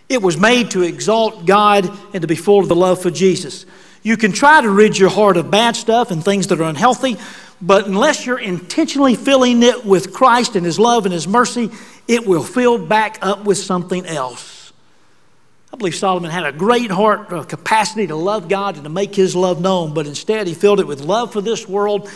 It 0.07 0.21
was 0.21 0.37
made 0.37 0.71
to 0.71 0.83
exalt 0.83 1.45
God 1.45 1.89
and 2.13 2.21
to 2.21 2.27
be 2.27 2.35
full 2.35 2.59
of 2.59 2.67
the 2.67 2.75
love 2.75 3.01
for 3.01 3.09
Jesus. 3.09 3.65
You 4.03 4.17
can 4.17 4.31
try 4.31 4.61
to 4.61 4.69
rid 4.69 4.97
your 4.97 5.09
heart 5.09 5.35
of 5.37 5.49
bad 5.49 5.75
stuff 5.75 6.11
and 6.11 6.23
things 6.23 6.47
that 6.47 6.59
are 6.59 6.69
unhealthy, 6.69 7.17
but 7.59 7.87
unless 7.87 8.25
you're 8.25 8.39
intentionally 8.39 9.15
filling 9.15 9.63
it 9.63 9.83
with 9.83 10.13
Christ 10.13 10.55
and 10.55 10.65
His 10.65 10.77
love 10.77 11.05
and 11.05 11.13
His 11.13 11.27
mercy, 11.27 11.71
it 12.07 12.27
will 12.27 12.43
fill 12.43 12.77
back 12.77 13.17
up 13.23 13.45
with 13.45 13.57
something 13.57 14.05
else. 14.05 14.73
I 15.73 15.77
believe 15.77 15.95
Solomon 15.95 16.29
had 16.29 16.45
a 16.45 16.51
great 16.51 16.91
heart, 16.91 17.33
a 17.33 17.43
capacity 17.43 18.07
to 18.07 18.15
love 18.15 18.47
God 18.47 18.75
and 18.75 18.83
to 18.83 18.89
make 18.89 19.15
His 19.15 19.35
love 19.35 19.59
known, 19.59 19.93
but 19.93 20.05
instead 20.05 20.45
he 20.47 20.53
filled 20.53 20.79
it 20.79 20.87
with 20.87 21.01
love 21.01 21.33
for 21.33 21.41
this 21.41 21.67
world 21.67 22.07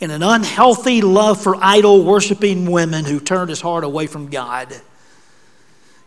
and 0.00 0.10
an 0.10 0.22
unhealthy 0.22 1.00
love 1.00 1.40
for 1.40 1.56
idol 1.62 2.04
worshiping 2.04 2.70
women 2.70 3.04
who 3.04 3.20
turned 3.20 3.50
his 3.50 3.60
heart 3.60 3.84
away 3.84 4.06
from 4.06 4.28
God. 4.28 4.74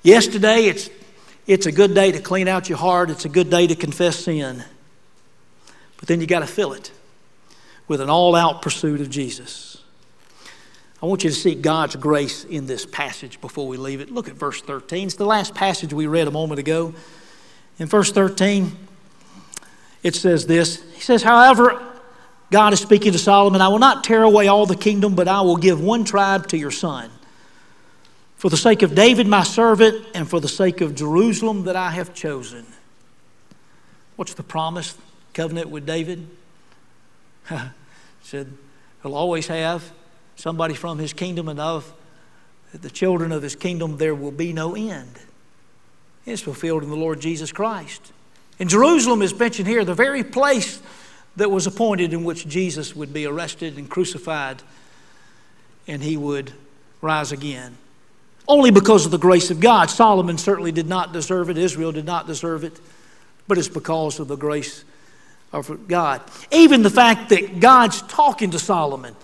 Yesterday, 0.04 0.66
it's 0.66 0.90
it's 1.48 1.66
a 1.66 1.72
good 1.72 1.96
day 1.96 2.12
to 2.12 2.20
clean 2.20 2.50
out 2.50 2.68
your 2.68 2.78
heart, 2.78 3.10
it's 3.10 3.24
a 3.24 3.30
good 3.30 3.50
day 3.50 3.68
to 3.68 3.76
confess 3.76 4.18
sin. 4.18 4.64
But 5.98 6.10
then 6.10 6.20
you 6.22 6.28
got 6.28 6.40
to 6.40 6.48
fill 6.48 6.74
it 6.74 6.92
with 7.88 8.02
an 8.02 8.10
all 8.10 8.36
out 8.36 8.62
pursuit 8.62 9.00
of 9.00 9.10
Jesus. 9.10 9.82
I 11.02 11.06
want 11.06 11.24
you 11.24 11.30
to 11.30 11.36
see 11.36 11.56
God's 11.56 11.96
grace 11.96 12.44
in 12.44 12.68
this 12.68 12.86
passage 12.86 13.40
before 13.40 13.68
we 13.68 13.78
leave 13.78 14.02
it. 14.02 14.12
Look 14.12 14.28
at 14.28 14.36
verse 14.36 14.62
13. 14.62 15.08
It's 15.08 15.16
the 15.16 15.26
last 15.26 15.56
passage 15.56 15.94
we 15.94 16.06
read 16.06 16.28
a 16.28 16.32
moment 16.32 16.60
ago. 16.60 16.94
In 17.80 17.88
verse 17.88 18.12
13, 18.12 18.76
it 20.04 20.16
says 20.16 20.48
this 20.48 20.84
He 20.94 21.02
says, 21.02 21.24
However, 21.24 21.82
God 22.52 22.74
is 22.74 22.80
speaking 22.80 23.14
to 23.14 23.20
Solomon, 23.20 23.62
I 23.62 23.70
will 23.70 23.80
not 23.80 24.04
tear 24.04 24.24
away 24.24 24.48
all 24.48 24.66
the 24.66 24.76
kingdom, 24.76 25.16
but 25.16 25.28
I 25.28 25.42
will 25.42 25.58
give 25.58 25.80
one 25.80 26.04
tribe 26.04 26.48
to 26.48 26.58
your 26.58 26.72
son 26.72 27.12
for 28.38 28.50
the 28.50 28.58
sake 28.58 28.84
of 28.84 28.94
David, 28.94 29.28
my 29.28 29.44
servant, 29.44 30.06
and 30.14 30.30
for 30.30 30.40
the 30.40 30.48
sake 30.48 30.80
of 30.80 30.96
Jerusalem 30.96 31.64
that 31.64 31.76
I 31.76 31.90
have 31.90 32.14
chosen. 32.14 32.66
What's 34.16 34.36
the 34.36 34.44
promise, 34.44 34.96
covenant 35.34 35.70
with 35.70 35.86
David? 35.86 36.28
said, 38.22 38.54
He'll 39.02 39.16
always 39.16 39.48
have 39.48 39.92
somebody 40.36 40.76
from 40.76 41.00
his 41.00 41.14
kingdom, 41.14 41.50
of 41.50 41.92
the 42.74 42.90
children 42.92 43.32
of 43.32 43.42
his 43.42 43.56
kingdom 43.56 43.98
there 43.98 44.14
will 44.14 44.32
be 44.32 44.54
no 44.54 44.76
end. 44.76 45.20
It's 46.26 46.42
fulfilled 46.42 46.84
in 46.84 46.90
the 46.90 46.96
Lord 46.96 47.20
Jesus 47.20 47.52
Christ. 47.52 48.12
And 48.60 48.70
Jerusalem 48.70 49.22
is 49.22 49.38
mentioned 49.38 49.68
here, 49.68 49.84
the 49.84 49.96
very 49.96 50.24
place 50.24 50.82
that 51.38 51.50
was 51.50 51.66
appointed 51.66 52.14
in 52.14 52.24
which 52.24 52.48
Jesus 52.48 52.96
would 52.96 53.14
be 53.14 53.26
arrested 53.26 53.78
and 53.78 53.90
crucified 53.90 54.62
and 55.88 56.04
he 56.04 56.18
would 56.18 56.52
rise 57.02 57.32
again 57.32 57.78
only 58.48 58.72
because 58.72 59.06
of 59.06 59.12
the 59.12 59.18
grace 59.18 59.52
of 59.52 59.60
God. 59.60 59.90
Solomon 59.90 60.38
certainly 60.38 60.72
did 60.72 60.88
not 60.88 61.14
deserve 61.14 61.50
it, 61.50 61.58
Israel 61.58 61.92
did 61.92 62.06
not 62.06 62.28
deserve 62.28 62.64
it, 62.64 62.80
but 63.48 63.58
it's 63.58 63.68
because 63.68 64.20
of 64.20 64.28
the 64.28 64.38
grace 64.38 64.84
of 65.52 65.88
God. 65.88 66.22
Even 66.52 66.84
the 66.84 66.90
fact 66.90 67.30
that 67.30 67.60
God's 67.60 68.02
talking 68.04 68.52
to 68.52 68.60
Solomon 68.60 69.16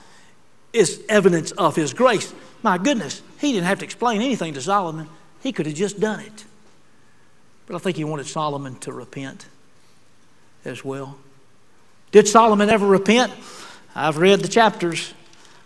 is 0.71 1.03
evidence 1.07 1.51
of 1.51 1.75
his 1.75 1.93
grace. 1.93 2.33
My 2.63 2.77
goodness, 2.77 3.21
he 3.39 3.51
didn't 3.51 3.67
have 3.67 3.79
to 3.79 3.85
explain 3.85 4.21
anything 4.21 4.53
to 4.55 4.61
Solomon, 4.61 5.07
he 5.41 5.51
could 5.51 5.65
have 5.65 5.75
just 5.75 5.99
done 5.99 6.19
it. 6.21 6.45
But 7.65 7.75
I 7.75 7.79
think 7.79 7.97
he 7.97 8.03
wanted 8.03 8.27
Solomon 8.27 8.75
to 8.79 8.91
repent 8.91 9.45
as 10.65 10.83
well. 10.83 11.17
Did 12.11 12.27
Solomon 12.27 12.69
ever 12.69 12.85
repent? 12.85 13.33
I've 13.95 14.17
read 14.17 14.39
the 14.39 14.47
chapters. 14.47 15.13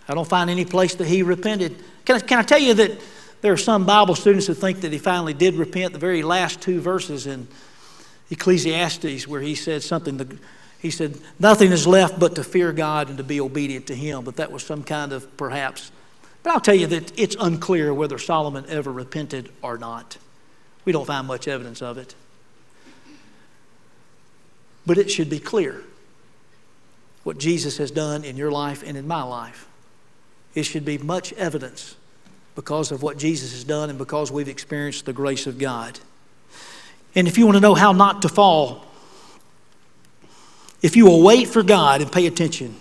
I 0.07 0.13
don't 0.13 0.27
find 0.27 0.49
any 0.49 0.65
place 0.65 0.95
that 0.95 1.07
he 1.07 1.23
repented. 1.23 1.75
Can 2.05 2.15
I, 2.15 2.19
can 2.19 2.39
I 2.39 2.43
tell 2.43 2.59
you 2.59 2.73
that 2.75 2.91
there 3.41 3.53
are 3.53 3.57
some 3.57 3.85
Bible 3.85 4.15
students 4.15 4.47
who 4.47 4.53
think 4.53 4.81
that 4.81 4.91
he 4.91 4.97
finally 4.97 5.33
did 5.33 5.55
repent. 5.55 5.93
The 5.93 5.99
very 5.99 6.23
last 6.23 6.61
two 6.61 6.81
verses 6.81 7.27
in 7.27 7.47
Ecclesiastes, 8.31 9.27
where 9.27 9.41
he 9.41 9.55
said 9.55 9.83
something, 9.83 10.39
he 10.79 10.91
said, 10.91 11.19
Nothing 11.39 11.71
is 11.71 11.87
left 11.87 12.19
but 12.19 12.35
to 12.35 12.43
fear 12.43 12.71
God 12.71 13.09
and 13.09 13.17
to 13.17 13.23
be 13.23 13.39
obedient 13.39 13.87
to 13.87 13.95
Him. 13.95 14.23
But 14.23 14.37
that 14.37 14.51
was 14.51 14.63
some 14.63 14.83
kind 14.83 15.11
of 15.11 15.37
perhaps. 15.37 15.91
But 16.43 16.53
I'll 16.53 16.61
tell 16.61 16.75
you 16.75 16.87
that 16.87 17.17
it's 17.19 17.35
unclear 17.39 17.93
whether 17.93 18.17
Solomon 18.17 18.65
ever 18.69 18.91
repented 18.91 19.51
or 19.61 19.77
not. 19.77 20.17
We 20.85 20.91
don't 20.93 21.05
find 21.05 21.27
much 21.27 21.47
evidence 21.47 21.81
of 21.81 21.97
it. 21.97 22.15
But 24.85 24.97
it 24.97 25.11
should 25.11 25.29
be 25.29 25.39
clear 25.39 25.83
what 27.23 27.37
Jesus 27.37 27.77
has 27.77 27.91
done 27.91 28.23
in 28.23 28.37
your 28.37 28.51
life 28.51 28.83
and 28.85 28.95
in 28.95 29.05
my 29.05 29.23
life. 29.23 29.67
It 30.55 30.63
should 30.63 30.85
be 30.85 30.97
much 30.97 31.33
evidence 31.33 31.95
because 32.57 32.91
of 32.91 33.03
what 33.03 33.19
Jesus 33.19 33.51
has 33.51 33.63
done 33.63 33.91
and 33.91 33.99
because 33.99 34.31
we've 34.31 34.47
experienced 34.47 35.05
the 35.05 35.13
grace 35.13 35.45
of 35.45 35.59
God. 35.59 35.99
And 37.13 37.27
if 37.27 37.37
you 37.37 37.45
want 37.45 37.55
to 37.55 37.61
know 37.61 37.75
how 37.75 37.91
not 37.91 38.23
to 38.23 38.29
fall, 38.29 38.83
if 40.81 40.95
you 40.95 41.05
will 41.05 41.21
wait 41.21 41.47
for 41.47 41.61
God 41.61 42.01
and 42.01 42.11
pay 42.11 42.25
attention, 42.25 42.75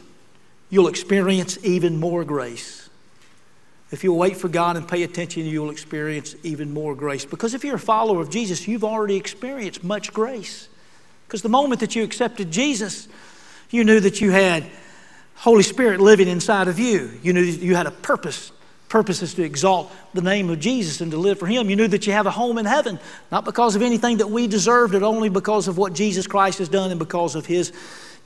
you'll 0.70 0.88
experience 0.88 1.58
even 1.62 2.00
more 2.00 2.24
grace. 2.24 2.88
If 3.90 4.02
you'll 4.02 4.16
wait 4.16 4.38
for 4.38 4.48
God 4.48 4.78
and 4.78 4.88
pay 4.88 5.02
attention, 5.02 5.44
you'll 5.44 5.68
experience 5.68 6.34
even 6.42 6.72
more 6.72 6.94
grace. 6.94 7.26
Because 7.26 7.52
if 7.52 7.62
you're 7.62 7.76
a 7.76 7.78
follower 7.78 8.22
of 8.22 8.30
Jesus, 8.30 8.66
you've 8.66 8.82
already 8.82 9.16
experienced 9.16 9.84
much 9.84 10.10
grace. 10.10 10.70
Because 11.26 11.42
the 11.42 11.50
moment 11.50 11.80
that 11.80 11.94
you 11.94 12.02
accepted 12.02 12.50
Jesus, 12.50 13.08
you 13.68 13.84
knew 13.84 14.00
that 14.00 14.22
you 14.22 14.30
had 14.30 14.64
Holy 15.34 15.62
Spirit 15.62 16.00
living 16.00 16.28
inside 16.28 16.66
of 16.66 16.78
you. 16.78 17.10
You 17.22 17.34
knew 17.34 17.42
you 17.42 17.76
had 17.76 17.86
a 17.86 17.90
purpose. 17.90 18.52
Purpose 18.96 19.20
is 19.20 19.34
to 19.34 19.42
exalt 19.42 19.92
the 20.14 20.22
name 20.22 20.48
of 20.48 20.58
Jesus 20.58 21.02
and 21.02 21.10
to 21.10 21.18
live 21.18 21.38
for 21.38 21.46
Him. 21.46 21.68
You 21.68 21.76
knew 21.76 21.86
that 21.88 22.06
you 22.06 22.14
have 22.14 22.24
a 22.26 22.30
home 22.30 22.56
in 22.56 22.64
heaven, 22.64 22.98
not 23.30 23.44
because 23.44 23.76
of 23.76 23.82
anything 23.82 24.16
that 24.16 24.30
we 24.30 24.46
deserved, 24.46 24.94
but 24.94 25.02
only 25.02 25.28
because 25.28 25.68
of 25.68 25.76
what 25.76 25.92
Jesus 25.92 26.26
Christ 26.26 26.60
has 26.60 26.70
done 26.70 26.90
and 26.90 26.98
because 26.98 27.34
of 27.34 27.44
His 27.44 27.74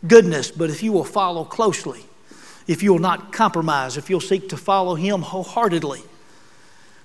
goodness. 0.06 0.52
But 0.52 0.70
if 0.70 0.84
you 0.84 0.92
will 0.92 1.02
follow 1.02 1.42
closely, 1.42 2.04
if 2.68 2.84
you 2.84 2.92
will 2.92 3.00
not 3.00 3.32
compromise, 3.32 3.96
if 3.96 4.08
you'll 4.08 4.20
seek 4.20 4.50
to 4.50 4.56
follow 4.56 4.94
Him 4.94 5.22
wholeheartedly, 5.22 6.02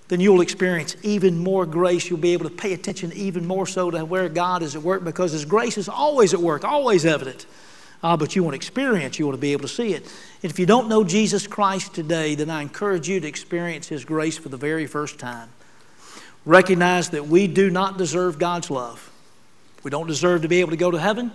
then 0.09 0.19
you'll 0.19 0.41
experience 0.41 0.95
even 1.01 1.39
more 1.39 1.65
grace. 1.65 2.07
You'll 2.07 2.19
be 2.19 2.33
able 2.33 2.47
to 2.47 2.55
pay 2.55 2.71
attention 2.73 3.13
even 3.13 3.47
more 3.47 3.65
so 3.65 3.89
to 3.89 4.05
where 4.05 4.29
God 4.29 4.61
is 4.61 4.75
at 4.75 4.83
work 4.83 5.03
because 5.03 5.31
His 5.31 5.43
grace 5.43 5.79
is 5.79 5.89
always 5.89 6.35
at 6.35 6.39
work, 6.39 6.63
always 6.63 7.03
evident. 7.03 7.47
Uh, 8.05 8.15
but 8.15 8.35
you 8.35 8.43
want 8.43 8.53
to 8.53 8.55
experience, 8.55 9.17
you 9.17 9.25
want 9.25 9.35
to 9.35 9.41
be 9.41 9.51
able 9.51 9.63
to 9.63 9.67
see 9.67 9.91
it. 9.91 10.03
And 10.43 10.51
if 10.51 10.59
you 10.59 10.67
don't 10.67 10.87
know 10.87 11.03
Jesus 11.03 11.47
Christ 11.47 11.95
today, 11.95 12.35
then 12.35 12.51
I 12.51 12.61
encourage 12.61 13.09
you 13.09 13.19
to 13.19 13.27
experience 13.27 13.87
His 13.87 14.05
grace 14.05 14.37
for 14.37 14.47
the 14.47 14.57
very 14.57 14.85
first 14.85 15.17
time. 15.17 15.49
Recognize 16.45 17.09
that 17.09 17.25
we 17.25 17.47
do 17.47 17.71
not 17.71 17.97
deserve 17.97 18.37
God's 18.37 18.69
love. 18.69 19.11
We 19.81 19.89
don't 19.89 20.05
deserve 20.05 20.43
to 20.43 20.47
be 20.47 20.59
able 20.59 20.69
to 20.69 20.77
go 20.77 20.91
to 20.91 20.99
heaven. 20.99 21.31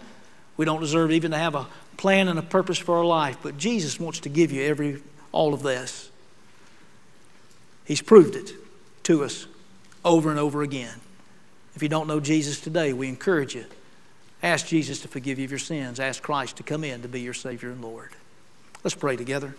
We 0.57 0.65
don't 0.65 0.79
deserve 0.79 1.11
even 1.11 1.33
to 1.33 1.39
have 1.39 1.57
a 1.57 1.67
plan 1.97 2.29
and 2.29 2.39
a 2.39 2.43
purpose 2.43 2.79
for 2.79 2.99
our 2.99 3.05
life. 3.05 3.39
But 3.43 3.59
Jesus 3.59 3.99
wants 3.99 4.21
to 4.21 4.29
give 4.29 4.53
you 4.53 4.63
every 4.63 5.03
all 5.33 5.55
of 5.55 5.65
this. 5.65 6.09
He's 7.85 8.01
proved 8.01 8.37
it 8.37 8.53
to 9.03 9.25
us 9.25 9.49
over 10.05 10.31
and 10.31 10.39
over 10.39 10.63
again. 10.63 11.01
If 11.75 11.83
you 11.83 11.89
don't 11.89 12.07
know 12.07 12.21
Jesus 12.21 12.61
today, 12.61 12.93
we 12.93 13.09
encourage 13.09 13.57
you. 13.57 13.65
Ask 14.43 14.67
Jesus 14.67 15.01
to 15.01 15.09
forgive 15.09 15.39
you 15.39 15.45
of 15.45 15.51
your 15.51 15.59
sins. 15.59 16.01
Ask 16.01 16.23
Christ 16.23 16.57
to 16.57 16.63
come 16.63 16.83
in 16.85 17.03
to 17.03 17.09
be 17.09 17.21
your 17.21 17.35
Savior 17.35 17.71
and 17.71 17.83
Lord. 17.83 18.11
Let's 18.83 18.95
pray 18.95 19.17
together. 19.17 19.55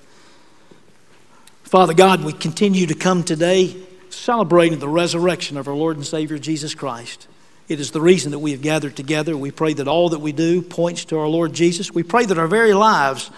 Father 1.63 1.93
God, 1.93 2.23
we 2.23 2.33
continue 2.33 2.87
to 2.87 2.95
come 2.95 3.23
today 3.23 3.75
celebrating 4.09 4.79
the 4.79 4.89
resurrection 4.89 5.55
of 5.57 5.67
our 5.67 5.75
Lord 5.75 5.97
and 5.97 6.05
Savior 6.05 6.39
Jesus 6.39 6.73
Christ. 6.73 7.27
It 7.69 7.79
is 7.79 7.91
the 7.91 8.01
reason 8.01 8.31
that 8.31 8.39
we 8.39 8.51
have 8.51 8.61
gathered 8.61 8.95
together. 8.95 9.37
We 9.37 9.51
pray 9.51 9.73
that 9.75 9.87
all 9.87 10.09
that 10.09 10.19
we 10.19 10.31
do 10.31 10.61
points 10.61 11.05
to 11.05 11.17
our 11.19 11.27
Lord 11.27 11.53
Jesus. 11.53 11.93
We 11.93 12.03
pray 12.03 12.25
that 12.25 12.37
our 12.37 12.47
very 12.47 12.73
lives 12.73 13.29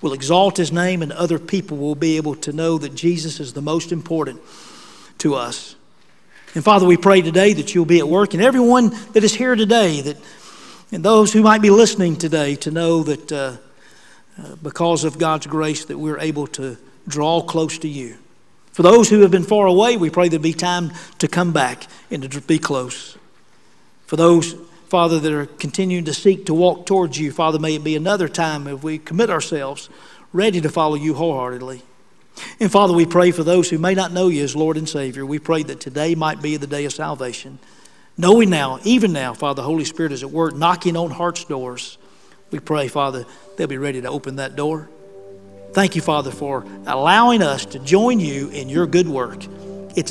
will 0.00 0.12
exalt 0.12 0.56
His 0.56 0.72
name 0.72 1.02
and 1.02 1.12
other 1.12 1.38
people 1.38 1.76
will 1.76 1.94
be 1.94 2.16
able 2.16 2.36
to 2.36 2.52
know 2.52 2.78
that 2.78 2.94
Jesus 2.94 3.40
is 3.40 3.52
the 3.52 3.60
most 3.60 3.92
important 3.92 4.40
to 5.18 5.34
us. 5.34 5.74
And 6.54 6.64
Father, 6.64 6.86
we 6.86 6.96
pray 6.96 7.22
today 7.22 7.52
that 7.54 7.74
you'll 7.74 7.84
be 7.84 7.98
at 7.98 8.08
work 8.08 8.34
and 8.34 8.42
everyone 8.42 8.90
that 9.12 9.24
is 9.24 9.34
here 9.34 9.54
today, 9.54 10.00
that 10.02 10.16
and 10.92 11.02
those 11.02 11.32
who 11.32 11.42
might 11.42 11.62
be 11.62 11.70
listening 11.70 12.16
today 12.16 12.54
to 12.56 12.70
know 12.70 13.02
that 13.02 13.32
uh, 13.32 13.56
uh, 14.38 14.56
because 14.62 15.04
of 15.04 15.18
God's 15.18 15.46
grace 15.46 15.86
that 15.86 15.98
we're 15.98 16.18
able 16.18 16.46
to 16.48 16.76
draw 17.08 17.40
close 17.40 17.78
to 17.78 17.88
you. 17.88 18.18
For 18.72 18.82
those 18.82 19.08
who 19.08 19.20
have 19.20 19.30
been 19.30 19.42
far 19.44 19.66
away, 19.66 19.96
we 19.96 20.10
pray 20.10 20.28
there'll 20.28 20.42
be 20.42 20.52
time 20.52 20.92
to 21.18 21.28
come 21.28 21.52
back 21.52 21.86
and 22.10 22.30
to 22.30 22.40
be 22.42 22.58
close. 22.58 23.16
For 24.06 24.16
those, 24.16 24.54
Father, 24.88 25.18
that 25.18 25.32
are 25.32 25.46
continuing 25.46 26.04
to 26.04 26.14
seek 26.14 26.46
to 26.46 26.54
walk 26.54 26.86
towards 26.86 27.18
you, 27.18 27.32
Father, 27.32 27.58
may 27.58 27.74
it 27.74 27.84
be 27.84 27.96
another 27.96 28.28
time 28.28 28.66
if 28.66 28.82
we 28.82 28.98
commit 28.98 29.30
ourselves 29.30 29.88
ready 30.32 30.60
to 30.60 30.68
follow 30.68 30.94
you 30.94 31.14
wholeheartedly. 31.14 31.82
And 32.60 32.72
Father, 32.72 32.94
we 32.94 33.04
pray 33.06 33.30
for 33.30 33.44
those 33.44 33.68
who 33.68 33.78
may 33.78 33.94
not 33.94 34.12
know 34.12 34.28
you 34.28 34.42
as 34.42 34.56
Lord 34.56 34.76
and 34.76 34.88
Savior. 34.88 35.26
We 35.26 35.38
pray 35.38 35.62
that 35.64 35.80
today 35.80 36.14
might 36.14 36.40
be 36.40 36.56
the 36.56 36.66
day 36.66 36.84
of 36.84 36.92
salvation. 36.92 37.58
Knowing 38.18 38.50
now, 38.50 38.78
even 38.84 39.12
now, 39.12 39.32
Father, 39.32 39.62
the 39.62 39.66
Holy 39.66 39.84
Spirit 39.84 40.12
is 40.12 40.22
at 40.22 40.30
work 40.30 40.54
knocking 40.54 40.96
on 40.96 41.10
hearts' 41.10 41.44
doors. 41.44 41.96
We 42.50 42.58
pray, 42.58 42.88
Father, 42.88 43.24
they'll 43.56 43.66
be 43.66 43.78
ready 43.78 44.02
to 44.02 44.08
open 44.08 44.36
that 44.36 44.54
door. 44.54 44.90
Thank 45.72 45.96
you, 45.96 46.02
Father, 46.02 46.30
for 46.30 46.66
allowing 46.86 47.42
us 47.42 47.64
to 47.66 47.78
join 47.78 48.20
you 48.20 48.50
in 48.50 48.68
your 48.68 48.86
good 48.86 49.08
work. 49.08 49.42